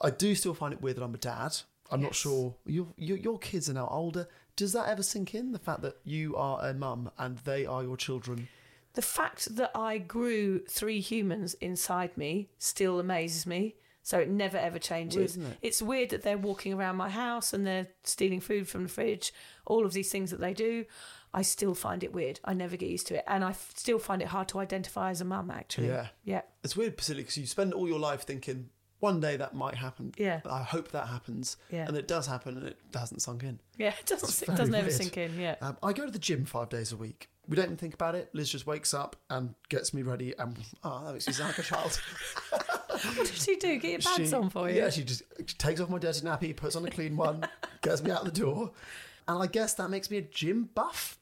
I 0.00 0.10
do 0.10 0.34
still 0.34 0.54
find 0.54 0.72
it 0.72 0.82
weird 0.82 0.96
that 0.96 1.04
I'm 1.04 1.14
a 1.14 1.18
dad. 1.18 1.56
I'm 1.90 2.02
not 2.02 2.14
sure. 2.14 2.54
Your, 2.66 2.88
your, 2.96 3.16
your 3.16 3.38
kids 3.38 3.70
are 3.70 3.74
now 3.74 3.88
older. 3.90 4.28
Does 4.56 4.72
that 4.72 4.88
ever 4.88 5.02
sink 5.02 5.34
in? 5.34 5.52
The 5.52 5.58
fact 5.58 5.82
that 5.82 5.98
you 6.04 6.34
are 6.36 6.66
a 6.66 6.74
mum 6.74 7.10
and 7.18 7.38
they 7.38 7.64
are 7.66 7.82
your 7.82 7.96
children? 7.96 8.48
The 8.94 9.02
fact 9.02 9.56
that 9.56 9.70
I 9.74 9.98
grew 9.98 10.60
three 10.60 11.00
humans 11.00 11.54
inside 11.54 12.16
me 12.16 12.48
still 12.58 12.98
amazes 12.98 13.46
me. 13.46 13.76
So 14.02 14.18
it 14.20 14.30
never 14.30 14.56
ever 14.56 14.78
changes. 14.78 15.36
Weird, 15.36 15.50
it? 15.50 15.58
It's 15.62 15.82
weird 15.82 16.10
that 16.10 16.22
they're 16.22 16.38
walking 16.38 16.72
around 16.72 16.96
my 16.96 17.10
house 17.10 17.52
and 17.52 17.66
they're 17.66 17.88
stealing 18.04 18.40
food 18.40 18.68
from 18.68 18.84
the 18.84 18.88
fridge, 18.88 19.32
all 19.66 19.84
of 19.84 19.92
these 19.92 20.12
things 20.12 20.30
that 20.30 20.40
they 20.40 20.54
do. 20.54 20.84
I 21.34 21.42
still 21.42 21.74
find 21.74 22.04
it 22.04 22.12
weird. 22.12 22.40
I 22.44 22.54
never 22.54 22.76
get 22.76 22.88
used 22.88 23.08
to 23.08 23.16
it. 23.16 23.24
And 23.26 23.44
I 23.44 23.50
f- 23.50 23.72
still 23.74 23.98
find 23.98 24.22
it 24.22 24.28
hard 24.28 24.48
to 24.48 24.60
identify 24.60 25.10
as 25.10 25.20
a 25.20 25.24
mum, 25.24 25.50
actually. 25.50 25.88
Yeah. 25.88 26.06
Yeah. 26.24 26.42
It's 26.62 26.76
weird, 26.76 26.96
particularly 26.96 27.24
because 27.24 27.36
you 27.36 27.46
spend 27.46 27.74
all 27.74 27.88
your 27.88 27.98
life 27.98 28.22
thinking 28.22 28.70
one 29.00 29.20
day 29.20 29.36
that 29.36 29.54
might 29.54 29.74
happen. 29.74 30.12
Yeah. 30.16 30.40
I 30.48 30.62
hope 30.62 30.90
that 30.92 31.06
happens. 31.08 31.56
Yeah. 31.70 31.86
And 31.86 31.96
it 31.96 32.08
does 32.08 32.26
happen 32.26 32.56
and 32.56 32.66
it 32.68 32.78
hasn't 32.94 33.22
sunk 33.22 33.42
in. 33.42 33.60
Yeah. 33.76 33.92
It 34.00 34.06
doesn't, 34.06 34.48
it 34.48 34.56
doesn't 34.56 34.74
ever 34.74 34.90
sink 34.90 35.16
in. 35.16 35.38
Yeah. 35.38 35.56
Um, 35.60 35.76
I 35.82 35.92
go 35.92 36.06
to 36.06 36.10
the 36.10 36.18
gym 36.18 36.44
five 36.44 36.68
days 36.68 36.92
a 36.92 36.96
week. 36.96 37.28
We 37.48 37.54
don't 37.56 37.66
even 37.66 37.76
think 37.76 37.94
about 37.94 38.14
it. 38.14 38.30
Liz 38.32 38.48
just 38.50 38.66
wakes 38.66 38.92
up 38.92 39.14
and 39.30 39.54
gets 39.68 39.94
me 39.94 40.02
ready. 40.02 40.34
And 40.38 40.56
oh, 40.82 41.04
that 41.04 41.12
makes 41.12 41.26
me 41.26 41.32
sound 41.32 41.50
like 41.50 41.58
a 41.58 41.62
child. 41.62 42.00
what 42.90 43.16
does 43.16 43.42
she 43.44 43.56
do? 43.56 43.78
Get 43.78 43.90
your 43.90 44.00
pants 44.00 44.30
She- 44.30 44.34
on 44.36 44.50
for 44.50 44.68
you? 44.68 44.76
Yeah, 44.76 44.90
she 44.90 45.04
just 45.04 45.22
she 45.44 45.54
takes 45.56 45.80
off 45.80 45.88
my 45.88 45.98
dirty 45.98 46.20
nappy, 46.26 46.56
puts 46.56 46.74
on 46.74 46.84
a 46.84 46.90
clean 46.90 47.16
one, 47.16 47.46
gets 47.82 48.02
me 48.02 48.10
out 48.10 48.24
the 48.24 48.32
door, 48.32 48.72
and 49.28 49.42
I 49.42 49.46
guess 49.46 49.74
that 49.74 49.90
makes 49.90 50.10
me 50.10 50.16
a 50.16 50.22
gym 50.22 50.70
buff, 50.74 51.18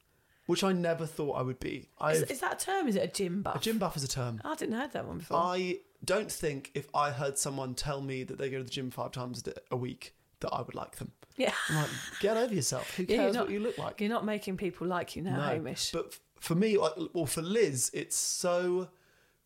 which 0.47 0.65
I 0.65 0.73
never 0.73 1.05
thought 1.05 1.33
I 1.33 1.43
would 1.43 1.61
be. 1.61 1.89
Is, 2.11 2.23
is 2.23 2.41
that 2.41 2.63
a 2.63 2.65
term? 2.65 2.89
Is 2.89 2.97
it 2.97 3.03
a 3.03 3.13
gym 3.13 3.43
buff? 3.43 3.57
a 3.57 3.59
gym 3.59 3.77
buff 3.79 3.97
is 3.97 4.05
a 4.05 4.09
term. 4.09 4.41
I 4.45 4.55
didn't 4.55 4.77
heard 4.77 4.93
that 4.93 5.07
one 5.07 5.19
before. 5.19 5.37
I 5.37 5.81
don't 6.05 6.31
think 6.31 6.71
if 6.75 6.89
I 6.95 7.11
heard 7.11 7.39
someone 7.39 7.75
tell 7.75 8.01
me 8.01 8.23
that 8.25 8.39
they 8.39 8.51
go 8.51 8.59
to 8.59 8.65
the 8.65 8.71
gym 8.71 8.91
five 8.91 9.13
times 9.13 9.43
a 9.71 9.77
week 9.77 10.15
that 10.41 10.51
I 10.53 10.63
would 10.63 10.75
like 10.75 10.97
them. 10.97 11.13
yeah. 11.37 11.53
Like, 11.75 11.89
get 12.21 12.37
over 12.37 12.53
yourself. 12.55 12.95
Who 12.97 13.07
cares 13.07 13.19
you're 13.19 13.33
not- 13.33 13.45
what 13.47 13.51
you 13.53 13.61
look 13.61 13.79
like? 13.79 14.01
You're 14.01 14.11
not 14.11 14.25
making 14.25 14.57
people 14.57 14.87
like 14.87 15.17
you 15.17 15.23
now, 15.23 15.41
Hamish. 15.41 15.91
But 15.93 16.07
f- 16.13 16.21
for 16.41 16.55
me, 16.55 16.77
like, 16.79 16.93
well, 17.13 17.27
for 17.27 17.43
Liz, 17.43 17.91
it's 17.95 18.17
so 18.17 18.89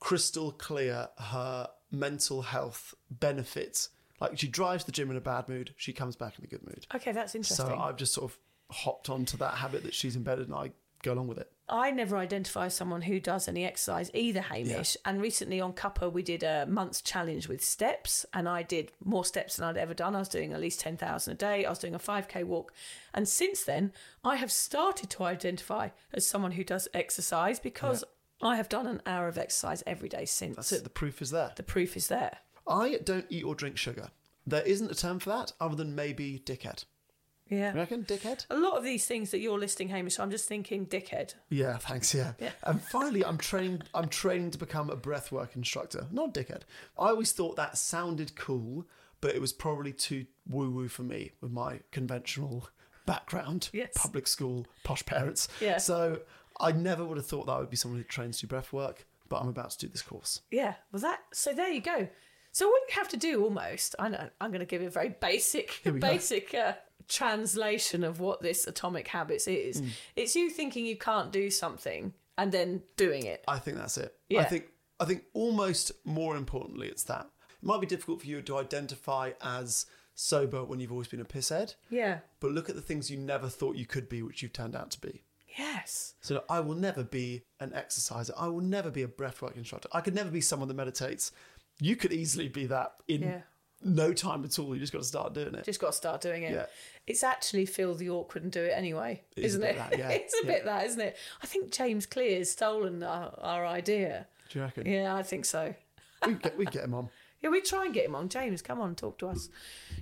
crystal 0.01 0.53
clear 0.53 1.09
her 1.19 1.69
mental 1.91 2.43
health 2.43 2.95
benefits. 3.11 3.91
Like 4.21 4.39
she 4.39 4.49
drives 4.49 4.85
the 4.85 4.93
gym 4.93 5.11
in 5.11 5.17
a 5.17 5.21
bad 5.21 5.49
mood, 5.49 5.75
she 5.77 5.93
comes 5.93 6.17
back 6.17 6.39
in 6.39 6.45
a 6.45 6.49
good 6.49 6.65
mood. 6.67 6.87
okay, 6.95 7.13
that's 7.13 7.35
interesting. 7.35 7.67
So 7.67 7.77
I've 7.77 7.97
just 7.97 8.13
sort 8.15 8.31
of 8.33 8.39
hopped 8.71 9.09
onto 9.09 9.37
that 9.39 9.55
habit 9.55 9.85
that 9.85 9.95
she's 9.95 10.17
embedded, 10.17 10.47
and 10.49 10.57
I 10.57 10.73
go 11.03 11.13
along 11.13 11.29
with 11.29 11.39
it. 11.39 11.51
I 11.71 11.91
never 11.91 12.17
identify 12.17 12.67
as 12.67 12.75
someone 12.75 13.03
who 13.03 13.21
does 13.21 13.49
any 13.49 13.65
exercise 13.65 14.11
either, 14.15 14.41
Hamish. 14.41 14.97
And 15.05 15.21
recently 15.21 15.61
on 15.61 15.73
Cuppa, 15.73 16.13
we 16.13 16.23
did 16.23 16.43
a 16.43 16.67
month's 16.67 17.03
challenge 17.03 17.49
with 17.49 17.65
steps, 17.65 18.25
and 18.33 18.49
I 18.49 18.63
did 18.63 18.93
more 19.05 19.25
steps 19.25 19.57
than 19.57 19.69
I'd 19.69 19.77
ever 19.77 19.95
done. 19.95 20.17
I 20.17 20.21
was 20.21 20.29
doing 20.29 20.53
at 20.53 20.61
least 20.61 20.81
10,000 20.81 21.33
a 21.33 21.37
day. 21.37 21.65
I 21.65 21.71
was 21.71 21.79
doing 21.79 21.95
a 21.95 21.99
5K 21.99 22.45
walk. 22.45 22.73
And 23.13 23.29
since 23.29 23.65
then, 23.65 23.93
I 24.25 24.37
have 24.37 24.53
started 24.53 25.11
to 25.11 25.25
identify 25.25 25.91
as 26.13 26.27
someone 26.27 26.53
who 26.53 26.65
does 26.65 26.89
exercise 26.95 27.61
because 27.61 28.05
I 28.43 28.57
have 28.57 28.69
done 28.69 28.87
an 28.87 29.03
hour 29.07 29.29
of 29.29 29.39
exercise 29.39 29.83
every 29.87 30.09
day 30.09 30.25
since. 30.25 30.57
That's 30.57 30.73
it. 30.73 30.85
The 30.85 30.91
proof 30.91 31.21
is 31.21 31.31
there. 31.31 31.53
The 31.57 31.63
proof 31.63 31.97
is 31.97 32.09
there. 32.09 32.39
I 32.67 32.99
don't 33.03 33.27
eat 33.29 33.45
or 33.45 33.55
drink 33.55 33.77
sugar. 33.77 34.11
There 34.47 34.63
isn't 34.63 34.91
a 34.91 34.95
term 34.95 35.19
for 35.19 35.31
that 35.31 35.53
other 35.61 35.77
than 35.77 35.95
maybe 35.95 36.43
dickhead. 36.45 36.85
Yeah. 37.49 37.73
You 37.73 37.79
reckon 37.79 38.05
dickhead? 38.05 38.45
A 38.51 38.57
lot 38.57 38.77
of 38.77 38.85
these 38.85 39.07
things 39.07 39.31
that 39.31 39.39
you're 39.41 39.59
listing, 39.59 39.89
Hamish, 39.89 40.19
I'm 40.19 40.31
just 40.31 40.49
thinking 40.49 40.87
dickhead. 40.87 41.35
Yeah, 41.51 41.77
thanks. 41.79 42.15
Yeah. 42.15 42.33
Yeah. 42.39 42.51
And 42.65 42.81
finally, 42.81 43.25
I'm 43.25 43.39
training. 43.39 43.83
I'm 43.95 44.09
training 44.09 44.51
to 44.53 44.59
become 44.59 44.91
a 44.91 44.97
breathwork 44.97 45.57
instructor, 45.57 46.07
not 46.11 46.35
dickhead. 46.35 46.63
I 46.99 47.09
always 47.09 47.33
thought 47.33 47.57
that 47.57 47.79
sounded 47.79 48.37
cool, 48.37 48.87
but 49.21 49.35
it 49.35 49.41
was 49.41 49.53
probably 49.53 49.93
too 49.93 50.27
woo 50.49 50.71
woo 50.71 50.89
for 50.89 51.03
me 51.03 51.33
with 51.41 51.51
my 51.51 51.81
conventional 51.91 52.69
background, 53.07 53.71
Yes. 53.73 53.93
public 53.97 54.27
school, 54.27 54.67
posh 54.85 55.05
parents. 55.07 55.49
Yeah. 55.61 55.79
So 55.79 56.21
I 56.61 56.73
never 56.73 57.05
would 57.05 57.17
have 57.17 57.27
thought 57.27 57.47
that 57.47 57.53
I 57.53 57.59
would 57.61 57.71
be 57.71 57.77
someone 57.77 57.99
who 58.01 58.05
trains 58.05 58.41
to 58.41 58.47
do 58.47 58.55
breathwork, 58.57 58.99
but 59.29 59.41
I'm 59.41 59.49
about 59.49 59.71
to 59.71 59.79
do 59.79 59.89
this 59.89 60.03
course. 60.03 60.43
Yeah, 60.51 60.75
well, 60.93 61.01
that 61.03 61.21
so 61.33 61.53
there 61.53 61.71
you 61.71 61.81
go. 61.81 62.09
So 62.53 62.67
what 62.69 62.83
you 62.89 62.95
have 62.97 63.09
to 63.11 63.17
do 63.17 63.45
almost, 63.45 63.95
I 63.99 64.09
know 64.09 64.29
I'm 64.41 64.51
going 64.51 64.61
to 64.61 64.67
give 64.67 64.81
you 64.83 64.89
a 64.89 64.91
very 64.91 65.11
basic, 65.21 65.81
basic 66.01 66.55
uh, 66.55 66.73
translation 67.09 68.05
of 68.05 68.21
what 68.21 68.43
this 68.43 68.67
atomic 68.67 69.09
habits 69.09 69.47
is. 69.49 69.81
Mm. 69.81 69.89
It's 70.17 70.37
you 70.37 70.51
thinking 70.51 70.87
you 70.87 70.97
can't 70.97 71.33
do 71.33 71.51
something 71.51 72.13
and 72.37 72.53
then 72.53 72.83
doing 72.97 73.25
it. 73.25 73.45
I 73.49 73.59
think 73.59 73.77
that's 73.77 73.99
it. 73.99 74.15
Yeah. 74.29 74.41
I 74.41 74.45
think 74.45 74.67
I 75.01 75.05
think 75.05 75.25
almost 75.33 75.93
more 76.05 76.37
importantly, 76.37 76.89
it's 76.89 77.05
that 77.05 77.27
it 77.51 77.67
might 77.67 77.81
be 77.81 77.87
difficult 77.87 78.21
for 78.21 78.27
you 78.27 78.43
to 78.43 78.59
identify 78.59 79.33
as 79.43 79.87
sober 80.15 80.65
when 80.65 80.81
you've 80.81 80.93
always 80.93 81.09
been 81.09 81.21
a 81.21 81.25
pisshead. 81.25 81.75
Yeah. 81.91 82.19
But 82.41 82.51
look 82.51 82.69
at 82.69 82.75
the 82.75 82.83
things 82.83 83.11
you 83.11 83.17
never 83.17 83.49
thought 83.49 83.77
you 83.77 83.87
could 83.87 84.09
be, 84.09 84.23
which 84.23 84.43
you've 84.43 84.53
turned 84.53 84.75
out 84.75 84.91
to 84.93 85.01
be. 85.01 85.23
Yes. 85.57 86.15
So 86.21 86.45
I 86.49 86.61
will 86.61 86.75
never 86.75 87.03
be 87.03 87.43
an 87.61 87.73
exerciser. 87.75 88.33
I 88.37 88.49
will 88.49 88.61
never 88.61 88.91
be 88.91 89.03
a 89.03 89.09
breathwork 89.09 89.57
instructor. 89.57 89.89
I 89.93 90.01
could 90.01 90.15
never 90.15 90.31
be 90.31 90.41
someone 90.41 90.69
that 90.69 90.75
meditates. 90.75 91.33
You 91.81 91.97
could 91.97 92.13
easily 92.13 92.49
be 92.49 92.67
that 92.67 92.95
in 93.09 93.23
Yeah. 93.23 93.41
No 93.83 94.13
time 94.13 94.45
at 94.45 94.59
all. 94.59 94.75
You 94.75 94.81
just 94.81 94.93
got 94.93 95.01
to 95.01 95.05
start 95.09 95.35
doing 95.35 95.55
it. 95.55 95.65
Just 95.65 95.81
got 95.81 95.89
to 95.89 95.93
start 95.97 96.21
doing 96.21 96.43
it. 96.43 96.53
Yeah. 96.53 96.67
It's 97.07 97.23
actually 97.23 97.65
feel 97.67 97.95
the 97.95 98.11
awkward 98.11 98.43
and 98.43 98.53
do 98.53 98.63
it 98.63 98.73
anyway, 98.75 99.23
It 99.37 99.45
is 99.45 99.55
isn't 99.55 99.63
it? 99.65 99.77
that, 99.77 99.99
yeah. 99.99 100.09
it's 100.11 100.35
a 100.35 100.47
Yeah. 100.47 100.53
bit 100.53 100.65
that, 100.67 100.87
isn't 100.87 101.01
it? 101.01 101.17
I 101.43 101.47
think 101.47 101.71
James 101.73 102.05
Clear's 102.07 102.51
stolen 102.51 103.03
our, 103.03 103.33
our 103.41 103.67
idea. 103.67 104.27
Do 104.51 104.59
you 104.59 104.65
reckon? 104.65 104.87
Yeah, 104.87 105.15
I 105.15 105.23
think 105.23 105.45
so. 105.45 105.75
we 106.27 106.35
get 106.35 106.59
we 106.59 106.65
get 106.67 106.85
him 106.85 106.95
on. 106.95 107.09
Yeah, 107.41 107.51
we 107.51 107.61
try 107.61 107.85
and 107.85 107.95
get 107.95 108.05
him 108.05 108.17
on. 108.17 108.29
James, 108.29 108.63
come 108.63 108.81
on, 108.81 108.97
talk 108.97 109.17
to 109.19 109.29
us. 109.29 109.49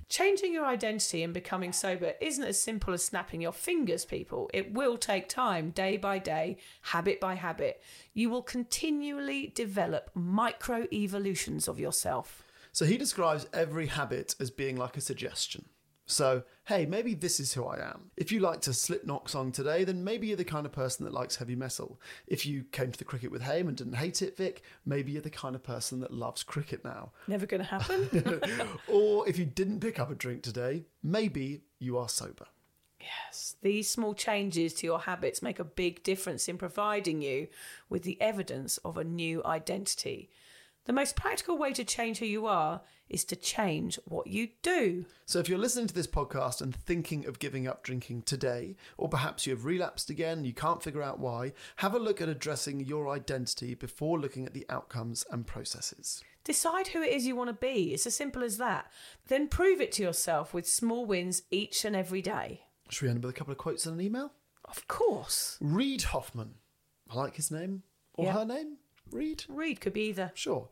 Changing 0.09 0.51
your 0.53 0.65
identity 0.65 1.21
and 1.21 1.35
becoming 1.35 1.71
sober 1.71 2.13
isn't 2.19 2.43
as 2.43 2.59
simple 2.59 2.95
as 2.95 3.05
snapping 3.05 3.41
your 3.41 3.51
fingers, 3.51 4.05
people. 4.05 4.49
It 4.55 4.73
will 4.73 4.97
take 4.97 5.29
time, 5.29 5.69
day 5.69 5.97
by 5.97 6.17
day, 6.17 6.57
habit 6.81 7.19
by 7.19 7.35
habit. 7.35 7.79
You 8.15 8.31
will 8.31 8.41
continually 8.41 9.51
develop 9.53 10.09
micro 10.15 10.87
evolutions 10.91 11.67
of 11.67 11.79
yourself. 11.79 12.41
So 12.77 12.85
he 12.85 12.95
describes 12.95 13.47
every 13.53 13.87
habit 13.87 14.35
as 14.39 14.51
being 14.51 14.77
like 14.77 14.97
a 14.97 15.01
suggestion. 15.01 15.65
So, 16.05 16.43
hey, 16.65 16.85
maybe 16.85 17.15
this 17.15 17.39
is 17.39 17.51
who 17.53 17.65
I 17.65 17.79
am. 17.79 18.11
If 18.15 18.31
you 18.31 18.39
liked 18.39 18.67
a 18.67 18.73
Slipknot 18.73 19.31
song 19.31 19.51
today, 19.51 19.83
then 19.83 20.03
maybe 20.03 20.27
you're 20.27 20.37
the 20.37 20.43
kind 20.43 20.63
of 20.63 20.71
person 20.71 21.03
that 21.03 21.11
likes 21.11 21.37
heavy 21.37 21.55
metal. 21.55 21.99
If 22.27 22.45
you 22.45 22.65
came 22.71 22.91
to 22.91 22.97
the 22.99 23.03
cricket 23.03 23.31
with 23.31 23.41
Hame 23.41 23.67
and 23.67 23.75
didn't 23.75 23.95
hate 23.95 24.21
it, 24.21 24.37
Vic, 24.37 24.61
maybe 24.85 25.11
you're 25.11 25.23
the 25.23 25.31
kind 25.31 25.55
of 25.55 25.63
person 25.63 26.01
that 26.01 26.13
loves 26.13 26.43
cricket 26.43 26.85
now. 26.85 27.13
Never 27.27 27.47
going 27.47 27.63
to 27.63 27.67
happen. 27.67 28.39
or 28.87 29.27
if 29.27 29.39
you 29.39 29.45
didn't 29.45 29.79
pick 29.79 29.99
up 29.99 30.11
a 30.11 30.15
drink 30.15 30.43
today, 30.43 30.85
maybe 31.01 31.63
you 31.79 31.97
are 31.97 32.07
sober. 32.07 32.45
Yes, 33.01 33.55
these 33.63 33.89
small 33.89 34.13
changes 34.13 34.75
to 34.75 34.85
your 34.85 34.99
habits 34.99 35.41
make 35.41 35.57
a 35.57 35.63
big 35.63 36.03
difference 36.03 36.47
in 36.47 36.59
providing 36.59 37.23
you 37.23 37.47
with 37.89 38.03
the 38.03 38.21
evidence 38.21 38.77
of 38.85 38.97
a 38.97 39.03
new 39.03 39.43
identity. 39.45 40.29
The 40.87 40.93
most 40.93 41.17
practical 41.17 41.57
way 41.57 41.73
to 41.73 41.83
change 41.83 42.19
who 42.19 42.25
you 42.25 42.45
are 42.45 42.79
is 43.09 43.25
to 43.25 43.35
change 43.35 43.99
what 44.05 44.27
you 44.27 44.47
do. 44.61 45.05
So, 45.25 45.37
if 45.39 45.49
you're 45.49 45.57
listening 45.59 45.87
to 45.87 45.93
this 45.93 46.07
podcast 46.07 46.61
and 46.61 46.73
thinking 46.73 47.25
of 47.25 47.39
giving 47.39 47.67
up 47.67 47.83
drinking 47.83 48.21
today, 48.21 48.77
or 48.97 49.09
perhaps 49.09 49.45
you 49.45 49.53
have 49.53 49.65
relapsed 49.65 50.09
again, 50.09 50.45
you 50.45 50.53
can't 50.53 50.81
figure 50.81 51.03
out 51.03 51.19
why, 51.19 51.51
have 51.77 51.93
a 51.93 51.99
look 51.99 52.21
at 52.21 52.29
addressing 52.29 52.79
your 52.79 53.09
identity 53.09 53.75
before 53.75 54.17
looking 54.17 54.45
at 54.45 54.53
the 54.53 54.65
outcomes 54.69 55.25
and 55.29 55.45
processes. 55.45 56.23
Decide 56.45 56.87
who 56.87 57.01
it 57.01 57.11
is 57.11 57.27
you 57.27 57.35
want 57.35 57.49
to 57.49 57.53
be. 57.53 57.93
It's 57.93 58.07
as 58.07 58.15
simple 58.15 58.41
as 58.41 58.57
that. 58.57 58.89
Then 59.27 59.49
prove 59.49 59.81
it 59.81 59.91
to 59.93 60.03
yourself 60.03 60.53
with 60.53 60.65
small 60.65 61.05
wins 61.05 61.41
each 61.51 61.83
and 61.83 61.97
every 61.97 62.21
day. 62.21 62.61
Should 62.89 63.03
we 63.03 63.09
end 63.09 63.23
with 63.25 63.35
a 63.35 63.37
couple 63.37 63.51
of 63.51 63.57
quotes 63.57 63.85
and 63.85 63.99
an 63.99 64.05
email? 64.05 64.31
Of 64.63 64.87
course. 64.87 65.57
Reid 65.59 66.03
Hoffman. 66.03 66.53
I 67.09 67.15
like 67.15 67.35
his 67.35 67.51
name. 67.51 67.83
Or 68.13 68.27
Yeah. 68.27 68.33
her 68.33 68.45
name? 68.45 68.77
Reid? 69.11 69.45
Read 69.47 69.81
could 69.81 69.93
be 69.93 70.07
either. 70.09 70.31
Sure. 70.35 70.69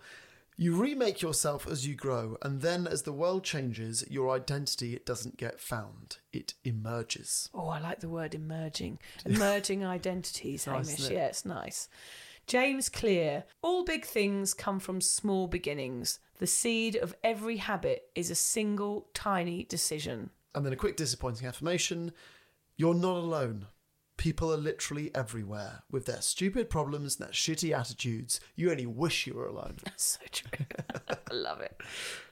You 0.57 0.73
remake 0.81 1.21
yourself 1.21 1.67
as 1.67 1.85
you 1.85 1.95
grow, 1.95 2.37
and 2.41 2.61
then 2.61 2.87
as 2.87 3.01
the 3.01 3.11
world 3.11 3.43
changes, 3.43 4.05
your 4.09 4.29
identity 4.33 4.97
doesn't 5.05 5.35
get 5.35 5.59
found. 5.59 6.17
It 6.31 6.53
emerges. 6.63 7.49
Oh, 7.53 7.67
I 7.67 7.79
like 7.81 7.99
the 7.99 8.07
word 8.07 8.33
emerging. 8.33 8.99
Emerging 9.25 9.83
identities, 9.85 10.65
Nice, 10.65 10.95
Hamish. 10.95 11.11
it? 11.11 11.13
Yeah, 11.13 11.25
it's 11.25 11.43
nice. 11.45 11.89
James 12.47 12.87
Clear. 12.87 13.43
All 13.61 13.83
big 13.83 14.05
things 14.05 14.53
come 14.53 14.79
from 14.79 15.01
small 15.01 15.47
beginnings. 15.47 16.19
The 16.37 16.47
seed 16.47 16.95
of 16.95 17.15
every 17.21 17.57
habit 17.57 18.03
is 18.15 18.29
a 18.31 18.35
single 18.35 19.07
tiny 19.13 19.63
decision. 19.65 20.29
And 20.53 20.65
then 20.65 20.71
a 20.71 20.77
quick 20.77 20.95
disappointing 20.95 21.47
affirmation 21.47 22.13
You're 22.77 22.93
not 22.93 23.17
alone. 23.17 23.65
People 24.17 24.51
are 24.53 24.57
literally 24.57 25.11
everywhere 25.13 25.83
with 25.91 26.05
their 26.05 26.21
stupid 26.21 26.69
problems 26.69 27.19
and 27.19 27.27
their 27.27 27.33
shitty 27.33 27.77
attitudes. 27.77 28.39
You 28.55 28.71
only 28.71 28.85
wish 28.85 29.27
you 29.27 29.33
were 29.33 29.47
alone. 29.47 29.77
So 29.97 30.19
true. 30.31 30.65
I 31.09 31.33
love 31.33 31.61
it. 31.61 31.79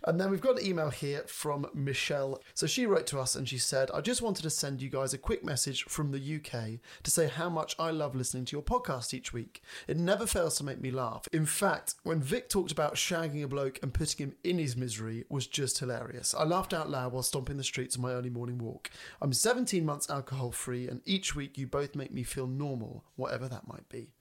And 0.05 0.19
then 0.19 0.29
we've 0.29 0.41
got 0.41 0.59
an 0.59 0.65
email 0.65 0.89
here 0.89 1.23
from 1.27 1.65
Michelle. 1.73 2.41
So 2.53 2.67
she 2.67 2.86
wrote 2.86 3.07
to 3.07 3.19
us 3.19 3.36
and 3.36 3.47
she 3.47 3.57
said, 3.57 3.89
I 3.93 4.01
just 4.01 4.21
wanted 4.21 4.43
to 4.43 4.49
send 4.49 4.81
you 4.81 4.89
guys 4.89 5.13
a 5.13 5.17
quick 5.17 5.45
message 5.45 5.84
from 5.86 6.11
the 6.11 6.36
UK 6.36 6.79
to 7.03 7.11
say 7.11 7.27
how 7.27 7.49
much 7.49 7.75
I 7.79 7.91
love 7.91 8.15
listening 8.15 8.45
to 8.45 8.55
your 8.55 8.63
podcast 8.63 9.13
each 9.13 9.31
week. 9.31 9.63
It 9.88 9.97
never 9.97 10.25
fails 10.25 10.57
to 10.57 10.65
make 10.65 10.81
me 10.81 10.91
laugh. 10.91 11.27
In 11.31 11.45
fact, 11.45 11.95
when 12.03 12.21
Vic 12.21 12.49
talked 12.49 12.71
about 12.71 12.95
shagging 12.95 13.43
a 13.43 13.47
bloke 13.47 13.79
and 13.81 13.93
putting 13.93 14.27
him 14.27 14.36
in 14.43 14.57
his 14.59 14.75
misery 14.75 15.23
was 15.29 15.47
just 15.47 15.79
hilarious. 15.79 16.36
I 16.38 16.43
laughed 16.43 16.73
out 16.73 16.89
loud 16.89 17.13
while 17.13 17.23
stomping 17.23 17.57
the 17.57 17.63
streets 17.63 17.95
on 17.95 18.01
my 18.01 18.11
early 18.11 18.29
morning 18.29 18.57
walk. 18.57 18.89
I'm 19.21 19.34
17 19.34 19.86
months 19.86 20.09
alcohol 20.09 20.51
free 20.51 20.88
and 20.88 21.01
each 21.05 21.34
week 21.34 21.57
you 21.57 21.65
both 21.74 21.95
make 21.95 22.13
me 22.13 22.21
feel 22.21 22.45
normal, 22.45 23.03
whatever 23.15 23.47
that 23.47 23.67
might 23.67 23.89
be. 23.89 24.11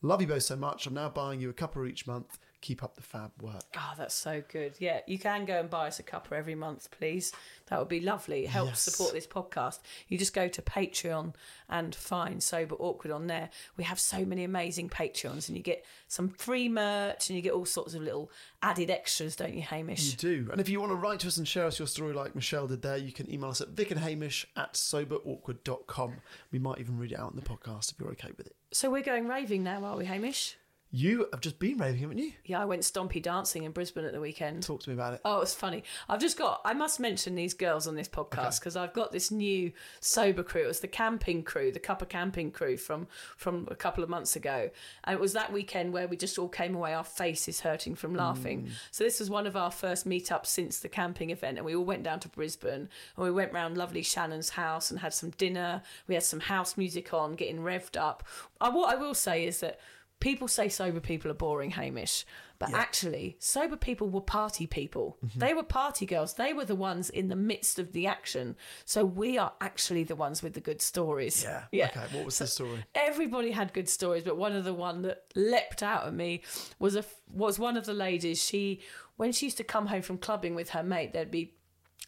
Love 0.00 0.20
you 0.20 0.28
both 0.28 0.44
so 0.44 0.54
much. 0.54 0.86
I'm 0.86 0.94
now 0.94 1.08
buying 1.08 1.40
you 1.40 1.50
a 1.50 1.52
cuppa 1.52 1.90
each 1.90 2.06
month. 2.06 2.38
Keep 2.60 2.82
up 2.82 2.94
the 2.94 3.02
fab 3.02 3.30
work. 3.40 3.62
Oh, 3.76 3.92
that's 3.96 4.14
so 4.14 4.42
good. 4.52 4.74
Yeah, 4.78 5.00
you 5.06 5.18
can 5.18 5.46
go 5.46 5.58
and 5.60 5.70
buy 5.70 5.86
us 5.86 5.98
a 5.98 6.02
cuppa 6.02 6.32
every 6.32 6.54
month, 6.54 6.90
please. 6.90 7.32
That 7.68 7.78
would 7.78 7.88
be 7.88 8.00
lovely. 8.00 8.44
Help 8.46 8.68
Yes. 8.68 8.82
support 8.82 9.12
this 9.14 9.26
podcast. 9.26 9.78
You 10.08 10.18
just 10.18 10.34
go 10.34 10.46
to 10.48 10.60
Patreon 10.60 11.34
and 11.68 11.94
find 11.94 12.42
Sober 12.42 12.74
Awkward 12.74 13.12
on 13.12 13.28
there. 13.28 13.48
We 13.78 13.84
have 13.84 13.98
so 13.98 14.24
many 14.26 14.44
amazing 14.44 14.88
Patreons, 14.90 15.48
and 15.48 15.56
you 15.56 15.62
get 15.62 15.84
some 16.08 16.28
free 16.28 16.68
merch 16.68 17.30
and 17.30 17.36
you 17.36 17.42
get 17.42 17.52
all 17.52 17.64
sorts 17.64 17.94
of 17.94 18.02
little 18.02 18.30
added 18.62 18.90
extras, 18.90 19.36
don't 19.36 19.54
you, 19.54 19.62
Hamish? 19.62 20.10
You 20.10 20.16
do. 20.16 20.48
And 20.52 20.60
if 20.60 20.68
you 20.68 20.80
want 20.80 20.90
to 20.92 20.96
write 20.96 21.20
to 21.20 21.28
us 21.28 21.38
and 21.38 21.48
share 21.48 21.64
us 21.64 21.78
your 21.78 21.88
story 21.88 22.12
like 22.12 22.34
Michelle 22.34 22.66
did 22.66 22.82
there, 22.82 22.96
you 22.98 23.12
can 23.12 23.32
email 23.32 23.50
us 23.50 23.60
at 23.60 23.74
vicandhamish 23.74 24.44
at 24.56 24.74
soberawkward.com. 24.74 26.14
We 26.52 26.58
might 26.58 26.78
even 26.78 26.98
read 26.98 27.12
it 27.12 27.18
out 27.18 27.30
in 27.32 27.36
the 27.36 27.42
podcast 27.42 27.92
if 27.92 28.00
you're 28.00 28.10
okay 28.10 28.32
with 28.36 28.46
it. 28.48 28.56
So 28.72 28.90
we're 28.90 29.02
going 29.02 29.26
raving 29.28 29.62
now, 29.62 29.84
are 29.84 29.96
we, 29.96 30.04
Hamish? 30.04 30.56
You 30.92 31.28
have 31.32 31.40
just 31.40 31.60
been 31.60 31.78
raving, 31.78 32.00
haven't 32.00 32.18
you? 32.18 32.32
Yeah, 32.44 32.60
I 32.60 32.64
went 32.64 32.82
stompy 32.82 33.22
dancing 33.22 33.62
in 33.62 33.70
Brisbane 33.70 34.04
at 34.04 34.12
the 34.12 34.20
weekend. 34.20 34.64
Talk 34.64 34.82
to 34.82 34.90
me 34.90 34.94
about 34.94 35.14
it. 35.14 35.20
Oh, 35.24 35.40
it's 35.40 35.54
funny. 35.54 35.84
I've 36.08 36.20
just 36.20 36.36
got, 36.36 36.60
I 36.64 36.74
must 36.74 36.98
mention 36.98 37.36
these 37.36 37.54
girls 37.54 37.86
on 37.86 37.94
this 37.94 38.08
podcast 38.08 38.58
because 38.58 38.74
I've 38.74 38.92
got 38.92 39.12
this 39.12 39.30
new 39.30 39.70
sober 40.00 40.42
crew. 40.42 40.64
It 40.64 40.66
was 40.66 40.80
the 40.80 40.88
camping 40.88 41.44
crew, 41.44 41.70
the 41.70 41.78
Cuppa 41.78 42.08
camping 42.08 42.50
crew 42.50 42.76
from, 42.76 43.06
from 43.36 43.68
a 43.70 43.76
couple 43.76 44.02
of 44.02 44.10
months 44.10 44.34
ago. 44.34 44.70
And 45.04 45.14
it 45.14 45.20
was 45.20 45.32
that 45.34 45.52
weekend 45.52 45.92
where 45.92 46.08
we 46.08 46.16
just 46.16 46.38
all 46.40 46.48
came 46.48 46.74
away, 46.74 46.92
our 46.92 47.04
faces 47.04 47.60
hurting 47.60 47.94
from 47.94 48.16
laughing. 48.16 48.64
Mm. 48.64 48.70
So 48.90 49.04
this 49.04 49.20
was 49.20 49.30
one 49.30 49.46
of 49.46 49.56
our 49.56 49.70
first 49.70 50.08
meetups 50.08 50.46
since 50.46 50.80
the 50.80 50.88
camping 50.88 51.30
event. 51.30 51.56
And 51.56 51.64
we 51.64 51.76
all 51.76 51.84
went 51.84 52.02
down 52.02 52.18
to 52.20 52.28
Brisbane 52.28 52.88
and 53.16 53.24
we 53.24 53.30
went 53.30 53.52
round 53.52 53.78
lovely 53.78 54.02
Shannon's 54.02 54.50
house 54.50 54.90
and 54.90 54.98
had 54.98 55.14
some 55.14 55.30
dinner. 55.30 55.82
We 56.08 56.14
had 56.14 56.24
some 56.24 56.40
house 56.40 56.76
music 56.76 57.14
on, 57.14 57.36
getting 57.36 57.60
revved 57.60 57.96
up. 57.96 58.24
I, 58.60 58.70
what 58.70 58.92
I 58.92 58.96
will 58.96 59.14
say 59.14 59.46
is 59.46 59.60
that 59.60 59.78
people 60.20 60.48
say 60.48 60.68
sober 60.68 61.00
people 61.00 61.30
are 61.30 61.34
boring, 61.34 61.70
Hamish, 61.70 62.24
but 62.60 62.74
actually, 62.74 63.36
sober 63.38 63.76
people 63.76 64.10
were 64.10 64.20
party 64.20 64.66
people. 64.66 65.16
Mm-hmm. 65.24 65.38
They 65.38 65.54
were 65.54 65.62
party 65.62 66.04
girls. 66.04 66.34
They 66.34 66.52
were 66.52 66.66
the 66.66 66.74
ones 66.74 67.08
in 67.08 67.28
the 67.28 67.36
midst 67.36 67.78
of 67.78 67.92
the 67.92 68.06
action. 68.06 68.54
So 68.84 69.02
we 69.02 69.38
are 69.38 69.54
actually 69.62 70.04
the 70.04 70.14
ones 70.14 70.42
with 70.42 70.52
the 70.52 70.60
good 70.60 70.82
stories. 70.82 71.42
Yeah. 71.42 71.64
Okay. 71.90 72.06
What 72.12 72.26
was 72.26 72.38
the 72.38 72.46
story? 72.46 72.84
Everybody 72.94 73.50
had 73.50 73.72
good 73.72 73.88
stories, 73.88 74.22
but 74.22 74.36
one 74.36 74.52
of 74.54 74.64
the 74.64 74.74
one 74.74 75.02
that 75.02 75.24
leapt 75.34 75.82
out 75.82 76.06
at 76.06 76.14
me 76.14 76.42
was 76.78 76.94
a 76.94 77.04
was 77.32 77.58
one 77.58 77.78
of 77.78 77.86
the 77.86 77.94
ladies. 77.94 78.42
She 78.44 78.80
when 79.16 79.32
she 79.32 79.46
used 79.46 79.56
to 79.56 79.64
come 79.64 79.86
home 79.86 80.02
from 80.02 80.18
clubbing 80.18 80.54
with 80.54 80.70
her 80.70 80.82
mate, 80.82 81.12
there'd 81.14 81.30
be 81.30 81.54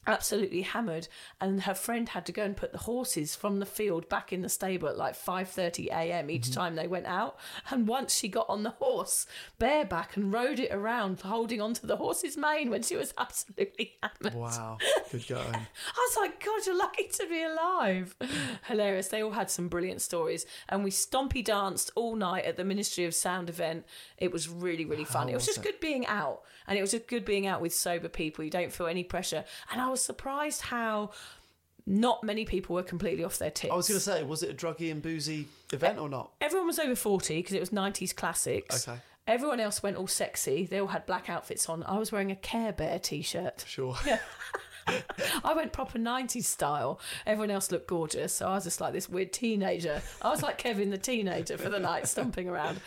absolutely 0.07 0.63
hammered 0.63 1.07
and 1.41 1.63
her 1.63 1.75
friend 1.75 2.09
had 2.11 2.27
to 2.27 2.33
go 2.33 2.43
and 2.43 2.57
put 2.57 2.73
the 2.73 2.79
horses 2.79 3.35
from 3.37 3.59
the 3.61 3.67
field 3.67 4.09
back 4.09 4.33
in 4.33 4.43
the 4.43 4.49
stable 4.49 4.89
at 4.89 4.97
like 4.97 5.15
5:30 5.15 5.87
a.m. 5.89 6.31
each 6.31 6.43
Mm-hmm. 6.43 6.53
time 6.61 6.75
they 6.75 6.89
went 6.89 7.07
out 7.07 7.39
and 7.71 7.87
once 7.87 8.15
she 8.15 8.29
got 8.29 8.47
on 8.49 8.63
the 8.65 8.71
horse 8.71 9.27
bareback 9.59 10.17
and 10.17 10.33
rode 10.33 10.59
it 10.59 10.73
around 10.73 11.21
holding 11.21 11.61
onto 11.61 11.87
the 11.87 11.97
horse's 11.97 12.37
mane 12.37 12.69
when 12.71 12.83
she 12.83 12.97
was 12.97 13.15
absolutely 13.19 13.93
hammered 14.03 14.35
Wow. 14.35 14.79
Good 15.11 15.27
going. 15.29 15.55
I 15.55 16.09
was 16.09 16.17
like, 16.17 16.45
God, 16.45 16.67
you're 16.67 16.77
lucky 16.77 17.07
to 17.09 17.27
be 17.29 17.43
alive. 17.43 18.15
Hilarious. 18.67 19.09
They 19.09 19.23
all 19.23 19.31
had 19.33 19.51
some 19.51 19.69
brilliant 19.69 20.01
stories. 20.03 20.47
And 20.69 20.83
we 20.85 20.91
stompy 20.91 21.45
danced 21.45 21.91
all 21.95 22.17
night 22.17 22.45
at 22.45 22.57
the 22.57 22.65
Ministry 22.65 23.05
of 23.05 23.15
Sound 23.15 23.49
event. 23.49 23.85
It 24.19 24.33
was 24.33 24.49
really, 24.49 24.85
really 24.85 25.05
fun. 25.05 25.29
it 25.29 25.35
was, 25.35 25.43
was 25.47 25.55
just 25.55 25.59
it? 25.59 25.65
good 25.65 25.81
being 25.81 26.07
out. 26.07 26.43
And 26.67 26.79
it 26.79 26.81
was 26.81 26.93
just 26.93 27.07
good 27.07 27.25
being 27.25 27.47
out 27.47 27.61
with 27.61 27.75
sober 27.75 28.09
people. 28.09 28.45
You 28.45 28.51
don't 28.51 28.73
feel 28.73 28.87
any 28.87 29.05
pressure. 29.05 29.45
And 29.71 29.81
I 29.81 29.89
was 29.89 30.03
surprised 30.03 30.63
how 30.63 31.11
not 31.87 32.23
many 32.23 32.45
people 32.45 32.75
were 32.75 32.83
completely 32.83 33.25
off 33.25 33.39
their 33.39 33.51
tits. 33.51 33.73
I 33.73 33.77
was 33.77 33.89
going 33.89 33.99
to 33.99 34.05
say, 34.05 34.23
was 34.23 34.43
it 34.43 34.51
a 34.51 34.55
druggy 34.55 34.91
and 34.91 35.03
boozy 35.03 35.49
event 35.73 35.99
or 35.99 36.09
not? 36.09 36.33
Everyone 36.41 36.69
was 36.69 36.79
over 36.79 36.95
40 36.95 37.39
because 37.39 37.55
it 37.55 37.61
was 37.61 37.71
90s 37.71 38.15
classics. 38.15 38.89
Okay. 38.89 38.99
Everyone 39.27 39.61
else 39.61 39.83
went 39.83 39.97
all 39.97 40.07
sexy. 40.07 40.67
They 40.67 40.81
all 40.81 40.89
had 40.89 41.07
black 41.07 41.31
outfits 41.31 41.69
on. 41.69 41.85
I 41.85 41.99
was 41.99 42.11
wearing 42.11 42.31
a 42.31 42.37
Care 42.37 42.73
Bear 42.73 42.99
t 42.99 43.23
shirt. 43.23 43.65
Sure. 43.67 43.97
I 45.45 45.55
went 45.55 45.73
proper 45.73 45.99
90s 45.99 46.45
style. 46.45 47.01
Everyone 47.27 47.51
else 47.51 47.71
looked 47.71 47.87
gorgeous. 47.87 48.33
So 48.33 48.49
I 48.49 48.55
was 48.55 48.65
just 48.65 48.81
like 48.81 48.93
this 48.93 49.09
weird 49.09 49.33
teenager. 49.33 50.03
I 50.21 50.31
was 50.31 50.43
like 50.43 50.59
Kevin 50.59 50.91
the 50.91 50.99
teenager 50.99 51.57
for 51.57 51.69
the 51.69 51.79
night, 51.79 52.09
stomping 52.09 52.49
around. 52.49 52.81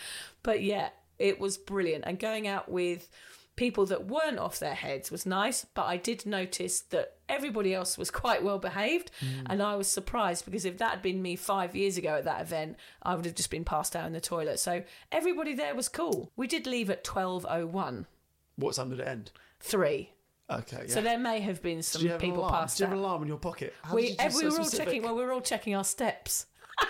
But 0.43 0.61
yeah, 0.61 0.89
it 1.19 1.39
was 1.39 1.57
brilliant. 1.57 2.03
And 2.05 2.19
going 2.19 2.47
out 2.47 2.69
with 2.69 3.07
people 3.55 3.85
that 3.85 4.07
weren't 4.07 4.39
off 4.39 4.59
their 4.59 4.73
heads 4.73 5.11
was 5.11 5.25
nice. 5.25 5.65
But 5.73 5.85
I 5.85 5.97
did 5.97 6.25
notice 6.25 6.81
that 6.81 7.13
everybody 7.29 7.73
else 7.73 7.97
was 7.97 8.11
quite 8.11 8.43
well 8.43 8.59
behaved. 8.59 9.11
Mm. 9.21 9.43
And 9.47 9.63
I 9.63 9.75
was 9.75 9.87
surprised 9.87 10.45
because 10.45 10.65
if 10.65 10.77
that 10.77 10.91
had 10.91 11.01
been 11.01 11.21
me 11.21 11.35
five 11.35 11.75
years 11.75 11.97
ago 11.97 12.15
at 12.15 12.25
that 12.25 12.41
event, 12.41 12.77
I 13.01 13.15
would 13.15 13.25
have 13.25 13.35
just 13.35 13.51
been 13.51 13.65
passed 13.65 13.95
out 13.95 14.05
in 14.05 14.13
the 14.13 14.21
toilet. 14.21 14.59
So 14.59 14.83
everybody 15.11 15.53
there 15.53 15.75
was 15.75 15.89
cool. 15.89 16.31
We 16.35 16.47
did 16.47 16.67
leave 16.67 16.89
at 16.89 17.03
12.01. 17.03 18.05
What 18.57 18.75
time 18.75 18.89
did 18.89 18.99
it 18.99 19.07
end? 19.07 19.31
Three. 19.59 20.11
Okay. 20.49 20.85
Yeah. 20.87 20.93
So 20.93 21.01
there 21.01 21.17
may 21.17 21.39
have 21.39 21.61
been 21.61 21.81
some 21.81 22.03
you 22.03 22.09
have 22.09 22.21
an 22.21 22.29
people 22.29 22.47
passed 22.47 22.77
Did 22.77 22.83
you 22.83 22.89
have 22.89 22.97
an 22.97 23.03
alarm 23.03 23.23
in 23.23 23.27
your 23.27 23.37
pocket? 23.37 23.73
How 23.81 23.95
We, 23.95 24.09
you 24.09 24.15
we 24.35 24.49
were 24.49 24.59
all 24.59 24.69
checking. 24.69 25.01
Well, 25.01 25.15
we 25.15 25.23
were 25.23 25.31
all 25.31 25.41
checking 25.41 25.75
our 25.75 25.83
steps. 25.83 26.45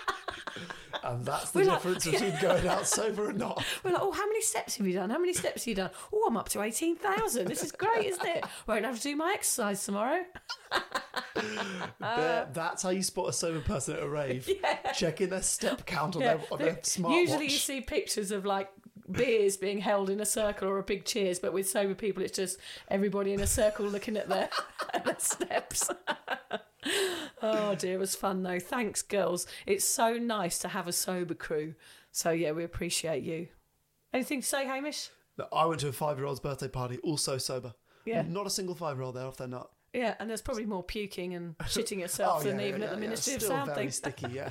And 1.06 1.24
that's 1.24 1.52
the 1.52 1.60
We're 1.60 1.66
like- 1.66 1.84
difference 1.84 2.06
between 2.06 2.34
going 2.42 2.68
out 2.68 2.88
sober 2.88 3.30
and 3.30 3.38
not. 3.38 3.64
We're 3.84 3.92
like, 3.92 4.02
oh, 4.02 4.12
how 4.12 4.26
many 4.26 4.42
steps 4.42 4.78
have 4.78 4.88
you 4.88 4.94
done? 4.94 5.12
How 5.12 5.20
many 5.20 5.34
steps 5.34 5.64
have 5.64 5.68
you 5.68 5.76
done? 5.76 5.92
Oh, 6.12 6.26
I'm 6.28 6.36
up 6.36 6.50
to 6.50 6.62
18,000. 6.64 7.48
This 7.48 7.64
is 7.64 7.72
great, 7.72 8.08
isn't 8.08 8.26
it? 8.26 8.44
Won't 8.68 8.86
have 8.86 8.98
to 8.98 9.02
do 9.04 9.16
my 9.16 9.34
exercise 9.36 9.86
tomorrow. 9.86 10.24
That's 12.00 12.84
how 12.84 12.90
you 12.90 13.04
spot 13.04 13.30
a 13.30 13.34
sober 13.34 13.60
person 13.62 13.96
at 13.96 14.04
a 14.04 14.10
rave. 14.10 14.50
Checking 14.96 15.30
their 15.30 15.42
step 15.44 15.86
count 15.86 16.16
on 16.16 16.22
their, 16.24 16.40
on 16.52 16.60
their 16.60 16.76
smartwatch. 16.78 17.22
Usually 17.22 17.44
you 17.46 17.50
see 17.52 17.82
pictures 17.82 18.32
of 18.32 18.46
like 18.46 18.70
beers 19.12 19.58
being 19.58 19.80
held 19.80 20.10
in 20.10 20.20
a 20.20 20.26
circle 20.26 20.68
or 20.68 20.80
a 20.80 20.84
big 20.84 21.06
cheers, 21.06 21.40
but 21.40 21.54
with 21.54 21.70
sober 21.70 21.96
people, 21.96 22.24
it's 22.24 22.36
just 22.36 22.58
everybody 22.90 23.34
in 23.34 23.40
a 23.40 23.48
circle 23.48 23.86
looking 23.86 24.18
at 24.18 24.30
their, 24.30 24.50
at 24.94 25.06
their 25.06 25.20
steps. 25.20 25.90
oh 27.42 27.76
dear, 27.76 27.96
it 27.96 28.00
was 28.00 28.16
fun 28.16 28.44
though. 28.44 28.60
Thanks, 28.60 29.02
girls. 29.02 29.48
It's 29.66 29.86
so 29.86 30.14
nice 30.14 30.60
to 30.60 30.70
have 30.70 30.88
a 30.88 30.94
sober 30.94 31.34
crew. 31.34 31.76
So 32.12 32.32
yeah, 32.32 32.52
we 32.52 32.64
appreciate 32.64 33.24
you. 33.24 33.48
Anything 34.14 34.42
to 34.42 34.48
say, 34.48 34.66
Hamish? 34.66 35.10
I 35.52 35.66
went 35.66 35.82
to 35.82 35.90
a 35.90 35.92
five-year-old's 35.92 36.40
birthday 36.40 36.70
party, 36.70 36.98
also 37.00 37.38
sober. 37.38 37.74
Yeah. 38.06 38.22
Not 38.22 38.48
a 38.48 38.50
single 38.50 38.76
five-year-old 38.76 39.16
there 39.16 39.26
off 39.26 39.36
their 39.36 39.50
nut. 39.50 39.70
Yeah, 39.94 40.16
and 40.20 40.30
there's 40.30 40.42
probably 40.42 40.66
more 40.66 40.84
puking 40.84 41.36
and 41.36 41.58
shitting 41.60 42.00
yourself 42.00 42.42
Oh, 42.42 42.44
than 42.44 42.60
yeah, 42.60 42.68
even 42.68 42.82
yeah, 42.82 42.88
at 42.88 42.94
the 42.94 43.00
Ministry 43.00 43.36
of 43.36 43.42
Still 43.42 43.56
Sound 43.56 43.74
very 43.74 43.92
sticky, 43.92 44.28
yeah. 44.32 44.50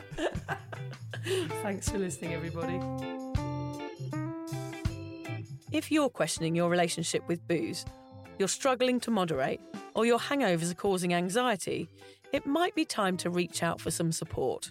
Thanks 1.63 1.89
for 1.89 1.99
listening, 1.99 2.35
everybody. 2.35 2.79
If 5.75 5.91
you're 5.91 6.09
questioning 6.09 6.55
your 6.55 6.71
relationship 6.71 7.27
with 7.27 7.45
booze, 7.49 7.85
you're 8.39 8.47
struggling 8.47 9.01
to 9.01 9.11
moderate, 9.11 9.61
or 9.97 10.07
your 10.07 10.21
hangovers 10.21 10.71
are 10.71 10.77
causing 10.77 11.15
anxiety, 11.15 11.89
it 12.33 12.47
might 12.47 12.77
be 12.77 12.85
time 12.85 13.17
to 13.17 13.29
reach 13.29 13.65
out 13.65 13.81
for 13.81 13.91
some 13.91 14.13
support. 14.13 14.71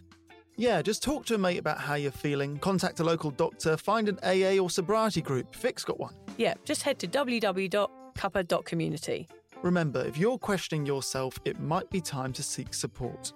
Yeah, 0.56 0.82
just 0.82 1.04
talk 1.04 1.26
to 1.26 1.36
a 1.36 1.38
mate 1.38 1.58
about 1.58 1.78
how 1.78 1.96
you're 1.96 2.10
feeling, 2.10 2.58
contact 2.58 3.02
a 3.02 3.04
local 3.04 3.32
doctor, 3.32 3.76
find 3.76 4.08
an 4.08 4.18
AA 4.24 4.64
or 4.64 4.70
sobriety 4.70 5.22
group. 5.22 5.54
Vic's 5.58 5.84
got 5.84 6.00
one. 6.00 6.16
Yeah, 6.38 6.54
just 6.64 6.84
head 6.84 7.00
to 7.00 7.08
www.cuppa.community. 7.10 9.28
Remember, 9.62 10.06
if 10.06 10.18
you're 10.18 10.38
questioning 10.38 10.86
yourself, 10.86 11.38
it 11.44 11.60
might 11.60 11.90
be 11.90 12.00
time 12.00 12.32
to 12.32 12.42
seek 12.42 12.74
support. 12.74 13.34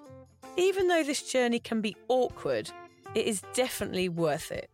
Even 0.55 0.88
though 0.88 1.03
this 1.03 1.30
journey 1.30 1.59
can 1.59 1.82
be 1.82 1.97
awkward, 2.07 2.72
it 3.13 3.26
is 3.26 3.41
definitely 3.53 4.07
worth 4.07 4.53
it. 4.53 4.70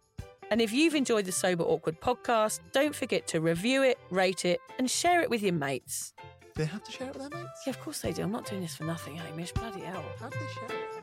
And 0.52 0.62
if 0.62 0.72
you've 0.72 0.96
enjoyed 0.96 1.26
the 1.26 1.32
Sober 1.32 1.64
Awkward 1.64 2.00
podcast, 2.02 2.60
don't 2.72 2.96
forget 2.96 3.28
to 3.28 3.42
review 3.42 3.84
it, 3.84 3.98
rate 4.10 4.46
it, 4.46 4.60
and 4.78 4.90
share 4.90 5.22
it 5.22 5.30
with 5.30 5.42
your 5.42 5.54
mates. 5.54 6.14
They 6.56 6.66
have 6.66 6.84
to 6.84 6.92
share 6.92 7.08
it 7.08 7.16
with 7.16 7.30
their 7.30 7.40
mates? 7.40 7.62
Yeah, 7.66 7.72
of 7.72 7.80
course 7.80 8.02
they 8.02 8.12
do. 8.12 8.22
I'm 8.22 8.32
not 8.32 8.46
doing 8.46 8.62
this 8.62 8.76
for 8.76 8.84
nothing, 8.84 9.16
Hamish. 9.16 9.52
Bloody 9.54 9.82
hell. 9.82 10.04
How 10.20 10.30
do 10.30 10.38
they 10.40 10.54
share 10.54 10.80
it? 10.80 11.03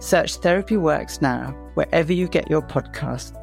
Search 0.00 0.36
Therapy 0.36 0.76
Works 0.76 1.20
now 1.22 1.50
wherever 1.74 2.12
you 2.12 2.28
get 2.28 2.50
your 2.50 2.62
podcasts 2.62 3.34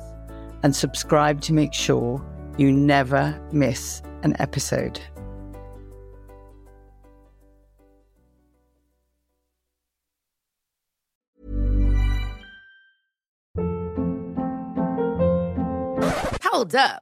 and 0.64 0.76
subscribe 0.76 1.42
to 1.42 1.54
make 1.54 1.74
sure 1.74 2.24
you 2.58 2.72
never 2.72 3.40
miss 3.52 4.02
an 4.24 4.36
episode. 4.40 5.00
Hold 16.44 16.76
up. 16.76 17.02